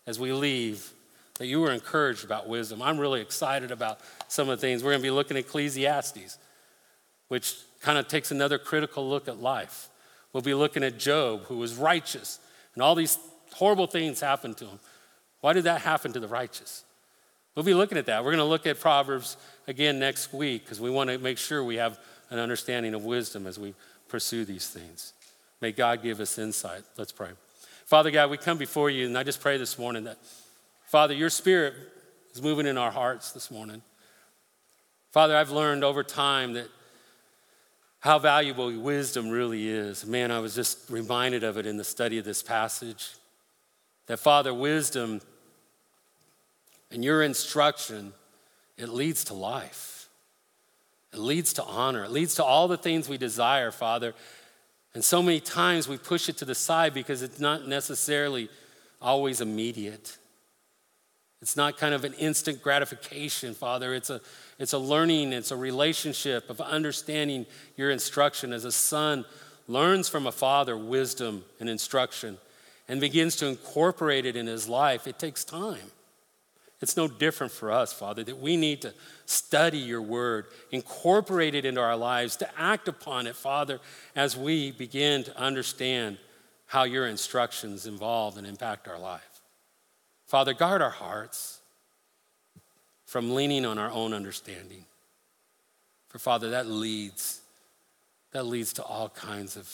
as 0.05 0.19
we 0.19 0.33
leave, 0.33 0.91
that 1.37 1.47
you 1.47 1.61
were 1.61 1.71
encouraged 1.71 2.25
about 2.25 2.49
wisdom. 2.49 2.81
I'm 2.81 2.97
really 2.97 3.21
excited 3.21 3.71
about 3.71 4.01
some 4.27 4.49
of 4.49 4.59
the 4.59 4.61
things. 4.61 4.83
We're 4.83 4.91
going 4.91 5.01
to 5.01 5.07
be 5.07 5.11
looking 5.11 5.37
at 5.37 5.45
Ecclesiastes, 5.45 6.37
which 7.29 7.55
kind 7.81 7.97
of 7.97 8.07
takes 8.07 8.29
another 8.31 8.57
critical 8.57 9.07
look 9.07 9.27
at 9.27 9.41
life. 9.41 9.87
We'll 10.33 10.43
be 10.43 10.53
looking 10.53 10.83
at 10.83 10.99
Job, 10.99 11.43
who 11.45 11.57
was 11.57 11.75
righteous, 11.75 12.39
and 12.75 12.83
all 12.83 12.93
these 12.93 13.17
horrible 13.53 13.87
things 13.87 14.19
happened 14.19 14.57
to 14.57 14.65
him. 14.65 14.79
Why 15.41 15.53
did 15.53 15.63
that 15.63 15.81
happen 15.81 16.11
to 16.13 16.19
the 16.19 16.27
righteous? 16.27 16.83
We'll 17.55 17.65
be 17.65 17.73
looking 17.73 17.97
at 17.97 18.05
that. 18.05 18.23
We're 18.23 18.31
going 18.31 18.37
to 18.37 18.45
look 18.45 18.67
at 18.67 18.79
Proverbs 18.79 19.37
again 19.67 19.99
next 19.99 20.33
week 20.33 20.63
because 20.63 20.79
we 20.79 20.89
want 20.89 21.09
to 21.09 21.17
make 21.17 21.37
sure 21.37 21.63
we 21.63 21.75
have 21.75 21.99
an 22.29 22.39
understanding 22.39 22.93
of 22.93 23.05
wisdom 23.05 23.47
as 23.47 23.57
we 23.57 23.73
pursue 24.07 24.45
these 24.45 24.67
things. 24.67 25.13
May 25.61 25.71
God 25.71 26.03
give 26.03 26.19
us 26.19 26.37
insight. 26.37 26.83
Let's 26.97 27.11
pray. 27.11 27.29
Father 27.85 28.11
God, 28.11 28.29
we 28.29 28.37
come 28.37 28.57
before 28.57 28.89
you, 28.89 29.07
and 29.07 29.17
I 29.17 29.23
just 29.23 29.41
pray 29.41 29.57
this 29.57 29.79
morning 29.79 30.03
that, 30.03 30.17
Father, 30.85 31.13
your 31.13 31.29
spirit 31.29 31.73
is 32.33 32.41
moving 32.41 32.67
in 32.67 32.77
our 32.77 32.91
hearts 32.91 33.31
this 33.31 33.49
morning. 33.49 33.81
Father, 35.11 35.35
I've 35.35 35.49
learned 35.49 35.83
over 35.83 36.03
time 36.03 36.53
that 36.53 36.67
how 37.99 38.17
valuable 38.17 38.71
wisdom 38.79 39.29
really 39.29 39.69
is. 39.69 40.05
Man, 40.05 40.31
I 40.31 40.39
was 40.39 40.55
just 40.55 40.89
reminded 40.89 41.43
of 41.43 41.57
it 41.57 41.65
in 41.65 41.77
the 41.77 41.83
study 41.83 42.17
of 42.17 42.25
this 42.25 42.41
passage. 42.41 43.11
That, 44.07 44.17
Father, 44.17 44.53
wisdom 44.53 45.21
and 46.91 47.03
your 47.03 47.21
instruction, 47.23 48.13
it 48.77 48.89
leads 48.89 49.25
to 49.25 49.33
life. 49.33 50.07
It 51.13 51.19
leads 51.19 51.53
to 51.53 51.63
honor. 51.63 52.05
It 52.05 52.11
leads 52.11 52.35
to 52.35 52.43
all 52.43 52.67
the 52.67 52.77
things 52.77 53.09
we 53.09 53.17
desire, 53.17 53.71
Father. 53.71 54.13
And 54.93 55.03
so 55.03 55.21
many 55.21 55.39
times 55.39 55.87
we 55.87 55.97
push 55.97 56.29
it 56.29 56.37
to 56.37 56.45
the 56.45 56.55
side 56.55 56.93
because 56.93 57.21
it's 57.21 57.39
not 57.39 57.67
necessarily 57.67 58.49
always 59.01 59.41
immediate. 59.41 60.17
It's 61.41 61.55
not 61.55 61.77
kind 61.77 61.93
of 61.93 62.03
an 62.03 62.13
instant 62.13 62.61
gratification, 62.61 63.53
Father. 63.53 63.93
It's 63.93 64.09
a, 64.09 64.19
it's 64.57 64.73
a 64.73 64.77
learning, 64.77 65.31
it's 65.31 65.51
a 65.51 65.57
relationship 65.57 66.49
of 66.49 66.59
understanding 66.59 67.45
your 67.77 67.91
instruction 67.91 68.51
as 68.51 68.65
a 68.65 68.71
son 68.71 69.23
learns 69.67 70.09
from 70.09 70.27
a 70.27 70.31
father 70.31 70.75
wisdom 70.75 71.45
and 71.59 71.69
instruction 71.69 72.37
and 72.89 72.99
begins 72.99 73.35
to 73.37 73.47
incorporate 73.47 74.25
it 74.25 74.35
in 74.35 74.47
his 74.47 74.67
life. 74.67 75.07
It 75.07 75.19
takes 75.19 75.43
time. 75.45 75.91
It's 76.81 76.97
no 76.97 77.07
different 77.07 77.51
for 77.51 77.71
us, 77.71 77.91
Father, 77.93 78.23
that 78.23 78.39
we 78.39 78.55
need 78.57 78.81
to 78.81 78.93
study 79.25 79.77
your 79.77 80.01
word, 80.01 80.45
incorporate 80.71 81.53
it 81.53 81.65
into 81.65 81.81
our 81.81 81.97
lives, 81.97 82.37
to 82.37 82.49
act 82.59 82.87
upon 82.87 83.27
it, 83.27 83.35
Father, 83.35 83.79
as 84.15 84.35
we 84.35 84.71
begin 84.71 85.23
to 85.25 85.37
understand 85.37 86.17
how 86.67 86.83
your 86.83 87.05
instructions 87.07 87.85
involve 87.85 88.37
and 88.37 88.47
impact 88.47 88.87
our 88.87 88.99
life. 88.99 89.28
Father, 90.29 90.53
guard 90.53 90.83
our 90.83 90.91
hearts 90.91 91.59
from 93.07 93.33
leaning 93.33 93.65
on 93.65 93.79
our 93.79 93.89
own 93.89 94.13
understanding. 94.13 94.85
For 96.09 96.19
Father, 96.19 96.51
that 96.51 96.67
leads 96.67 97.41
that 98.31 98.45
leads 98.45 98.71
to 98.73 98.83
all 98.83 99.09
kinds 99.09 99.57
of 99.57 99.67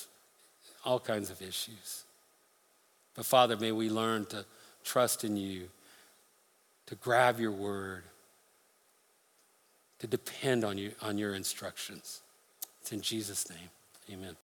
all 0.85 0.97
kinds 0.97 1.29
of 1.29 1.41
issues. 1.41 2.05
But 3.15 3.25
Father, 3.25 3.57
may 3.57 3.73
we 3.73 3.89
learn 3.89 4.27
to 4.27 4.45
trust 4.85 5.25
in 5.25 5.35
you, 5.35 5.67
to 6.85 6.95
grab 6.95 7.37
your 7.37 7.51
word, 7.51 8.03
to 9.99 10.07
depend 10.07 10.63
on 10.63 10.77
you 10.77 10.93
on 11.01 11.17
your 11.17 11.35
instructions. 11.35 12.21
It's 12.81 12.93
in 12.93 13.01
Jesus' 13.01 13.49
name. 13.49 13.69
Amen. 14.09 14.33